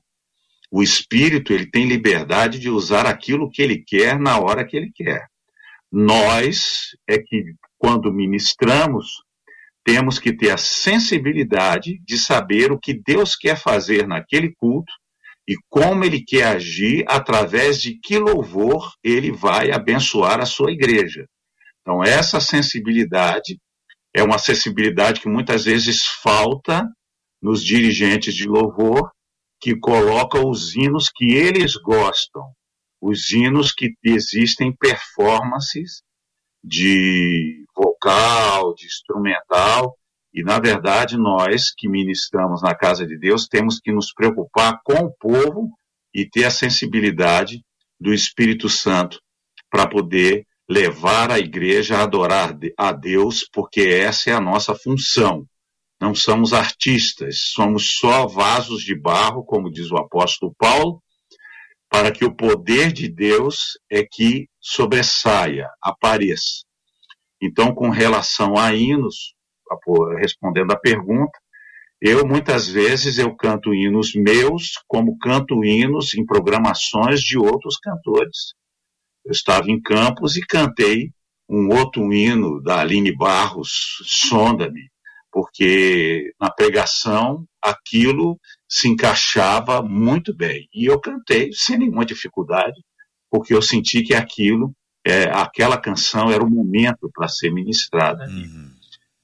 O 0.71 0.83
espírito, 0.83 1.53
ele 1.53 1.65
tem 1.65 1.87
liberdade 1.87 2.59
de 2.59 2.69
usar 2.69 3.07
aquilo 3.07 3.49
que 3.49 3.63
ele 3.63 3.83
quer 3.83 4.19
na 4.19 4.37
hora 4.37 4.63
que 4.63 4.77
ele 4.77 4.91
quer. 4.93 5.25
Nós 5.91 6.89
é 7.09 7.17
que 7.17 7.55
quando 7.79 8.13
ministramos, 8.13 9.23
temos 9.85 10.17
que 10.17 10.35
ter 10.35 10.51
a 10.51 10.57
sensibilidade 10.57 11.99
de 12.05 12.17
saber 12.17 12.71
o 12.71 12.79
que 12.79 12.93
Deus 12.93 13.35
quer 13.35 13.57
fazer 13.57 14.07
naquele 14.07 14.53
culto 14.55 14.91
e 15.47 15.55
como 15.69 16.05
ele 16.05 16.23
quer 16.23 16.55
agir, 16.55 17.03
através 17.07 17.81
de 17.81 17.99
que 17.99 18.17
louvor 18.17 18.93
ele 19.03 19.31
vai 19.31 19.71
abençoar 19.71 20.39
a 20.39 20.45
sua 20.45 20.71
igreja. 20.71 21.27
Então, 21.81 22.01
essa 22.01 22.39
sensibilidade 22.39 23.59
é 24.15 24.23
uma 24.23 24.37
sensibilidade 24.37 25.19
que 25.19 25.27
muitas 25.27 25.65
vezes 25.65 26.05
falta 26.05 26.87
nos 27.41 27.61
dirigentes 27.61 28.33
de 28.33 28.47
louvor, 28.47 29.11
que 29.59 29.77
colocam 29.77 30.49
os 30.49 30.75
hinos 30.75 31.09
que 31.13 31.33
eles 31.33 31.75
gostam, 31.75 32.43
os 33.01 33.31
hinos 33.31 33.73
que 33.73 33.93
existem 34.01 34.73
performances 34.73 36.01
de 36.63 37.65
vocal, 37.75 38.73
de 38.73 38.85
instrumental, 38.85 39.97
e, 40.33 40.43
na 40.43 40.59
verdade, 40.59 41.15
nós 41.15 41.71
que 41.77 41.87
ministramos 41.87 42.61
na 42.63 42.73
casa 42.73 43.05
de 43.05 43.17
Deus 43.17 43.47
temos 43.47 43.79
que 43.79 43.91
nos 43.91 44.11
preocupar 44.11 44.79
com 44.83 45.05
o 45.05 45.13
povo 45.13 45.69
e 46.13 46.27
ter 46.27 46.45
a 46.45 46.51
sensibilidade 46.51 47.63
do 47.99 48.11
Espírito 48.13 48.67
Santo 48.67 49.19
para 49.69 49.87
poder 49.87 50.45
levar 50.67 51.29
a 51.29 51.37
igreja 51.37 51.97
a 51.97 52.03
adorar 52.03 52.57
a 52.77 52.91
Deus, 52.91 53.47
porque 53.51 53.81
essa 53.81 54.31
é 54.31 54.33
a 54.33 54.41
nossa 54.41 54.73
função. 54.73 55.45
Não 56.01 56.15
somos 56.15 56.51
artistas, 56.51 57.37
somos 57.53 57.87
só 57.99 58.25
vasos 58.27 58.81
de 58.81 58.99
barro, 58.99 59.43
como 59.45 59.71
diz 59.71 59.91
o 59.91 59.97
apóstolo 59.97 60.53
Paulo, 60.57 61.01
para 61.93 62.11
que 62.11 62.25
o 62.25 62.35
poder 62.35 62.91
de 62.91 63.07
Deus 63.07 63.77
é 63.87 64.03
que 64.03 64.49
sobressaia, 64.59 65.69
apareça. 65.79 66.63
Então, 67.39 67.71
com 67.71 67.91
relação 67.91 68.57
a 68.57 68.73
hinos, 68.73 69.35
respondendo 70.17 70.71
a 70.71 70.75
pergunta, 70.75 71.37
eu 72.01 72.27
muitas 72.27 72.67
vezes 72.67 73.19
eu 73.19 73.35
canto 73.35 73.75
hinos 73.75 74.15
meus, 74.15 74.71
como 74.87 75.19
canto 75.19 75.63
hinos 75.63 76.15
em 76.15 76.25
programações 76.25 77.21
de 77.21 77.37
outros 77.37 77.77
cantores. 77.77 78.55
Eu 79.23 79.31
estava 79.31 79.69
em 79.69 79.79
Campos 79.79 80.35
e 80.35 80.41
cantei 80.41 81.11
um 81.47 81.69
outro 81.77 82.11
hino 82.11 82.59
da 82.59 82.79
Aline 82.79 83.15
Barros, 83.15 84.01
Sonda-me, 84.03 84.89
porque 85.33 86.31
na 86.39 86.51
pregação 86.51 87.43
aquilo 87.59 88.39
se 88.69 88.87
encaixava 88.87 89.81
muito 89.81 90.35
bem. 90.35 90.67
E 90.71 90.85
eu 90.85 90.99
cantei 90.99 91.49
sem 91.51 91.79
nenhuma 91.79 92.05
dificuldade, 92.05 92.79
porque 93.31 93.53
eu 93.53 93.61
senti 93.61 94.03
que 94.03 94.13
aquilo, 94.13 94.71
é, 95.05 95.23
aquela 95.23 95.77
canção 95.77 96.31
era 96.31 96.43
o 96.43 96.49
momento 96.49 97.09
para 97.11 97.27
ser 97.27 97.51
ministrada. 97.51 98.25
Uhum. 98.25 98.69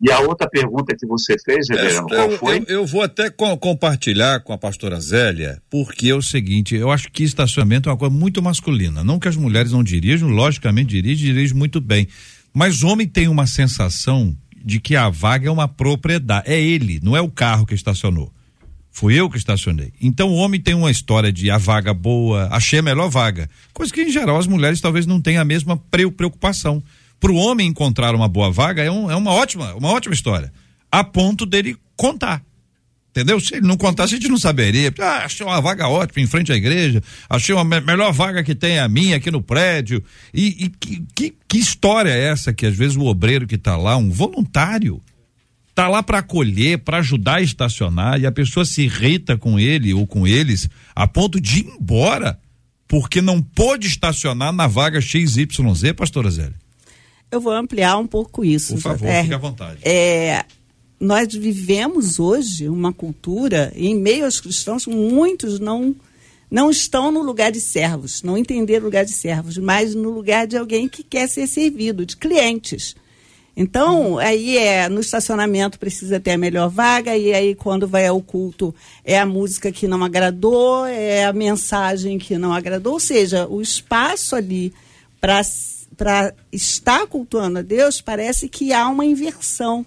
E 0.01 0.10
a 0.10 0.22
outra 0.22 0.49
pergunta 0.49 0.95
que 0.97 1.05
você 1.05 1.36
fez, 1.43 1.68
Reverendo, 1.70 2.07
qual 2.07 2.32
foi? 2.32 2.60
Eu, 2.60 2.66
eu, 2.68 2.86
vou 2.86 3.01
até 3.01 3.30
co 3.30 3.57
compartilhar 3.57 4.39
com 4.39 4.53
a 4.53 4.57
pastora 4.57 4.99
Zélia, 4.99 5.62
porque 5.70 6.10
é 6.10 6.16
o 6.16 6.22
seguinte, 6.22 6.74
eu 6.74 6.89
acho 6.89 7.12
que 7.12 7.22
estacionamento 7.22 7.89
é 7.89 7.91
uma 7.91 7.97
coisa 7.97 8.16
muito 8.16 8.41
masculina. 8.41 9.03
Não 9.03 9.20
que 9.20 9.28
as 9.28 9.36
mulheres 9.36 9.74
não 9.74 9.84
dirijam, 9.84 10.30
logicamente 10.30 10.89
dirigem, 10.89 11.34
dirigem 11.34 11.55
muito 11.55 11.82
bem. 11.82 12.07
Mas 12.53 12.82
o 12.82 12.88
homem 12.88 13.07
tem 13.07 13.28
uma 13.28 13.45
sensação 13.45 14.36
de 14.64 14.80
que 14.80 14.95
a 14.95 15.10
vaga 15.10 15.47
é 15.47 15.51
uma 15.51 15.68
propriedade. 15.68 16.49
É 16.49 16.60
ele, 16.60 16.99
não 17.01 17.16
é 17.16 17.22
o 17.22 17.30
carro 17.30 17.66
que 17.66 17.74
estacionou. 17.74 18.32
Fui 18.91 19.14
eu 19.14 19.30
que 19.30 19.38
estacionei. 19.38 19.93
Então 20.01 20.30
o 20.30 20.36
homem 20.36 20.60
tem 20.60 20.74
uma 20.74 20.91
história 20.91 21.32
de 21.32 21.49
a 21.49 21.57
vaga 21.57 21.93
boa, 21.93 22.49
achei 22.51 22.80
a 22.80 22.82
melhor 22.82 23.10
vaga. 23.10 23.49
Coisa 23.74 23.93
que 23.93 24.01
em 24.01 24.12
geral 24.12 24.38
as 24.38 24.47
mulheres 24.47 24.82
talvez 24.82 25.05
não 25.05 25.22
tenham 25.22 25.41
a 25.41 25.45
mesma 25.45 25.78
preocupação 25.78 26.84
para 27.20 27.32
o 27.32 27.36
homem 27.36 27.68
encontrar 27.68 28.16
uma 28.16 28.28
boa 28.28 28.51
vaga 28.51 28.84
é, 28.84 28.89
um, 28.89 29.10
é 29.10 29.16
uma 29.16 29.32
ótima, 29.32 29.74
uma 29.76 29.89
ótima 29.89 30.14
história. 30.14 30.51
A 30.91 31.03
ponto 31.03 31.45
dele 31.45 31.78
contar. 31.95 32.41
Entendeu? 33.20 33.39
Se 33.39 33.55
ele 33.55 33.67
não 33.67 33.76
contasse, 33.76 34.15
a 34.15 34.17
gente 34.17 34.30
não 34.30 34.38
saberia. 34.38 34.93
Ah, 34.99 35.26
achei 35.26 35.45
uma 35.45 35.59
vaga 35.59 35.89
ótima 35.89 36.24
em 36.24 36.28
frente 36.28 36.53
à 36.53 36.55
igreja, 36.55 37.03
achei 37.30 37.53
uma 37.53 37.65
me 37.65 37.82
melhor 37.82 38.13
vaga 38.13 38.43
que 38.43 38.55
tem 38.55 38.80
a 38.80 38.88
minha 38.88 39.17
aqui 39.17 39.30
no 39.30 39.41
prédio. 39.41 40.01
E, 40.34 40.65
e 40.65 40.70
que, 40.70 41.03
que, 41.13 41.36
que, 41.47 41.57
história 41.57 42.11
é 42.11 42.30
essa 42.30 42.53
que 42.53 42.65
às 42.65 42.76
vezes 42.76 42.95
o 42.95 43.05
obreiro 43.05 43.45
que 43.45 43.55
está 43.55 43.76
lá, 43.76 43.97
um 43.97 44.09
voluntário, 44.09 45.01
está 45.70 45.89
lá 45.89 46.01
para 46.01 46.20
acolher, 46.20 46.80
para 46.80 46.99
ajudar 46.99 47.36
a 47.36 47.41
estacionar 47.41 48.22
e 48.22 48.26
a 48.26 48.32
pessoa 48.32 48.65
se 48.65 48.84
irrita 48.84 49.38
com 49.38 49.59
ele 49.59 49.93
ou 49.93 50.07
com 50.07 50.26
eles 50.26 50.70
a 50.95 51.05
ponto 51.05 51.41
de 51.41 51.59
ir 51.59 51.67
embora 51.67 52.39
porque 52.88 53.22
não 53.22 53.41
pôde 53.41 53.88
estacionar 53.88 54.53
na 54.53 54.65
vaga 54.65 55.01
XYZ, 55.01 55.45
pastora 55.95 56.32
Zélia? 56.32 56.55
Eu 57.32 57.39
vou 57.39 57.53
ampliar 57.53 57.97
um 57.97 58.07
pouco 58.07 58.43
isso. 58.43 58.74
Por 58.74 58.82
favor, 58.82 59.07
fique 59.22 59.34
à 59.34 59.38
vontade. 59.38 59.80
É, 59.84 60.43
nós 61.00 61.34
vivemos 61.34 62.20
hoje 62.20 62.68
uma 62.68 62.91
cultura, 62.91 63.72
em 63.76 63.95
meio 63.95 64.26
aos 64.26 64.41
cristãos, 64.41 64.86
muitos 64.86 65.60
não 65.60 65.95
não 66.52 66.72
estão 66.72 67.12
no 67.12 67.22
lugar 67.22 67.52
de 67.52 67.62
servos, 67.62 68.24
não 68.24 68.36
entenderam 68.36 68.82
o 68.82 68.86
lugar 68.86 69.06
de 69.06 69.12
servos, 69.12 69.56
mas 69.60 69.93
no 69.93 70.10
lugar 70.10 70.47
de 70.47 70.58
alguém 70.58 70.89
que 70.89 71.04
quer 71.04 71.30
ser 71.30 71.45
servido, 71.45 72.08
de 72.08 72.18
clientes. 72.18 72.95
Então, 73.56 74.18
aí 74.18 74.58
é 74.58 74.89
no 74.89 75.00
estacionamento 75.00 75.78
precisa 75.78 76.20
ter 76.20 76.32
a 76.32 76.38
melhor 76.39 76.70
vaga, 76.70 77.16
e 77.16 77.34
aí 77.34 77.54
quando 77.54 77.88
vai 77.88 78.08
ao 78.08 78.20
culto 78.20 78.74
é 79.06 79.20
a 79.20 79.28
música 79.28 79.72
que 79.72 79.88
não 79.88 80.04
agradou, 80.04 80.88
é 80.88 81.26
a 81.26 81.34
mensagem 81.34 82.18
que 82.18 82.36
não 82.36 82.52
agradou, 82.52 82.93
ou 82.93 83.00
seja, 83.00 83.47
o 83.47 83.62
espaço 83.62 84.36
ali 84.36 84.74
para 85.20 86.34
estar 86.52 87.06
cultuando 87.06 87.60
a 87.60 87.62
Deus, 87.62 88.02
parece 88.02 88.50
que 88.50 88.74
há 88.74 88.88
uma 88.88 89.06
inversão. 89.06 89.86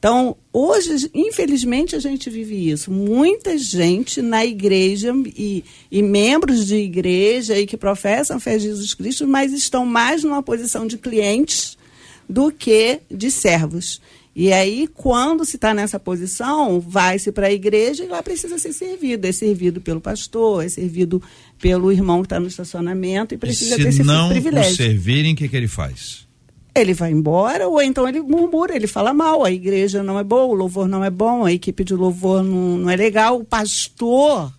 Então, 0.00 0.34
hoje, 0.50 1.10
infelizmente, 1.12 1.94
a 1.94 1.98
gente 1.98 2.30
vive 2.30 2.70
isso. 2.70 2.90
Muita 2.90 3.58
gente 3.58 4.22
na 4.22 4.46
igreja 4.46 5.12
e, 5.36 5.62
e 5.92 6.02
membros 6.02 6.66
de 6.66 6.76
igreja 6.76 7.58
e 7.58 7.66
que 7.66 7.76
professam 7.76 8.38
a 8.38 8.40
fé 8.40 8.56
de 8.56 8.64
Jesus 8.64 8.94
Cristo, 8.94 9.28
mas 9.28 9.52
estão 9.52 9.84
mais 9.84 10.24
numa 10.24 10.42
posição 10.42 10.86
de 10.86 10.96
clientes 10.96 11.76
do 12.26 12.50
que 12.50 13.00
de 13.10 13.30
servos. 13.30 14.00
E 14.34 14.50
aí, 14.54 14.88
quando 14.94 15.44
se 15.44 15.56
está 15.56 15.74
nessa 15.74 16.00
posição, 16.00 16.80
vai-se 16.80 17.30
para 17.30 17.48
a 17.48 17.52
igreja 17.52 18.02
e 18.02 18.08
lá 18.08 18.22
precisa 18.22 18.56
ser 18.56 18.72
servido. 18.72 19.26
É 19.26 19.32
servido 19.32 19.82
pelo 19.82 20.00
pastor, 20.00 20.64
é 20.64 20.68
servido 20.70 21.22
pelo 21.60 21.92
irmão 21.92 22.22
que 22.22 22.26
está 22.26 22.40
no 22.40 22.46
estacionamento 22.46 23.34
e 23.34 23.36
precisa 23.36 23.74
e 23.74 23.76
ter 23.76 23.88
esse 23.88 24.02
não 24.02 24.30
privilégio. 24.30 24.76
Se 24.76 24.82
não 24.82 24.88
servirem, 24.88 25.34
o 25.34 25.36
que, 25.36 25.46
que 25.46 25.56
ele 25.56 25.68
faz? 25.68 26.29
Ele 26.74 26.94
vai 26.94 27.10
embora, 27.10 27.68
ou 27.68 27.82
então 27.82 28.08
ele 28.08 28.20
murmura, 28.20 28.74
ele 28.74 28.86
fala 28.86 29.12
mal, 29.12 29.44
a 29.44 29.50
igreja 29.50 30.02
não 30.02 30.18
é 30.18 30.24
boa, 30.24 30.44
o 30.44 30.54
louvor 30.54 30.86
não 30.86 31.04
é 31.04 31.10
bom, 31.10 31.44
a 31.44 31.52
equipe 31.52 31.82
de 31.84 31.94
louvor 31.94 32.42
não, 32.42 32.78
não 32.78 32.90
é 32.90 32.96
legal, 32.96 33.38
o 33.38 33.44
pastor. 33.44 34.52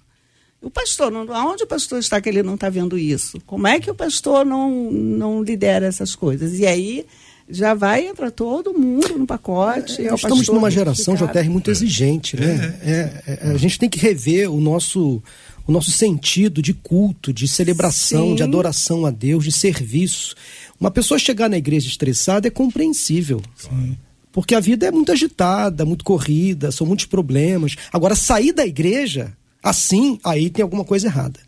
O 0.61 0.69
pastor, 0.69 1.11
não, 1.11 1.31
aonde 1.33 1.63
o 1.63 1.67
pastor 1.67 1.99
está 1.99 2.21
que 2.21 2.29
ele 2.29 2.43
não 2.43 2.53
está 2.53 2.69
vendo 2.69 2.97
isso? 2.97 3.39
Como 3.47 3.65
é 3.67 3.79
que 3.79 3.89
o 3.89 3.95
pastor 3.95 4.45
não, 4.45 4.91
não 4.91 5.41
lidera 5.41 5.87
essas 5.87 6.15
coisas? 6.15 6.59
E 6.59 6.67
aí 6.67 7.05
já 7.49 7.73
vai 7.73 8.07
entrar 8.07 8.31
todo 8.31 8.73
mundo 8.73 9.17
no 9.17 9.25
pacote. 9.25 10.01
É, 10.01 10.11
é 10.11 10.13
estamos 10.13 10.47
numa 10.47 10.69
geração, 10.69 11.15
JR, 11.15 11.49
muito 11.49 11.71
exigente, 11.71 12.39
né? 12.39 12.77
É. 12.81 12.91
é. 12.91 13.39
É, 13.43 13.51
a 13.51 13.57
gente 13.57 13.79
tem 13.79 13.89
que 13.89 13.99
rever 13.99 14.51
o 14.51 14.61
nosso 14.61 15.21
o 15.67 15.71
nosso 15.71 15.91
sentido 15.91 16.61
de 16.61 16.73
culto, 16.73 17.31
de 17.31 17.47
celebração, 17.47 18.29
Sim. 18.29 18.35
de 18.35 18.43
adoração 18.43 19.05
a 19.05 19.11
Deus, 19.11 19.43
de 19.43 19.51
serviço. 19.51 20.35
Uma 20.81 20.89
pessoa 20.89 21.19
chegar 21.19 21.47
na 21.47 21.57
igreja 21.57 21.87
estressada 21.87 22.47
é 22.47 22.51
compreensível. 22.51 23.39
Sim. 23.55 23.95
Porque 24.31 24.55
a 24.55 24.59
vida 24.59 24.87
é 24.87 24.91
muito 24.91 25.11
agitada, 25.11 25.85
muito 25.85 26.03
corrida, 26.03 26.71
são 26.71 26.87
muitos 26.87 27.05
problemas. 27.05 27.75
Agora, 27.93 28.15
sair 28.15 28.51
da 28.51 28.65
igreja 28.65 29.31
assim, 29.61 30.19
aí 30.23 30.49
tem 30.49 30.63
alguma 30.63 30.83
coisa 30.83 31.05
errada. 31.05 31.39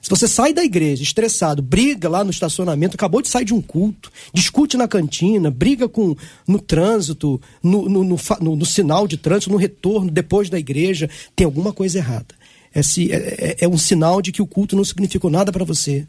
Se 0.00 0.08
você 0.08 0.28
sai 0.28 0.52
da 0.52 0.64
igreja 0.64 1.02
estressado, 1.02 1.60
briga 1.60 2.08
lá 2.08 2.22
no 2.22 2.30
estacionamento, 2.30 2.94
acabou 2.94 3.20
de 3.20 3.28
sair 3.28 3.44
de 3.44 3.52
um 3.52 3.60
culto, 3.60 4.12
discute 4.32 4.76
na 4.76 4.86
cantina, 4.86 5.50
briga 5.50 5.88
com 5.88 6.14
no 6.46 6.60
trânsito, 6.60 7.40
no, 7.60 7.88
no, 7.88 8.04
no, 8.04 8.56
no 8.56 8.64
sinal 8.64 9.08
de 9.08 9.16
trânsito, 9.16 9.50
no 9.50 9.56
retorno, 9.58 10.08
depois 10.08 10.48
da 10.48 10.58
igreja, 10.58 11.10
tem 11.34 11.44
alguma 11.44 11.72
coisa 11.72 11.98
errada. 11.98 12.32
Esse, 12.72 13.10
é, 13.10 13.16
é, 13.16 13.56
é 13.62 13.68
um 13.68 13.76
sinal 13.76 14.22
de 14.22 14.30
que 14.30 14.40
o 14.40 14.46
culto 14.46 14.76
não 14.76 14.84
significou 14.84 15.30
nada 15.30 15.50
para 15.50 15.64
você. 15.64 16.06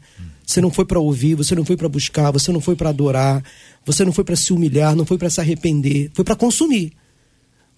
Você 0.50 0.60
não 0.60 0.72
foi 0.72 0.84
para 0.84 0.98
ouvir, 0.98 1.36
você 1.36 1.54
não 1.54 1.64
foi 1.64 1.76
para 1.76 1.88
buscar, 1.88 2.32
você 2.32 2.50
não 2.50 2.60
foi 2.60 2.74
para 2.74 2.88
adorar, 2.88 3.40
você 3.86 4.04
não 4.04 4.12
foi 4.12 4.24
para 4.24 4.34
se 4.34 4.52
humilhar, 4.52 4.96
não 4.96 5.06
foi 5.06 5.16
para 5.16 5.30
se 5.30 5.40
arrepender, 5.40 6.10
foi 6.12 6.24
para 6.24 6.34
consumir. 6.34 6.92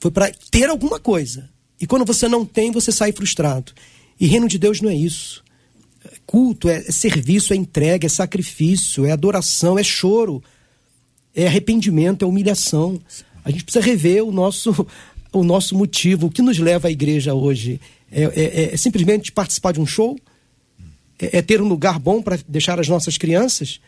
Foi 0.01 0.11
para 0.11 0.33
ter 0.51 0.71
alguma 0.71 0.99
coisa. 0.99 1.51
E 1.79 1.87
quando 1.87 2.07
você 2.07 2.27
não 2.29 2.47
tem, 2.47 2.71
você 2.71 2.91
sai 2.91 3.13
frustrado. 3.13 3.73
E 4.19 4.27
reino 4.27 4.49
de 4.49 4.59
Deus 4.59 4.81
não 4.81 4.89
é 4.89 4.95
isso. 4.95 5.45
Culto 6.25 6.67
é, 6.67 6.79
é 6.79 6.91
serviço, 6.91 7.53
é 7.53 7.57
entrega, 7.57 8.07
é 8.07 8.09
sacrifício, 8.09 9.05
é 9.05 9.11
adoração, 9.11 9.79
é 9.79 9.83
choro, 9.83 10.43
é 11.37 11.47
arrependimento, 11.47 12.25
é 12.25 12.27
humilhação. 12.27 12.99
A 13.45 13.51
gente 13.51 13.65
precisa 13.65 13.85
rever 13.85 14.25
o 14.25 14.33
nosso, 14.33 14.87
o 15.31 15.45
nosso 15.45 15.77
motivo, 15.77 16.29
o 16.29 16.31
que 16.31 16.41
nos 16.41 16.59
leva 16.59 16.89
à 16.89 16.91
igreja 16.91 17.35
hoje. 17.35 17.79
É, 18.11 18.23
é, 18.23 18.73
é 18.73 18.77
simplesmente 18.79 19.31
participar 19.31 19.73
de 19.73 19.81
um 19.81 19.85
show? 19.85 20.19
É, 21.23 21.39
é 21.39 21.43
ter 21.43 21.63
um 21.63 21.69
lugar 21.69 21.99
bom 22.01 22.21
para 22.21 22.39
deixar 22.49 22.81
as 22.81 22.89
nossas 22.89 23.17
crianças, 23.17 23.81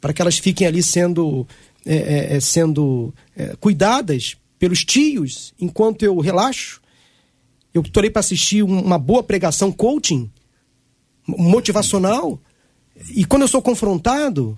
para 0.00 0.12
que 0.12 0.22
elas 0.22 0.38
fiquem 0.38 0.66
ali 0.66 0.82
sendo, 0.82 1.46
é, 1.84 1.96
é, 1.96 2.36
é 2.36 2.40
sendo 2.40 3.12
é, 3.36 3.56
cuidadas 3.56 4.36
pelos 4.58 4.84
tios 4.84 5.52
enquanto 5.60 6.04
eu 6.04 6.18
relaxo. 6.20 6.80
Eu 7.74 7.82
estou 7.82 8.08
para 8.10 8.20
assistir 8.20 8.62
uma 8.62 8.98
boa 8.98 9.22
pregação 9.22 9.72
coaching, 9.72 10.30
motivacional, 11.26 12.40
e 13.10 13.24
quando 13.24 13.42
eu 13.42 13.48
sou 13.48 13.60
confrontado, 13.60 14.56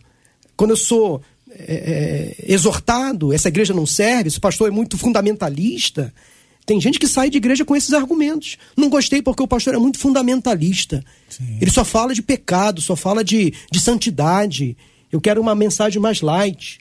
quando 0.56 0.70
eu 0.70 0.76
sou 0.76 1.20
é, 1.50 2.36
exortado, 2.46 3.32
essa 3.32 3.48
igreja 3.48 3.74
não 3.74 3.84
serve, 3.84 4.28
esse 4.28 4.40
pastor 4.40 4.68
é 4.68 4.70
muito 4.70 4.96
fundamentalista, 4.96 6.14
tem 6.70 6.80
gente 6.80 7.00
que 7.00 7.08
sai 7.08 7.28
de 7.28 7.36
igreja 7.36 7.64
com 7.64 7.74
esses 7.74 7.92
argumentos. 7.92 8.56
Não 8.76 8.88
gostei 8.88 9.20
porque 9.20 9.42
o 9.42 9.48
pastor 9.48 9.74
é 9.74 9.76
muito 9.76 9.98
fundamentalista. 9.98 11.04
Sim. 11.28 11.58
Ele 11.60 11.68
só 11.68 11.84
fala 11.84 12.14
de 12.14 12.22
pecado, 12.22 12.80
só 12.80 12.94
fala 12.94 13.24
de, 13.24 13.52
de 13.72 13.80
santidade. 13.80 14.76
Eu 15.10 15.20
quero 15.20 15.40
uma 15.40 15.52
mensagem 15.52 16.00
mais 16.00 16.20
light. 16.20 16.78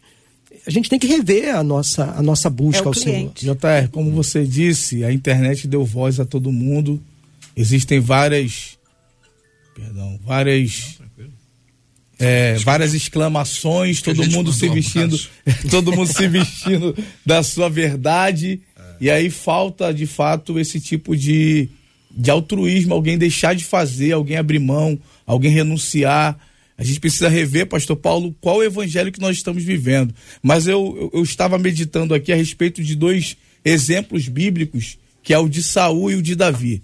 A 0.68 0.70
gente 0.70 0.92
tem 0.92 1.00
que 1.00 1.08
rever 1.08 1.56
a 1.56 1.64
nossa, 1.64 2.04
a 2.16 2.22
nossa 2.22 2.52
busca 2.52 2.84
é 2.84 2.86
ao 2.86 2.92
cliente. 2.92 3.42
Senhor. 3.42 3.56
JR, 3.56 3.90
como 3.92 4.12
você 4.12 4.46
disse, 4.46 5.04
a 5.04 5.12
internet 5.12 5.68
deu 5.68 5.84
voz 5.84 6.20
a 6.20 6.26
todo 6.26 6.52
mundo. 6.52 7.02
Existem 7.58 8.00
várias. 8.00 8.78
Perdão, 9.74 10.20
várias. 10.24 11.00
É, 12.20 12.54
várias 12.58 12.94
exclamações, 12.94 14.04
todo 14.04 14.30
mundo 14.30 14.54
se 14.54 14.70
vestindo, 14.70 15.18
todo 15.72 15.92
mundo 15.92 16.14
se 16.14 16.28
vestindo 16.28 16.96
da 17.26 17.42
sua 17.42 17.70
verdade. 17.72 18.62
E 19.00 19.10
aí 19.10 19.30
falta, 19.30 19.94
de 19.94 20.06
fato, 20.06 20.60
esse 20.60 20.80
tipo 20.80 21.16
de, 21.16 21.70
de 22.12 22.30
altruísmo, 22.30 22.94
alguém 22.94 23.18
deixar 23.18 23.56
de 23.56 23.64
fazer, 23.64 24.12
alguém 24.12 24.38
abrir 24.38 24.60
mão, 24.60 25.00
alguém 25.26 25.52
renunciar. 25.52 26.38
A 26.78 26.84
gente 26.84 27.00
precisa 27.00 27.30
rever, 27.30 27.68
pastor 27.68 27.96
Paulo, 27.96 28.36
qual 28.42 28.58
o 28.58 28.64
evangelho 28.64 29.12
que 29.12 29.20
nós 29.20 29.38
estamos 29.38 29.64
vivendo. 29.64 30.14
Mas 30.42 30.68
eu, 30.68 30.96
eu, 31.14 31.20
eu 31.20 31.24
estava 31.24 31.58
meditando 31.58 32.14
aqui 32.14 32.32
a 32.32 32.36
respeito 32.36 32.84
de 32.84 32.96
dois 32.96 33.38
exemplos 33.64 34.28
bíblicos, 34.28 34.98
que 35.22 35.34
é 35.34 35.38
o 35.38 35.50
de 35.50 35.62
Saul 35.62 36.12
e 36.12 36.16
o 36.16 36.22
de 36.22 36.36
Davi. 36.36 36.82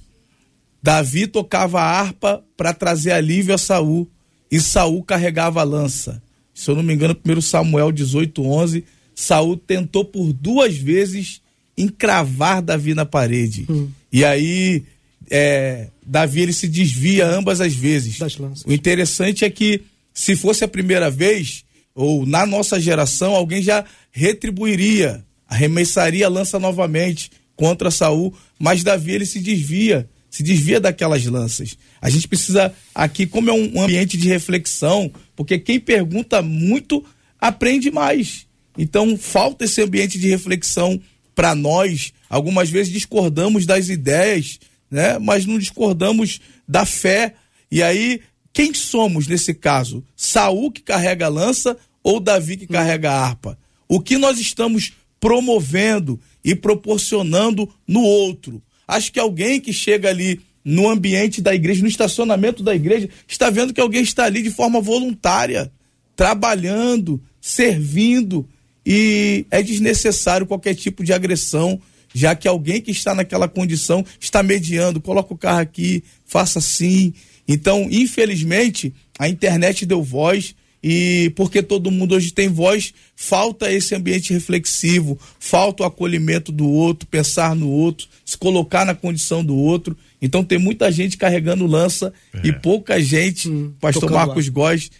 Davi 0.82 1.28
tocava 1.28 1.82
a 1.82 1.99
harpa 1.99 2.43
para 2.55 2.74
trazer 2.74 3.11
alívio 3.11 3.55
a 3.55 3.57
Saul 3.57 4.09
e 4.51 4.59
Saul 4.59 5.03
carregava 5.03 5.59
a 5.59 5.63
lança. 5.63 6.22
Se 6.53 6.70
eu 6.70 6.76
não 6.76 6.84
me 6.84 6.93
engano, 6.93 7.18
1 7.26 7.41
Samuel 7.41 7.91
18, 7.91 8.41
11, 8.41 8.86
Saul 9.16 9.57
tentou 9.57 10.05
por 10.05 10.32
duas 10.32 10.78
vezes 10.78 11.41
encravar 11.78 12.62
Davi 12.62 12.94
na 12.94 13.06
parede. 13.06 13.66
Hum. 13.70 13.90
E 14.12 14.24
aí 14.24 14.84
é, 15.30 15.90
Davi 16.06 16.42
ele 16.42 16.54
se 16.54 16.68
desvia 16.68 17.28
ambas 17.28 17.62
as 17.62 17.74
vezes. 17.74 18.18
O 18.66 18.74
interessante 18.74 19.44
é 19.44 19.50
que 19.50 19.82
se 20.14 20.36
fosse 20.36 20.64
a 20.64 20.68
primeira 20.68 21.10
vez, 21.10 21.66
ou 21.94 22.26
na 22.26 22.46
nossa 22.46 22.80
geração, 22.80 23.36
alguém 23.36 23.62
já 23.62 23.84
retribuiria, 24.12 25.26
arremessaria 25.48 26.26
a 26.26 26.30
lança 26.30 26.60
novamente 26.60 27.32
contra 27.56 27.92
Saul, 27.92 28.34
mas 28.60 28.84
Davi 28.84 29.12
ele 29.12 29.26
se 29.26 29.40
desvia, 29.40 30.10
se 30.30 30.44
desvia 30.44 30.80
daquelas 30.80 31.26
lanças. 31.26 31.78
A 32.02 32.10
gente 32.10 32.28
precisa 32.28 32.74
aqui, 32.94 33.26
como 33.26 33.50
é 33.50 33.54
um 33.54 33.82
ambiente 33.82 34.18
de 34.18 34.28
reflexão, 34.28 35.12
porque 35.36 35.58
quem 35.58 35.80
pergunta 35.80 36.42
muito 36.42 37.04
aprende 37.40 37.92
mais. 37.92 38.46
Então 38.78 39.18
falta 39.18 39.66
esse 39.66 39.82
ambiente 39.82 40.20
de 40.20 40.30
reflexão 40.30 41.00
para 41.36 41.54
nós, 41.54 42.14
algumas 42.30 42.70
vezes 42.70 42.92
discordamos 42.92 43.66
das 43.66 43.90
ideias, 43.90 44.60
né? 44.90 45.20
Mas 45.20 45.46
não 45.46 45.60
discordamos 45.60 46.40
da 46.68 46.86
fé. 46.86 47.36
E 47.70 47.84
aí, 47.84 48.22
quem 48.54 48.74
somos 48.74 49.28
nesse 49.28 49.54
caso? 49.54 50.04
Saul 50.16 50.72
que 50.72 50.82
carrega 50.82 51.26
a 51.26 51.30
lança 51.30 51.78
ou 52.02 52.22
Davi 52.22 52.56
que 52.56 52.68
carrega 52.68 53.12
a 53.12 53.20
harpa? 53.20 53.60
O 53.88 54.00
que 54.00 54.18
nós 54.18 54.40
estamos 54.40 54.94
promovendo 55.20 56.20
e 56.44 56.56
proporcionando 56.56 57.70
no 57.86 58.02
outro? 58.02 58.64
Acho 58.88 59.12
que 59.12 59.20
alguém 59.20 59.60
que 59.60 59.74
chega 59.74 60.10
ali 60.10 60.40
no 60.64 60.90
ambiente 60.90 61.42
da 61.42 61.54
igreja, 61.54 61.82
no 61.82 61.88
estacionamento 61.88 62.64
da 62.64 62.74
igreja, 62.74 63.10
está 63.28 63.50
vendo 63.50 63.74
que 63.74 63.82
alguém 63.82 64.02
está 64.02 64.24
ali 64.24 64.42
de 64.42 64.50
forma 64.50 64.82
voluntária, 64.82 65.72
trabalhando, 66.16 67.22
servindo, 67.40 68.48
e 68.86 69.46
é 69.50 69.64
desnecessário 69.64 70.46
qualquer 70.46 70.76
tipo 70.76 71.04
de 71.04 71.12
agressão, 71.12 71.82
já 72.14 72.36
que 72.36 72.48
alguém 72.48 72.80
que 72.80 72.92
está 72.92 73.16
naquela 73.16 73.48
condição 73.48 74.06
está 74.20 74.44
mediando, 74.44 75.02
coloca 75.02 75.34
o 75.34 75.38
carro 75.38 75.60
aqui, 75.60 76.04
faça 76.26 76.60
assim. 76.60 77.14
Então, 77.48 77.88
infelizmente, 77.90 78.94
a 79.18 79.28
internet 79.28 79.86
deu 79.86 80.04
voz 80.04 80.56
e 80.88 81.32
porque 81.36 81.64
todo 81.64 81.90
mundo 81.90 82.14
hoje 82.14 82.32
tem 82.32 82.48
voz, 82.48 82.94
falta 83.16 83.72
esse 83.72 83.96
ambiente 83.96 84.32
reflexivo, 84.32 85.18
falta 85.40 85.82
o 85.82 85.86
acolhimento 85.86 86.52
do 86.52 86.70
outro, 86.70 87.08
pensar 87.08 87.56
no 87.56 87.70
outro, 87.70 88.08
se 88.24 88.38
colocar 88.38 88.86
na 88.86 88.94
condição 88.94 89.44
do 89.44 89.56
outro. 89.56 89.98
Então 90.22 90.44
tem 90.44 90.60
muita 90.60 90.92
gente 90.92 91.18
carregando 91.18 91.66
lança 91.66 92.14
é. 92.32 92.48
e 92.48 92.54
pouca 92.54 93.02
gente, 93.02 93.50
hum, 93.50 93.74
pastor 93.82 94.12
Marcos 94.12 94.48
Góes, 94.48 94.92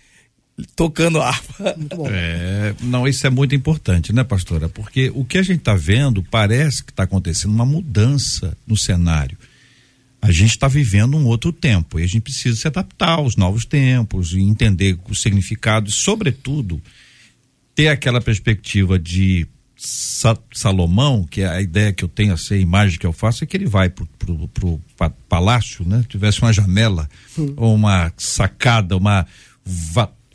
tocando 0.76 1.22
harpa. 1.22 1.76
É, 2.10 2.74
não, 2.82 3.08
isso 3.08 3.26
é 3.28 3.30
muito 3.30 3.56
importante, 3.56 4.14
né, 4.14 4.24
pastora? 4.24 4.70
Porque 4.70 5.12
o 5.14 5.26
que 5.26 5.38
a 5.38 5.44
gente 5.44 5.60
está 5.60 5.76
vendo 5.76 6.24
parece 6.24 6.84
que 6.84 6.92
está 6.92 7.04
acontecendo 7.04 7.54
uma 7.54 7.66
mudança 7.66 8.58
no 8.66 8.78
cenário. 8.78 9.38
A 10.22 10.32
gente 10.32 10.52
está 10.52 10.68
vivendo 10.68 11.18
um 11.18 11.26
outro 11.26 11.52
tempo 11.52 12.00
e 12.00 12.04
a 12.04 12.08
gente 12.08 12.22
precisa 12.22 12.56
se 12.56 12.68
adaptar 12.68 13.12
aos 13.12 13.36
novos 13.36 13.66
tempos 13.66 14.34
e 14.34 14.40
entender 14.40 14.98
o 15.08 15.14
significado 15.14 15.90
e, 15.90 15.94
sobretudo, 15.94 16.82
ter 17.76 17.90
aquela 17.90 18.22
perspectiva 18.22 18.98
de 18.98 19.46
Sa 19.78 20.36
Salomão, 20.54 21.26
que 21.30 21.42
é 21.42 21.48
a 21.48 21.62
ideia 21.62 21.94
que 21.94 22.04
eu 22.04 22.08
tenho, 22.08 22.34
a 22.34 22.56
imagem 22.56 22.98
que 22.98 23.06
eu 23.06 23.12
faço, 23.12 23.44
é 23.44 23.48
que 23.48 23.56
ele 23.56 23.68
vai 23.68 23.90
pro, 23.90 24.08
pro, 24.18 24.48
pro 24.48 24.82
palácio, 25.30 25.86
né? 25.86 26.04
Tivesse 26.08 26.42
uma 26.42 26.54
janela, 26.54 27.10
hum. 27.38 27.54
ou 27.58 27.76
uma 27.76 28.12
sacada, 28.18 28.96
uma 28.96 29.28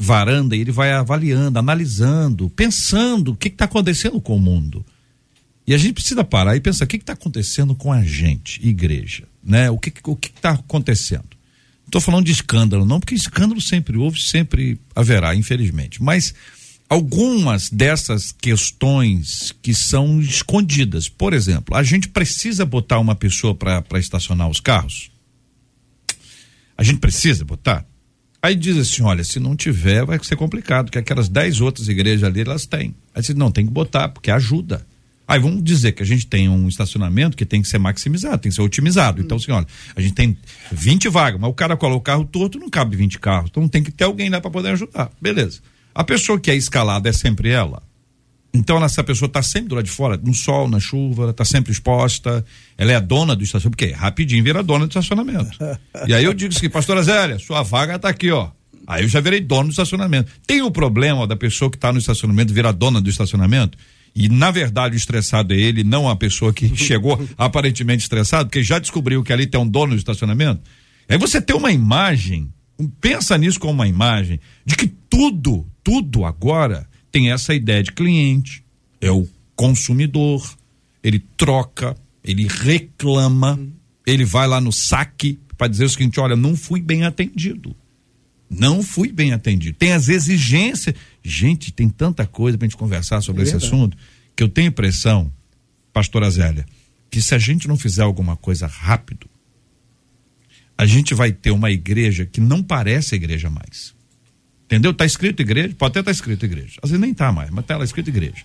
varanda 0.00 0.56
e 0.56 0.60
ele 0.60 0.72
vai 0.72 0.92
avaliando, 0.92 1.58
analisando, 1.58 2.48
pensando 2.48 3.32
o 3.32 3.36
que 3.36 3.48
está 3.48 3.66
acontecendo 3.66 4.18
com 4.20 4.34
o 4.34 4.40
mundo. 4.40 4.84
E 5.66 5.74
a 5.74 5.78
gente 5.78 5.92
precisa 5.92 6.24
parar 6.24 6.56
e 6.56 6.60
pensar 6.60 6.86
o 6.86 6.88
que 6.88 6.96
está 6.96 7.12
acontecendo 7.12 7.74
com 7.74 7.92
a 7.92 8.02
gente, 8.02 8.66
igreja, 8.66 9.24
né? 9.44 9.70
O 9.70 9.78
que 9.78 9.92
o 10.04 10.16
que 10.16 10.28
está 10.28 10.52
acontecendo? 10.52 11.28
Estou 11.84 12.00
falando 12.00 12.24
de 12.24 12.32
escândalo, 12.32 12.84
não, 12.84 12.98
porque 12.98 13.14
escândalo 13.14 13.60
sempre 13.60 13.98
houve, 13.98 14.22
sempre 14.22 14.80
haverá, 14.96 15.34
infelizmente. 15.34 16.02
Mas 16.02 16.34
algumas 16.88 17.68
dessas 17.68 18.32
questões 18.32 19.52
que 19.60 19.74
são 19.74 20.20
escondidas. 20.20 21.08
Por 21.08 21.34
exemplo, 21.34 21.76
a 21.76 21.82
gente 21.82 22.08
precisa 22.08 22.64
botar 22.64 22.98
uma 22.98 23.14
pessoa 23.14 23.54
para 23.54 23.98
estacionar 23.98 24.48
os 24.48 24.60
carros? 24.60 25.10
A 26.76 26.82
gente 26.82 26.98
precisa 26.98 27.44
botar? 27.44 27.84
Aí 28.42 28.54
diz 28.54 28.76
assim: 28.76 29.02
olha, 29.02 29.22
se 29.22 29.38
não 29.38 29.54
tiver, 29.54 30.04
vai 30.04 30.18
ser 30.22 30.36
complicado, 30.36 30.86
porque 30.86 30.98
aquelas 30.98 31.28
dez 31.28 31.60
outras 31.60 31.88
igrejas 31.88 32.24
ali 32.24 32.40
elas 32.40 32.66
têm. 32.66 32.94
Aí 33.14 33.22
diz, 33.22 33.34
não, 33.34 33.50
tem 33.50 33.66
que 33.66 33.72
botar, 33.72 34.08
porque 34.08 34.30
ajuda. 34.30 34.86
Aí 35.28 35.38
vamos 35.38 35.62
dizer 35.62 35.92
que 35.92 36.02
a 36.02 36.06
gente 36.06 36.26
tem 36.26 36.48
um 36.48 36.66
estacionamento 36.66 37.36
que 37.36 37.46
tem 37.46 37.62
que 37.62 37.68
ser 37.68 37.78
maximizado, 37.78 38.38
tem 38.38 38.50
que 38.50 38.56
ser 38.56 38.62
otimizado. 38.62 39.20
Hum. 39.20 39.24
Então, 39.24 39.36
assim, 39.36 39.52
olha, 39.52 39.66
a 39.94 40.00
gente 40.00 40.14
tem 40.14 40.36
20 40.72 41.08
vagas, 41.08 41.40
mas 41.40 41.48
o 41.48 41.54
cara 41.54 41.76
coloca 41.76 41.98
o 41.98 42.00
carro 42.00 42.24
torto, 42.24 42.58
não 42.58 42.68
cabe 42.68 42.96
20 42.96 43.18
carros. 43.20 43.50
Então 43.50 43.68
tem 43.68 43.82
que 43.82 43.92
ter 43.92 44.04
alguém 44.04 44.28
lá 44.28 44.40
para 44.40 44.50
poder 44.50 44.70
ajudar. 44.70 45.10
Beleza. 45.20 45.60
A 45.94 46.02
pessoa 46.02 46.40
que 46.40 46.50
é 46.50 46.56
escalada 46.56 47.08
é 47.08 47.12
sempre 47.12 47.50
ela. 47.50 47.82
Então, 48.52 48.84
essa 48.84 49.04
pessoa 49.04 49.28
está 49.28 49.42
sempre 49.42 49.68
do 49.68 49.74
lado 49.76 49.84
de 49.84 49.90
fora, 49.90 50.16
no 50.16 50.34
sol, 50.34 50.68
na 50.68 50.80
chuva, 50.80 51.30
está 51.30 51.44
sempre 51.44 51.70
exposta. 51.70 52.44
Ela 52.76 52.92
é 52.92 52.96
a 52.96 53.00
dona 53.00 53.36
do 53.36 53.44
estacionamento, 53.44 53.76
porque 53.76 53.92
rapidinho 53.92 54.42
vira 54.42 54.62
dona 54.62 54.86
do 54.86 54.90
estacionamento. 54.90 55.56
e 56.06 56.12
aí 56.12 56.24
eu 56.24 56.34
digo 56.34 56.52
assim, 56.54 56.68
pastora 56.68 57.02
Zélia, 57.02 57.38
sua 57.38 57.62
vaga 57.62 57.94
está 57.94 58.08
aqui, 58.08 58.30
ó. 58.30 58.50
Aí 58.86 59.04
eu 59.04 59.08
já 59.08 59.20
virei 59.20 59.40
dono 59.40 59.68
do 59.68 59.70
estacionamento. 59.70 60.32
Tem 60.44 60.62
o 60.62 60.70
problema 60.70 61.26
da 61.26 61.36
pessoa 61.36 61.70
que 61.70 61.76
está 61.76 61.92
no 61.92 61.98
estacionamento 62.00 62.52
virar 62.52 62.72
dona 62.72 63.00
do 63.00 63.08
estacionamento? 63.08 63.78
E 64.16 64.28
na 64.28 64.50
verdade 64.50 64.96
o 64.96 64.98
estressado 64.98 65.54
é 65.54 65.56
ele, 65.56 65.84
não 65.84 66.08
a 66.08 66.16
pessoa 66.16 66.52
que 66.52 66.66
chegou 66.76 67.24
aparentemente 67.38 68.02
estressado, 68.02 68.46
porque 68.48 68.64
já 68.64 68.80
descobriu 68.80 69.22
que 69.22 69.32
ali 69.32 69.46
tem 69.46 69.60
um 69.60 69.68
dono 69.68 69.94
do 69.94 69.98
estacionamento. 69.98 70.60
Aí 71.08 71.18
você 71.18 71.40
tem 71.40 71.54
uma 71.54 71.70
imagem, 71.70 72.52
pensa 73.00 73.38
nisso 73.38 73.60
como 73.60 73.74
uma 73.74 73.86
imagem, 73.86 74.40
de 74.64 74.74
que 74.74 74.88
tudo, 74.88 75.66
tudo 75.84 76.24
agora 76.24 76.89
tem 77.10 77.30
essa 77.30 77.54
ideia 77.54 77.82
de 77.82 77.92
cliente, 77.92 78.64
é 79.00 79.10
o 79.10 79.26
consumidor, 79.56 80.56
ele 81.02 81.18
troca, 81.36 81.96
ele 82.22 82.46
reclama, 82.46 83.58
ele 84.06 84.24
vai 84.24 84.46
lá 84.46 84.60
no 84.60 84.72
saque 84.72 85.38
para 85.56 85.68
dizer 85.68 85.84
o 85.84 85.90
seguinte: 85.90 86.20
olha, 86.20 86.36
não 86.36 86.56
fui 86.56 86.80
bem 86.80 87.04
atendido. 87.04 87.74
Não 88.48 88.82
fui 88.82 89.12
bem 89.12 89.32
atendido. 89.32 89.76
Tem 89.78 89.92
as 89.92 90.08
exigências. 90.08 90.94
Gente, 91.22 91.72
tem 91.72 91.88
tanta 91.88 92.26
coisa 92.26 92.58
para 92.58 92.66
a 92.66 92.68
gente 92.68 92.76
conversar 92.76 93.20
sobre 93.20 93.42
é 93.42 93.44
esse 93.44 93.54
assunto 93.54 93.96
que 94.34 94.42
eu 94.42 94.48
tenho 94.48 94.68
impressão, 94.68 95.30
pastora 95.92 96.30
Zélia, 96.30 96.66
que 97.10 97.20
se 97.20 97.34
a 97.34 97.38
gente 97.38 97.68
não 97.68 97.76
fizer 97.76 98.02
alguma 98.02 98.36
coisa 98.36 98.66
rápido, 98.66 99.28
a 100.76 100.86
gente 100.86 101.14
vai 101.14 101.30
ter 101.30 101.50
uma 101.50 101.70
igreja 101.70 102.24
que 102.24 102.40
não 102.40 102.62
parece 102.62 103.14
a 103.14 103.16
igreja 103.16 103.50
mais. 103.50 103.94
Entendeu? 104.70 104.94
Tá 104.94 105.04
escrito 105.04 105.42
igreja, 105.42 105.74
pode 105.76 105.90
até 105.90 105.98
estar 105.98 106.04
tá 106.04 106.12
escrito 106.12 106.44
igreja. 106.44 106.78
Às 106.80 106.90
vezes 106.90 107.00
nem 107.00 107.12
tá 107.12 107.32
mais, 107.32 107.50
mas 107.50 107.66
tá 107.66 107.76
lá 107.76 107.82
escrito 107.82 108.06
igreja. 108.06 108.44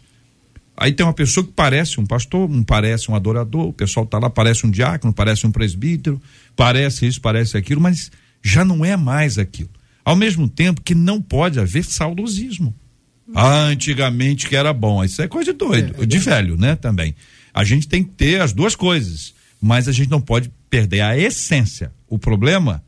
Aí 0.75 0.91
tem 0.91 1.05
uma 1.05 1.13
pessoa 1.13 1.45
que 1.45 1.53
parece 1.53 1.99
um 1.99 2.05
pastor, 2.05 2.49
um 2.49 2.63
parece 2.63 3.11
um 3.11 3.15
adorador, 3.15 3.67
o 3.67 3.73
pessoal 3.73 4.07
tá 4.07 4.17
lá, 4.17 4.27
parece 4.27 4.65
um 4.65 4.71
diácono, 4.71 5.13
parece 5.13 5.45
um 5.45 5.51
presbítero, 5.51 6.19
parece 6.55 7.05
isso, 7.05 7.21
parece 7.21 7.55
aquilo, 7.55 7.79
mas 7.79 8.11
já 8.43 8.65
não 8.65 8.83
é 8.83 8.97
mais 8.97 9.37
aquilo. 9.37 9.69
Ao 10.03 10.15
mesmo 10.15 10.49
tempo 10.49 10.81
que 10.81 10.95
não 10.95 11.21
pode 11.21 11.59
haver 11.59 11.85
saudosismo. 11.85 12.75
Ah, 13.33 13.65
antigamente 13.65 14.47
que 14.47 14.55
era 14.55 14.73
bom, 14.73 15.03
isso 15.03 15.21
é 15.21 15.27
coisa 15.27 15.53
de 15.53 15.57
doido, 15.57 15.95
é, 15.99 16.03
é 16.03 16.05
de 16.05 16.17
velho, 16.17 16.57
né, 16.57 16.75
também. 16.75 17.15
A 17.53 17.63
gente 17.63 17.87
tem 17.87 18.03
que 18.03 18.11
ter 18.11 18.41
as 18.41 18.51
duas 18.51 18.75
coisas, 18.75 19.33
mas 19.61 19.87
a 19.87 19.91
gente 19.91 20.09
não 20.09 20.21
pode 20.21 20.51
perder 20.69 21.01
a 21.01 21.17
essência. 21.17 21.91
O 22.07 22.19
problema 22.19 22.83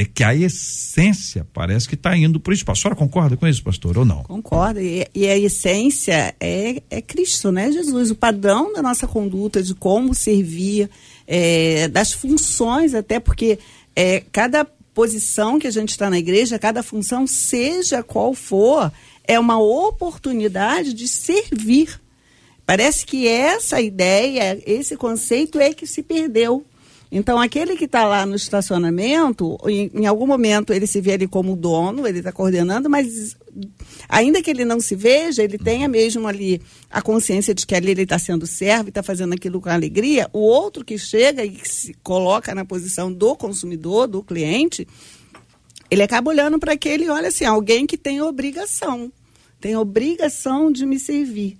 é 0.00 0.04
que 0.04 0.22
a 0.22 0.32
essência 0.32 1.44
parece 1.52 1.88
que 1.88 1.96
está 1.96 2.16
indo 2.16 2.38
para 2.38 2.52
o 2.52 2.54
espaço. 2.54 2.78
A 2.78 2.82
senhora 2.82 2.96
concorda 2.96 3.36
com 3.36 3.48
isso, 3.48 3.64
pastor, 3.64 3.98
ou 3.98 4.04
não? 4.04 4.22
Concordo. 4.22 4.78
E, 4.78 5.04
e, 5.12 5.26
a 5.26 5.36
essência 5.36 6.36
é, 6.38 6.80
é 6.88 7.02
Cristo, 7.02 7.50
né? 7.50 7.72
Jesus, 7.72 8.12
o 8.12 8.14
padrão 8.14 8.72
da 8.72 8.80
nossa 8.80 9.08
conduta, 9.08 9.60
de 9.60 9.74
como 9.74 10.14
servir, 10.14 10.88
é, 11.26 11.88
das 11.88 12.12
funções, 12.12 12.94
até 12.94 13.18
porque 13.18 13.58
é, 13.96 14.22
cada 14.30 14.64
posição 14.94 15.58
que 15.58 15.66
a 15.66 15.72
gente 15.72 15.90
está 15.90 16.08
na 16.08 16.18
igreja, 16.18 16.60
cada 16.60 16.80
função, 16.80 17.26
seja 17.26 18.00
qual 18.00 18.34
for, 18.34 18.92
é 19.24 19.36
uma 19.36 19.60
oportunidade 19.60 20.94
de 20.94 21.08
servir. 21.08 22.00
Parece 22.64 23.04
que 23.04 23.26
essa 23.26 23.80
ideia, 23.80 24.62
esse 24.64 24.96
conceito 24.96 25.58
é 25.58 25.74
que 25.74 25.88
se 25.88 26.04
perdeu. 26.04 26.64
Então, 27.10 27.40
aquele 27.40 27.74
que 27.74 27.86
está 27.86 28.04
lá 28.06 28.26
no 28.26 28.36
estacionamento, 28.36 29.56
em, 29.66 29.90
em, 29.94 30.06
algum 30.06 30.26
momento 30.26 30.74
ele 30.74 30.86
se 30.86 31.00
vê 31.00 31.12
ali 31.12 31.26
como 31.26 31.56
dono, 31.56 32.06
ele 32.06 32.18
está 32.18 32.30
coordenando, 32.30 32.90
mas 32.90 33.34
ainda 34.06 34.42
que 34.42 34.50
ele 34.50 34.64
não 34.64 34.78
se 34.78 34.94
veja, 34.94 35.42
ele 35.42 35.56
tenha 35.56 35.88
mesmo 35.88 36.28
ali 36.28 36.60
a 36.90 37.00
consciência 37.00 37.54
de 37.54 37.64
que 37.64 37.74
ali 37.74 37.92
ele 37.92 38.02
está 38.02 38.18
sendo 38.18 38.46
servo 38.46 38.88
e 38.88 38.90
está 38.90 39.02
fazendo 39.02 39.32
aquilo 39.32 39.58
com 39.58 39.70
alegria. 39.70 40.28
O 40.34 40.40
outro 40.40 40.84
que 40.84 40.98
chega 40.98 41.44
e 41.44 41.50
que 41.50 41.68
se 41.68 41.94
coloca 42.02 42.54
na 42.54 42.64
posição 42.64 43.10
do 43.10 43.34
consumidor, 43.34 44.06
do 44.06 44.22
cliente, 44.22 44.86
ele 45.90 46.02
acaba 46.02 46.30
olhando 46.30 46.58
para 46.58 46.74
aquele 46.74 47.04
e 47.04 47.08
olha 47.08 47.28
assim, 47.28 47.46
alguém 47.46 47.86
que 47.86 47.96
tem 47.96 48.20
obrigação, 48.20 49.10
tem 49.58 49.74
obrigação 49.76 50.70
de 50.70 50.84
me 50.84 50.98
servir. 50.98 51.56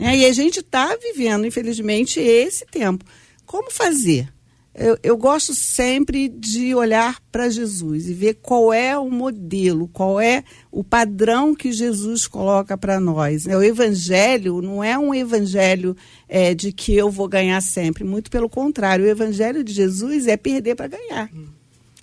É, 0.00 0.16
e 0.16 0.24
a 0.24 0.32
gente 0.32 0.60
está 0.60 0.96
vivendo, 0.96 1.46
infelizmente, 1.46 2.18
esse 2.18 2.64
tempo. 2.66 3.04
Como 3.44 3.70
fazer? 3.70 4.30
Eu, 4.78 4.98
eu 5.02 5.16
gosto 5.16 5.54
sempre 5.54 6.28
de 6.28 6.74
olhar 6.74 7.18
para 7.32 7.48
Jesus 7.48 8.08
e 8.08 8.12
ver 8.12 8.34
qual 8.42 8.72
é 8.72 8.96
o 8.96 9.10
modelo, 9.10 9.88
qual 9.88 10.20
é 10.20 10.44
o 10.70 10.84
padrão 10.84 11.54
que 11.54 11.72
Jesus 11.72 12.26
coloca 12.26 12.76
para 12.76 13.00
nós. 13.00 13.46
O 13.46 13.62
evangelho 13.62 14.60
não 14.60 14.84
é 14.84 14.98
um 14.98 15.14
evangelho 15.14 15.96
é, 16.28 16.54
de 16.54 16.72
que 16.72 16.94
eu 16.94 17.10
vou 17.10 17.26
ganhar 17.26 17.60
sempre, 17.62 18.04
muito 18.04 18.30
pelo 18.30 18.50
contrário, 18.50 19.06
o 19.06 19.08
evangelho 19.08 19.64
de 19.64 19.72
Jesus 19.72 20.26
é 20.26 20.36
perder 20.36 20.74
para 20.74 20.88
ganhar. 20.88 21.30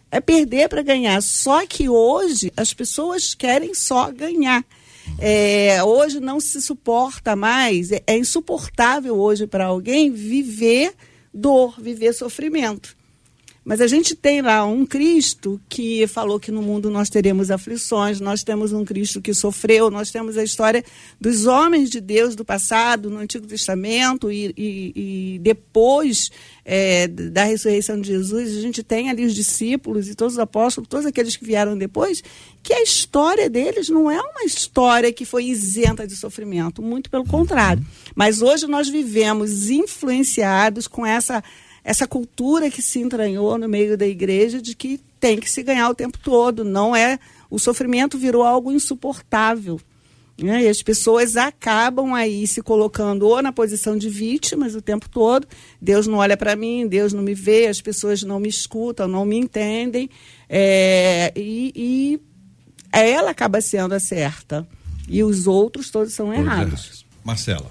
É 0.09 0.19
perder 0.19 0.67
para 0.67 0.81
ganhar. 0.81 1.21
Só 1.21 1.65
que 1.67 1.87
hoje 1.87 2.51
as 2.57 2.73
pessoas 2.73 3.35
querem 3.35 3.75
só 3.75 4.11
ganhar. 4.11 4.65
É, 5.19 5.83
hoje 5.83 6.19
não 6.19 6.39
se 6.39 6.61
suporta 6.61 7.35
mais, 7.35 7.91
é, 7.91 8.01
é 8.07 8.17
insuportável 8.17 9.15
hoje 9.15 9.45
para 9.45 9.65
alguém 9.65 10.11
viver 10.11 10.93
dor, 11.33 11.75
viver 11.79 12.13
sofrimento. 12.13 12.95
Mas 13.65 13.79
a 13.79 13.87
gente 13.87 14.13
tem 14.13 14.41
lá 14.41 14.65
um 14.65 14.85
Cristo 14.85 15.59
que 15.69 16.05
falou 16.07 16.39
que 16.39 16.51
no 16.51 16.61
mundo 16.61 16.89
nós 16.89 17.09
teremos 17.09 17.49
aflições, 17.49 18.19
nós 18.19 18.43
temos 18.43 18.73
um 18.73 18.83
Cristo 18.83 19.21
que 19.21 19.33
sofreu, 19.33 19.89
nós 19.89 20.11
temos 20.11 20.37
a 20.37 20.43
história 20.43 20.83
dos 21.19 21.45
homens 21.45 21.89
de 21.89 22.01
Deus 22.01 22.35
do 22.35 22.43
passado, 22.43 23.09
no 23.09 23.19
Antigo 23.19 23.47
Testamento, 23.47 24.29
e, 24.29 24.53
e, 24.57 24.93
e 25.35 25.39
depois 25.39 26.29
é, 26.65 27.07
da 27.07 27.45
ressurreição 27.45 27.99
de 28.01 28.07
Jesus, 28.09 28.57
a 28.57 28.61
gente 28.61 28.83
tem 28.83 29.09
ali 29.09 29.25
os 29.25 29.33
discípulos 29.33 30.09
e 30.09 30.15
todos 30.15 30.33
os 30.33 30.39
apóstolos, 30.39 30.89
todos 30.89 31.05
aqueles 31.05 31.37
que 31.37 31.45
vieram 31.45 31.77
depois, 31.77 32.21
que 32.61 32.73
a 32.73 32.83
história 32.83 33.49
deles 33.49 33.87
não 33.87 34.11
é 34.11 34.19
uma 34.19 34.43
história 34.43 35.11
que 35.11 35.23
foi 35.23 35.45
isenta 35.45 36.05
de 36.05 36.17
sofrimento, 36.17 36.81
muito 36.81 37.09
pelo 37.09 37.25
contrário. 37.25 37.85
Mas 38.13 38.41
hoje 38.41 38.67
nós 38.67 38.89
vivemos 38.89 39.69
influenciados 39.69 40.85
com 40.85 41.05
essa 41.05 41.41
essa 41.83 42.07
cultura 42.07 42.71
que 42.71 42.81
se 42.81 42.99
entranhou 42.99 43.57
no 43.57 43.67
meio 43.67 43.97
da 43.97 44.07
igreja 44.07 44.61
de 44.61 44.75
que 44.75 44.99
tem 45.19 45.39
que 45.39 45.49
se 45.49 45.63
ganhar 45.63 45.89
o 45.89 45.95
tempo 45.95 46.17
todo, 46.17 46.63
não 46.63 46.95
é 46.95 47.19
o 47.49 47.59
sofrimento 47.59 48.17
virou 48.17 48.43
algo 48.43 48.71
insuportável. 48.71 49.79
Né? 50.41 50.63
E 50.63 50.67
as 50.67 50.81
pessoas 50.81 51.37
acabam 51.37 52.13
aí 52.13 52.47
se 52.47 52.61
colocando 52.61 53.27
ou 53.27 53.41
na 53.41 53.51
posição 53.51 53.95
de 53.95 54.09
vítimas 54.09 54.73
o 54.73 54.81
tempo 54.81 55.07
todo. 55.07 55.47
Deus 55.79 56.07
não 56.07 56.17
olha 56.17 56.35
para 56.35 56.55
mim, 56.55 56.87
Deus 56.87 57.13
não 57.13 57.21
me 57.21 57.35
vê, 57.35 57.67
as 57.67 57.79
pessoas 57.79 58.23
não 58.23 58.39
me 58.39 58.49
escutam, 58.49 59.07
não 59.07 59.25
me 59.25 59.37
entendem. 59.37 60.09
É, 60.49 61.31
e, 61.35 61.71
e 61.75 62.21
ela 62.91 63.29
acaba 63.29 63.61
sendo 63.61 63.93
a 63.93 63.99
certa. 63.99 64.67
E 65.07 65.23
os 65.23 65.45
outros 65.45 65.91
todos 65.91 66.13
são 66.13 66.33
errados. 66.33 67.05
Marcela. 67.23 67.69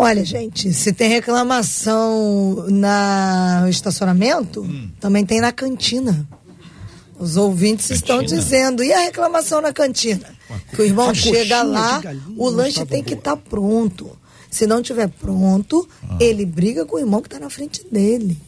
Olha, 0.00 0.24
gente, 0.24 0.72
se 0.72 0.92
tem 0.92 1.08
reclamação 1.08 2.66
na, 2.68 3.62
no 3.62 3.68
estacionamento, 3.68 4.62
hum. 4.62 4.88
também 5.00 5.26
tem 5.26 5.40
na 5.40 5.50
cantina. 5.50 6.24
Os 7.18 7.36
ouvintes 7.36 7.88
cantina? 7.88 7.96
estão 7.96 8.22
dizendo. 8.22 8.84
E 8.84 8.92
a 8.92 9.00
reclamação 9.00 9.60
na 9.60 9.72
cantina? 9.72 10.24
Que 10.72 10.82
o 10.82 10.84
irmão 10.84 11.12
chega 11.12 11.64
lá, 11.64 12.00
o 12.36 12.48
lanche 12.48 12.86
tem 12.86 13.02
que 13.02 13.14
estar 13.14 13.34
tá 13.34 13.42
pronto. 13.50 14.16
Se 14.48 14.68
não 14.68 14.80
tiver 14.80 15.08
pronto, 15.08 15.86
ah. 16.08 16.16
ele 16.20 16.46
briga 16.46 16.86
com 16.86 16.94
o 16.94 17.00
irmão 17.00 17.20
que 17.20 17.26
está 17.26 17.40
na 17.40 17.50
frente 17.50 17.84
dele. 17.90 18.38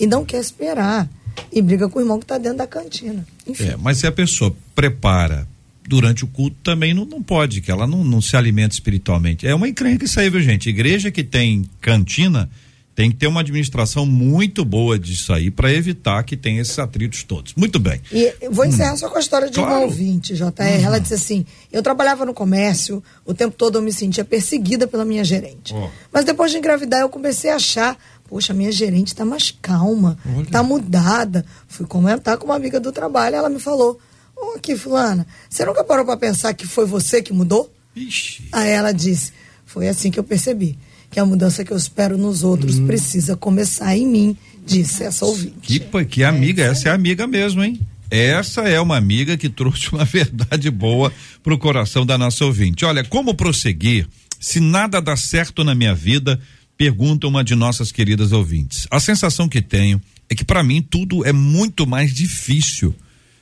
E 0.00 0.08
não 0.08 0.24
quer 0.24 0.40
esperar. 0.40 1.08
E 1.52 1.62
briga 1.62 1.88
com 1.88 2.00
o 2.00 2.02
irmão 2.02 2.18
que 2.18 2.24
está 2.24 2.36
dentro 2.36 2.58
da 2.58 2.66
cantina. 2.66 3.24
Enfim. 3.46 3.68
É, 3.68 3.76
mas 3.76 3.98
se 3.98 4.08
a 4.08 4.12
pessoa 4.12 4.52
prepara 4.74 5.46
durante 5.88 6.24
o 6.24 6.26
culto 6.26 6.56
também 6.62 6.92
não, 6.92 7.04
não 7.04 7.22
pode, 7.22 7.60
que 7.60 7.70
ela 7.70 7.86
não, 7.86 8.04
não 8.04 8.20
se 8.20 8.36
alimenta 8.36 8.74
espiritualmente. 8.74 9.46
É 9.46 9.54
uma 9.54 9.68
encrenca 9.68 10.04
isso 10.04 10.18
aí, 10.18 10.28
viu, 10.28 10.40
gente? 10.40 10.68
Igreja 10.68 11.10
que 11.10 11.22
tem 11.22 11.68
cantina 11.80 12.50
Tem 12.96 13.10
que 13.10 13.18
ter 13.18 13.26
uma 13.26 13.40
administração 13.40 14.06
muito 14.06 14.64
boa 14.64 14.98
disso 14.98 15.30
aí 15.30 15.50
para 15.50 15.70
evitar 15.70 16.22
que 16.24 16.34
tenha 16.34 16.62
esses 16.62 16.78
atritos 16.78 17.22
todos. 17.24 17.52
Muito 17.54 17.78
bem. 17.78 18.00
E 18.10 18.48
vou 18.50 18.64
encerrar 18.64 18.94
hum. 18.94 18.96
só 18.96 19.10
com 19.10 19.18
a 19.18 19.20
história 19.20 19.50
de 19.50 19.56
claro. 19.56 19.74
uma 19.74 19.80
ouvinte, 19.82 20.34
JR. 20.34 20.46
Hum. 20.48 20.82
Ela 20.82 20.98
disse 20.98 21.12
assim: 21.12 21.44
eu 21.70 21.82
trabalhava 21.82 22.24
no 22.24 22.32
comércio, 22.32 23.04
o 23.26 23.34
tempo 23.34 23.54
todo 23.54 23.76
eu 23.76 23.82
me 23.82 23.92
sentia 23.92 24.24
perseguida 24.24 24.86
pela 24.86 25.04
minha 25.04 25.22
gerente. 25.22 25.74
Oh. 25.74 25.90
Mas 26.10 26.24
depois 26.24 26.50
de 26.50 26.56
engravidar, 26.56 27.00
eu 27.00 27.10
comecei 27.10 27.50
a 27.50 27.56
achar. 27.56 27.98
Poxa, 28.28 28.54
minha 28.54 28.72
gerente 28.72 29.08
está 29.08 29.24
mais 29.24 29.56
calma, 29.62 30.18
está 30.42 30.62
mudada. 30.62 31.44
Fui 31.68 31.86
comentar 31.86 32.38
com 32.38 32.46
uma 32.46 32.56
amiga 32.56 32.80
do 32.80 32.90
trabalho, 32.90 33.36
ela 33.36 33.50
me 33.50 33.60
falou: 33.60 34.00
Ô, 34.36 34.52
oh, 34.52 34.56
aqui, 34.56 34.76
Fulana, 34.76 35.26
você 35.48 35.64
nunca 35.64 35.82
parou 35.82 36.04
para 36.04 36.16
pensar 36.16 36.52
que 36.54 36.66
foi 36.66 36.84
você 36.84 37.22
que 37.22 37.32
mudou? 37.32 37.72
Ixi. 37.94 38.48
Aí 38.52 38.70
ela 38.70 38.92
disse: 38.92 39.32
Foi 39.64 39.88
assim 39.88 40.10
que 40.10 40.18
eu 40.18 40.24
percebi 40.24 40.78
que 41.10 41.18
a 41.18 41.24
mudança 41.24 41.64
que 41.64 41.72
eu 41.72 41.76
espero 41.76 42.18
nos 42.18 42.44
outros 42.44 42.78
hum. 42.78 42.86
precisa 42.86 43.36
começar 43.36 43.96
em 43.96 44.06
mim, 44.06 44.36
disse 44.66 45.02
essa 45.02 45.24
ouvinte. 45.24 45.80
Que, 45.80 46.04
que 46.04 46.22
amiga, 46.22 46.62
é, 46.62 46.66
essa 46.66 46.90
é 46.90 46.92
amiga 46.92 47.26
mesmo, 47.26 47.64
hein? 47.64 47.80
Essa 48.10 48.62
é 48.62 48.80
uma 48.80 48.96
amiga 48.96 49.36
que 49.36 49.48
trouxe 49.48 49.90
uma 49.90 50.04
verdade 50.06 50.70
boa 50.70 51.12
para 51.42 51.54
o 51.54 51.58
coração 51.58 52.04
da 52.04 52.18
nossa 52.18 52.44
ouvinte. 52.44 52.84
Olha, 52.84 53.02
como 53.04 53.34
prosseguir 53.34 54.06
se 54.38 54.60
nada 54.60 55.00
dá 55.00 55.16
certo 55.16 55.64
na 55.64 55.74
minha 55.74 55.94
vida? 55.94 56.38
Pergunta 56.76 57.26
uma 57.26 57.42
de 57.42 57.54
nossas 57.54 57.90
queridas 57.90 58.32
ouvintes. 58.32 58.86
A 58.90 59.00
sensação 59.00 59.48
que 59.48 59.62
tenho 59.62 60.00
é 60.28 60.34
que 60.34 60.44
para 60.44 60.62
mim 60.62 60.82
tudo 60.82 61.24
é 61.24 61.32
muito 61.32 61.86
mais 61.86 62.12
difícil. 62.12 62.94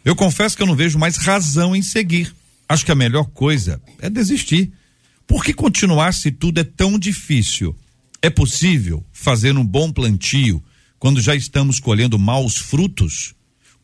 Eu 0.04 0.14
confesso 0.14 0.56
que 0.56 0.62
eu 0.62 0.66
não 0.66 0.76
vejo 0.76 0.98
mais 0.98 1.16
razão 1.16 1.74
em 1.74 1.82
seguir. 1.82 2.34
Acho 2.68 2.84
que 2.84 2.92
a 2.92 2.96
melhor 2.96 3.24
coisa 3.26 3.80
é 4.00 4.10
desistir. 4.10 4.72
Por 5.26 5.42
que 5.42 5.54
continuar 5.54 6.12
se 6.12 6.30
tudo 6.30 6.60
é 6.60 6.64
tão 6.64 6.98
difícil? 6.98 7.74
É 8.20 8.28
possível 8.28 9.04
fazer 9.12 9.56
um 9.56 9.64
bom 9.64 9.90
plantio 9.90 10.62
quando 10.98 11.20
já 11.20 11.34
estamos 11.34 11.80
colhendo 11.80 12.18
maus 12.18 12.56
frutos? 12.56 13.34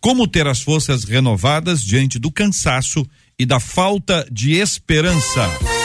Como 0.01 0.27
ter 0.27 0.47
as 0.47 0.63
forças 0.63 1.05
renovadas 1.05 1.83
diante 1.83 2.19
do 2.19 2.31
cansaço 2.31 3.07
e 3.39 3.45
da 3.45 3.61
falta 3.61 4.27
de 4.31 4.53
esperança? 4.53 5.80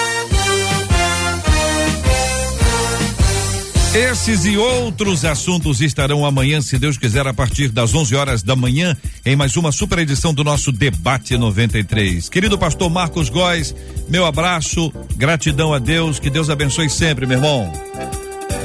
Esses 3.96 4.44
e 4.44 4.58
outros 4.58 5.24
assuntos 5.24 5.80
estarão 5.80 6.26
amanhã, 6.26 6.60
se 6.60 6.78
Deus 6.78 6.98
quiser, 6.98 7.26
a 7.26 7.34
partir 7.34 7.70
das 7.70 7.94
11 7.94 8.14
horas 8.14 8.44
da 8.44 8.54
manhã, 8.54 8.94
em 9.26 9.38
mais 9.38 9.56
uma 9.56 9.72
super 9.72 10.00
edição 10.00 10.34
do 10.34 10.44
nosso 10.44 10.70
Debate 10.70 11.38
93. 11.38 12.28
Querido 12.28 12.58
pastor 12.58 12.90
Marcos 12.90 13.30
Góes, 13.30 13.74
meu 14.10 14.26
abraço, 14.26 14.92
gratidão 15.16 15.74
a 15.74 15.80
Deus, 15.80 16.20
que 16.20 16.30
Deus 16.30 16.50
abençoe 16.50 16.90
sempre, 16.90 17.26
meu 17.26 17.38
irmão. 17.38 17.72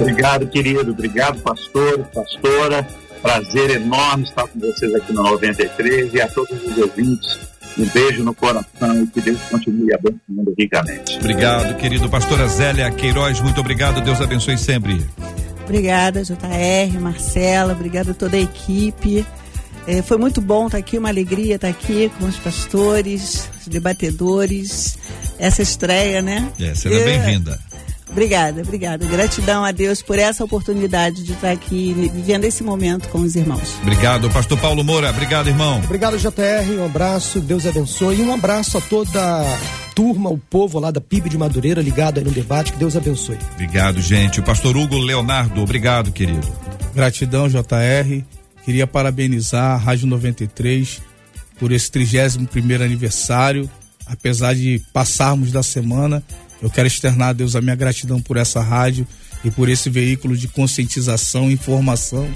Obrigado, 0.01 0.49
querido. 0.49 0.91
Obrigado, 0.91 1.41
pastor, 1.43 1.99
pastora. 2.13 2.89
Prazer 3.23 3.71
enorme 3.71 4.25
estar 4.25 4.49
com 4.49 4.59
vocês 4.59 4.93
aqui 4.97 5.13
no 5.13 5.23
93 5.23 6.13
e 6.13 6.21
a 6.21 6.27
todos 6.27 6.61
os 6.61 6.77
ouvintes 6.77 7.50
um 7.79 7.87
beijo 7.87 8.25
no 8.25 8.35
coração 8.35 9.03
e 9.03 9.07
que 9.07 9.21
Deus 9.21 9.41
continue 9.51 9.93
abençoando 9.95 10.55
ricamente. 10.59 11.17
Obrigado, 11.19 11.77
querido 11.77 12.09
pastora 12.09 12.47
Zélia 12.49 12.91
Queiroz. 12.91 13.41
Muito 13.41 13.61
obrigado. 13.61 14.01
Deus 14.01 14.21
abençoe 14.21 14.59
sempre. 14.59 15.05
Obrigada, 15.65 16.25
JR, 16.25 17.01
Marcela. 17.01 17.73
Obrigada 17.73 18.11
a 18.11 18.15
toda 18.15 18.37
a 18.37 18.41
equipe. 18.41 19.25
É, 19.87 20.03
foi 20.03 20.19
muito 20.19 20.41
bom 20.41 20.67
estar 20.67 20.79
aqui, 20.79 20.99
uma 20.99 21.09
alegria 21.09 21.55
estar 21.55 21.69
aqui 21.69 22.11
com 22.19 22.27
os 22.27 22.37
pastores, 22.37 23.49
os 23.61 23.69
debatedores. 23.69 24.99
Essa 25.39 25.63
estreia, 25.63 26.21
né? 26.21 26.51
É, 26.61 26.75
seja 26.75 27.03
bem-vinda. 27.03 27.59
Obrigada, 28.11 28.63
obrigada. 28.63 29.07
Gratidão 29.07 29.65
a 29.65 29.71
Deus 29.71 30.03
por 30.03 30.19
essa 30.19 30.45
oportunidade 30.45 31.23
de 31.23 31.33
estar 31.33 31.51
aqui 31.51 31.93
vivendo 32.13 32.45
esse 32.45 32.63
momento 32.63 33.09
com 33.09 33.21
os 33.21 33.37
irmãos. 33.37 33.77
Obrigado, 33.83 34.29
pastor 34.31 34.59
Paulo 34.59 34.83
Moura. 34.83 35.11
Obrigado, 35.11 35.49
irmão. 35.49 35.81
Obrigado, 35.85 36.19
JR. 36.19 36.81
Um 36.81 36.85
abraço, 36.85 37.41
Deus 37.41 37.67
abençoe. 37.67 38.21
E 38.21 38.23
um 38.23 38.35
abraço 38.35 38.79
a 38.79 38.81
toda 38.81 39.43
a 39.43 39.59
turma, 39.95 40.31
o 40.31 40.39
povo 40.39 40.81
lá 40.81 40.91
da 40.91 41.01
PIB 41.01 41.29
de 41.29 41.39
Madureira 41.39 41.81
ligado 41.81 42.19
aí 42.19 42.25
no 42.25 42.31
debate. 42.31 42.73
Que 42.73 42.79
Deus 42.79 42.97
abençoe. 42.97 43.39
Obrigado, 43.55 44.01
gente. 44.01 44.41
O 44.41 44.43
pastor 44.43 44.77
Hugo 44.77 44.99
Leonardo, 44.99 45.61
obrigado, 45.63 46.11
querido. 46.11 46.47
Gratidão, 46.95 47.49
JR. 47.49 48.25
Queria 48.65 48.87
parabenizar 48.87 49.73
a 49.73 49.77
Rádio 49.77 50.07
93 50.09 51.01
por 51.59 51.71
esse 51.71 51.91
31 51.91 52.47
primeiro 52.47 52.83
aniversário. 52.83 53.71
Apesar 54.07 54.55
de 54.55 54.83
passarmos 54.93 55.53
da 55.53 55.63
semana, 55.63 56.23
eu 56.63 56.71
quero 56.71 56.87
externar 56.87 57.31
a 57.31 57.33
Deus 57.33 57.57
a 57.57 57.61
minha 57.61 57.77
gratidão 57.77 58.21
por 58.21 58.37
essa 58.37 58.61
rádio 58.61 59.07
e 59.45 59.51
por 59.51 59.69
esse 59.69 59.89
veículo 59.89 60.37
de 60.37 60.49
conscientização, 60.49 61.51
informação 61.51 62.29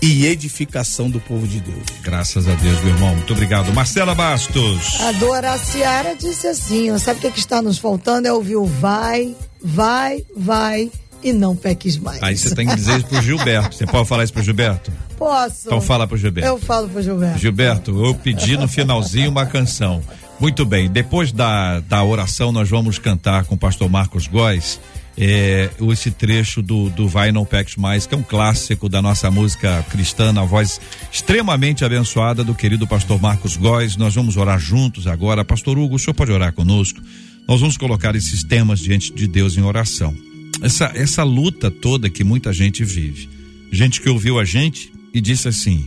e 0.00 0.26
edificação 0.26 1.08
do 1.08 1.20
povo 1.20 1.46
de 1.46 1.60
Deus. 1.60 1.84
Graças 2.02 2.48
a 2.48 2.54
Deus, 2.54 2.80
meu 2.82 2.92
irmão. 2.92 3.14
Muito 3.14 3.32
obrigado. 3.32 3.72
Marcela 3.72 4.14
Bastos. 4.14 5.00
A 5.00 5.12
Dora 5.12 5.56
Ciara 5.58 6.14
disse 6.16 6.48
assim: 6.48 6.96
sabe 6.98 7.18
o 7.18 7.20
que, 7.20 7.26
é 7.28 7.30
que 7.30 7.38
está 7.38 7.62
nos 7.62 7.78
faltando? 7.78 8.26
É 8.26 8.32
ouvir 8.32 8.56
o 8.56 8.64
vai, 8.64 9.34
vai, 9.62 10.24
vai 10.36 10.90
e 11.22 11.32
não 11.32 11.54
peques 11.54 11.96
mais. 11.96 12.20
Aí 12.22 12.36
você 12.36 12.52
tem 12.54 12.66
que 12.66 12.74
dizer 12.74 12.96
isso 12.96 13.06
pro 13.06 13.22
Gilberto. 13.22 13.76
Você 13.76 13.86
pode 13.86 14.08
falar 14.08 14.24
isso 14.24 14.32
pro 14.32 14.42
Gilberto? 14.42 14.92
Posso. 15.16 15.66
Então 15.66 15.80
fala 15.80 16.06
pro 16.06 16.16
Gilberto. 16.16 16.48
Eu 16.48 16.58
falo 16.58 16.88
pro 16.88 17.00
Gilberto. 17.00 17.38
Gilberto, 17.38 18.04
eu 18.04 18.14
pedi 18.14 18.56
no 18.56 18.66
finalzinho 18.66 19.30
uma 19.30 19.46
canção. 19.46 20.02
Muito 20.42 20.64
bem, 20.64 20.90
depois 20.90 21.30
da, 21.30 21.78
da 21.78 22.02
oração 22.02 22.50
nós 22.50 22.68
vamos 22.68 22.98
cantar 22.98 23.44
com 23.44 23.54
o 23.54 23.56
pastor 23.56 23.88
Marcos 23.88 24.26
Góes 24.26 24.80
é, 25.16 25.70
esse 25.92 26.10
trecho 26.10 26.60
do, 26.60 26.90
do 26.90 27.06
Vai 27.06 27.30
Não 27.30 27.44
Peques 27.44 27.76
Mais, 27.76 28.06
que 28.08 28.14
é 28.16 28.18
um 28.18 28.24
clássico 28.24 28.88
da 28.88 29.00
nossa 29.00 29.30
música 29.30 29.86
cristã, 29.88 30.32
na 30.32 30.42
voz 30.42 30.80
extremamente 31.12 31.84
abençoada 31.84 32.42
do 32.42 32.56
querido 32.56 32.88
pastor 32.88 33.22
Marcos 33.22 33.56
Góes. 33.56 33.96
Nós 33.96 34.16
vamos 34.16 34.36
orar 34.36 34.58
juntos 34.58 35.06
agora. 35.06 35.44
Pastor 35.44 35.78
Hugo, 35.78 35.94
o 35.94 35.98
senhor 36.00 36.14
pode 36.14 36.32
orar 36.32 36.52
conosco? 36.52 37.00
Nós 37.46 37.60
vamos 37.60 37.76
colocar 37.76 38.16
esses 38.16 38.42
temas 38.42 38.80
diante 38.80 39.14
de 39.14 39.28
Deus 39.28 39.56
em 39.56 39.62
oração. 39.62 40.12
Essa, 40.60 40.90
essa 40.92 41.22
luta 41.22 41.70
toda 41.70 42.10
que 42.10 42.24
muita 42.24 42.52
gente 42.52 42.84
vive. 42.84 43.30
Gente 43.70 44.00
que 44.00 44.10
ouviu 44.10 44.40
a 44.40 44.44
gente 44.44 44.92
e 45.14 45.20
disse 45.20 45.46
assim: 45.46 45.86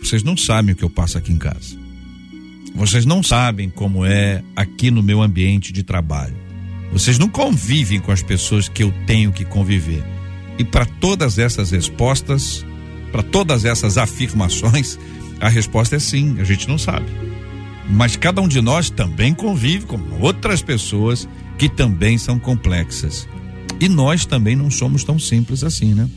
vocês 0.00 0.22
não 0.22 0.38
sabem 0.38 0.72
o 0.72 0.76
que 0.76 0.84
eu 0.84 0.90
passo 0.90 1.18
aqui 1.18 1.30
em 1.30 1.38
casa. 1.38 1.83
Vocês 2.74 3.06
não 3.06 3.22
sabem 3.22 3.70
como 3.70 4.04
é 4.04 4.42
aqui 4.56 4.90
no 4.90 5.00
meu 5.00 5.22
ambiente 5.22 5.72
de 5.72 5.84
trabalho. 5.84 6.34
Vocês 6.92 7.18
não 7.18 7.28
convivem 7.28 8.00
com 8.00 8.10
as 8.10 8.20
pessoas 8.20 8.68
que 8.68 8.82
eu 8.82 8.92
tenho 9.06 9.32
que 9.32 9.44
conviver. 9.44 10.02
E 10.58 10.64
para 10.64 10.84
todas 10.84 11.38
essas 11.38 11.70
respostas, 11.70 12.66
para 13.12 13.22
todas 13.22 13.64
essas 13.64 13.96
afirmações, 13.96 14.98
a 15.40 15.48
resposta 15.48 15.96
é 15.96 15.98
sim, 16.00 16.40
a 16.40 16.44
gente 16.44 16.68
não 16.68 16.76
sabe. 16.76 17.06
Mas 17.88 18.16
cada 18.16 18.40
um 18.40 18.48
de 18.48 18.60
nós 18.60 18.90
também 18.90 19.32
convive 19.32 19.86
com 19.86 19.98
outras 20.20 20.60
pessoas 20.60 21.28
que 21.56 21.68
também 21.68 22.18
são 22.18 22.40
complexas. 22.40 23.28
E 23.80 23.88
nós 23.88 24.26
também 24.26 24.56
não 24.56 24.70
somos 24.70 25.04
tão 25.04 25.18
simples 25.18 25.62
assim, 25.62 25.94
né? 25.94 26.08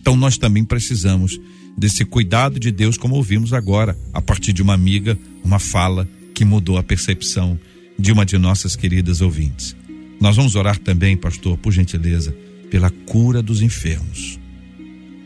Então 0.00 0.14
nós 0.14 0.36
também 0.36 0.64
precisamos 0.64 1.40
desse 1.76 2.04
cuidado 2.04 2.60
de 2.60 2.70
Deus, 2.70 2.96
como 2.96 3.16
ouvimos 3.16 3.52
agora, 3.52 3.96
a 4.12 4.20
partir 4.20 4.52
de 4.52 4.62
uma 4.62 4.74
amiga, 4.74 5.18
uma 5.44 5.58
fala 5.58 6.08
que 6.34 6.44
mudou 6.44 6.76
a 6.76 6.82
percepção 6.82 7.58
de 7.98 8.12
uma 8.12 8.24
de 8.24 8.38
nossas 8.38 8.76
queridas 8.76 9.20
ouvintes. 9.20 9.76
Nós 10.20 10.36
vamos 10.36 10.54
orar 10.54 10.78
também, 10.78 11.16
pastor, 11.16 11.58
por 11.58 11.72
gentileza, 11.72 12.34
pela 12.70 12.90
cura 12.90 13.42
dos 13.42 13.60
enfermos 13.60 14.38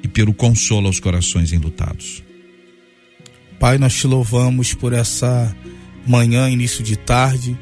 e 0.03 0.09
pelo 0.09 0.33
consolo 0.33 0.87
aos 0.87 0.99
corações 0.99 1.53
enlutados. 1.53 2.23
Pai, 3.59 3.79
nós 3.79 3.95
te 3.95 4.07
louvamos 4.07 4.75
por 4.75 4.93
essa 4.93 5.55
manhã, 6.07 6.49
início 6.51 6.85
de 6.85 6.97
tarde. 6.97 7.57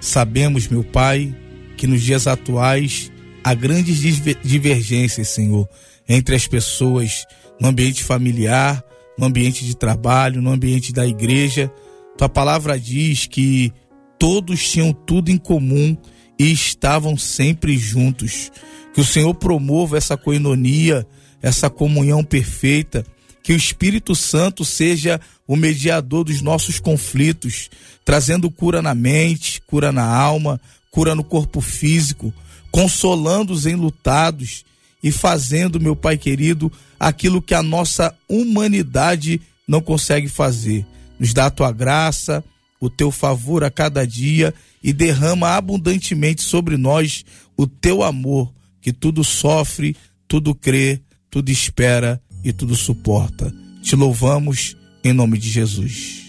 Sabemos, 0.00 0.68
meu 0.68 0.82
Pai, 0.82 1.34
que 1.76 1.86
nos 1.86 2.02
dias 2.02 2.26
atuais 2.26 3.10
há 3.42 3.52
grandes 3.54 3.98
divergências, 4.42 5.28
Senhor, 5.28 5.68
entre 6.08 6.34
as 6.34 6.46
pessoas 6.46 7.26
no 7.60 7.68
ambiente 7.68 8.02
familiar, 8.02 8.82
no 9.18 9.26
ambiente 9.26 9.64
de 9.64 9.76
trabalho, 9.76 10.42
no 10.42 10.50
ambiente 10.50 10.92
da 10.92 11.06
igreja. 11.06 11.72
Tua 12.16 12.28
palavra 12.28 12.78
diz 12.78 13.26
que 13.26 13.72
todos 14.18 14.68
tinham 14.68 14.92
tudo 14.92 15.30
em 15.30 15.38
comum 15.38 15.96
e 16.38 16.50
estavam 16.52 17.16
sempre 17.16 17.76
juntos. 17.76 18.50
Que 18.92 19.00
o 19.00 19.04
Senhor 19.04 19.34
promova 19.34 19.96
essa 19.96 20.16
coinonia, 20.16 21.06
essa 21.42 21.68
comunhão 21.68 22.24
perfeita. 22.24 23.04
Que 23.42 23.52
o 23.52 23.56
Espírito 23.56 24.14
Santo 24.14 24.64
seja 24.64 25.20
o 25.46 25.56
mediador 25.56 26.24
dos 26.24 26.40
nossos 26.40 26.80
conflitos, 26.80 27.68
trazendo 28.04 28.50
cura 28.50 28.80
na 28.80 28.94
mente, 28.94 29.60
cura 29.66 29.92
na 29.92 30.04
alma, 30.04 30.60
cura 30.90 31.14
no 31.14 31.22
corpo 31.22 31.60
físico, 31.60 32.32
consolando 32.70 33.52
os 33.52 33.66
enlutados 33.66 34.64
e 35.04 35.12
fazendo, 35.12 35.78
meu 35.78 35.94
Pai 35.94 36.16
querido, 36.16 36.72
aquilo 36.98 37.42
que 37.42 37.52
a 37.52 37.62
nossa 37.62 38.16
humanidade 38.26 39.38
não 39.68 39.82
consegue 39.82 40.28
fazer. 40.28 40.86
Nos 41.20 41.34
dá 41.34 41.44
a 41.44 41.50
tua 41.50 41.70
graça, 41.70 42.42
o 42.80 42.88
teu 42.88 43.10
favor 43.10 43.62
a 43.62 43.70
cada 43.70 44.06
dia 44.06 44.54
e 44.82 44.94
derrama 44.94 45.50
abundantemente 45.50 46.40
sobre 46.40 46.78
nós 46.78 47.22
o 47.54 47.66
teu 47.66 48.02
amor, 48.02 48.50
que 48.80 48.94
tudo 48.94 49.22
sofre, 49.22 49.94
tudo 50.26 50.54
crê, 50.54 51.02
tudo 51.30 51.50
espera 51.50 52.18
e 52.42 52.50
tudo 52.50 52.74
suporta. 52.74 53.54
Te 53.82 53.94
louvamos 53.94 54.74
em 55.04 55.12
nome 55.12 55.36
de 55.36 55.50
Jesus. 55.50 56.24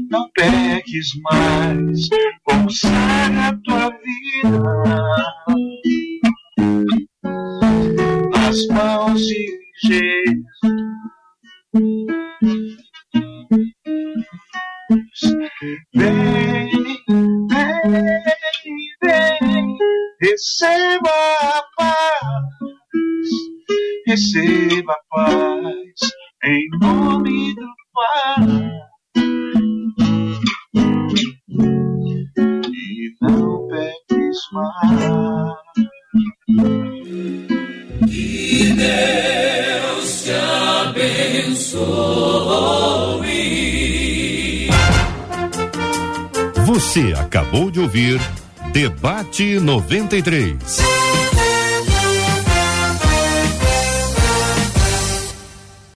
não 0.09 0.29
peques 0.33 1.07
mais, 1.21 2.09
consagra 2.43 3.49
a 3.49 3.57
tua 3.63 3.89
vida 3.89 4.49
nas 8.33 8.67
mãos 8.67 9.21
de 9.21 9.47
Jesus. 9.83 10.45
Vem, 15.93 16.69
vem, 16.69 16.71
vem, 19.03 19.77
receba 20.21 21.11
a 21.41 21.63
paz, 21.77 23.29
receba 24.07 24.93
a 24.93 24.99
paz, 25.09 26.11
em 26.43 26.67
nome 26.79 27.55
do 27.55 27.67
Pai. 27.93 28.45
E 32.67 33.15
não 33.21 33.67
peques 33.67 34.37
mais. 34.51 35.65
Que 38.09 38.73
Deus 38.73 40.23
te 40.23 40.31
abençoe. 40.89 41.95
Você 46.65 47.13
acabou 47.17 47.71
de 47.71 47.79
ouvir 47.79 48.19
Debate 48.73 49.59
93. 49.59 50.55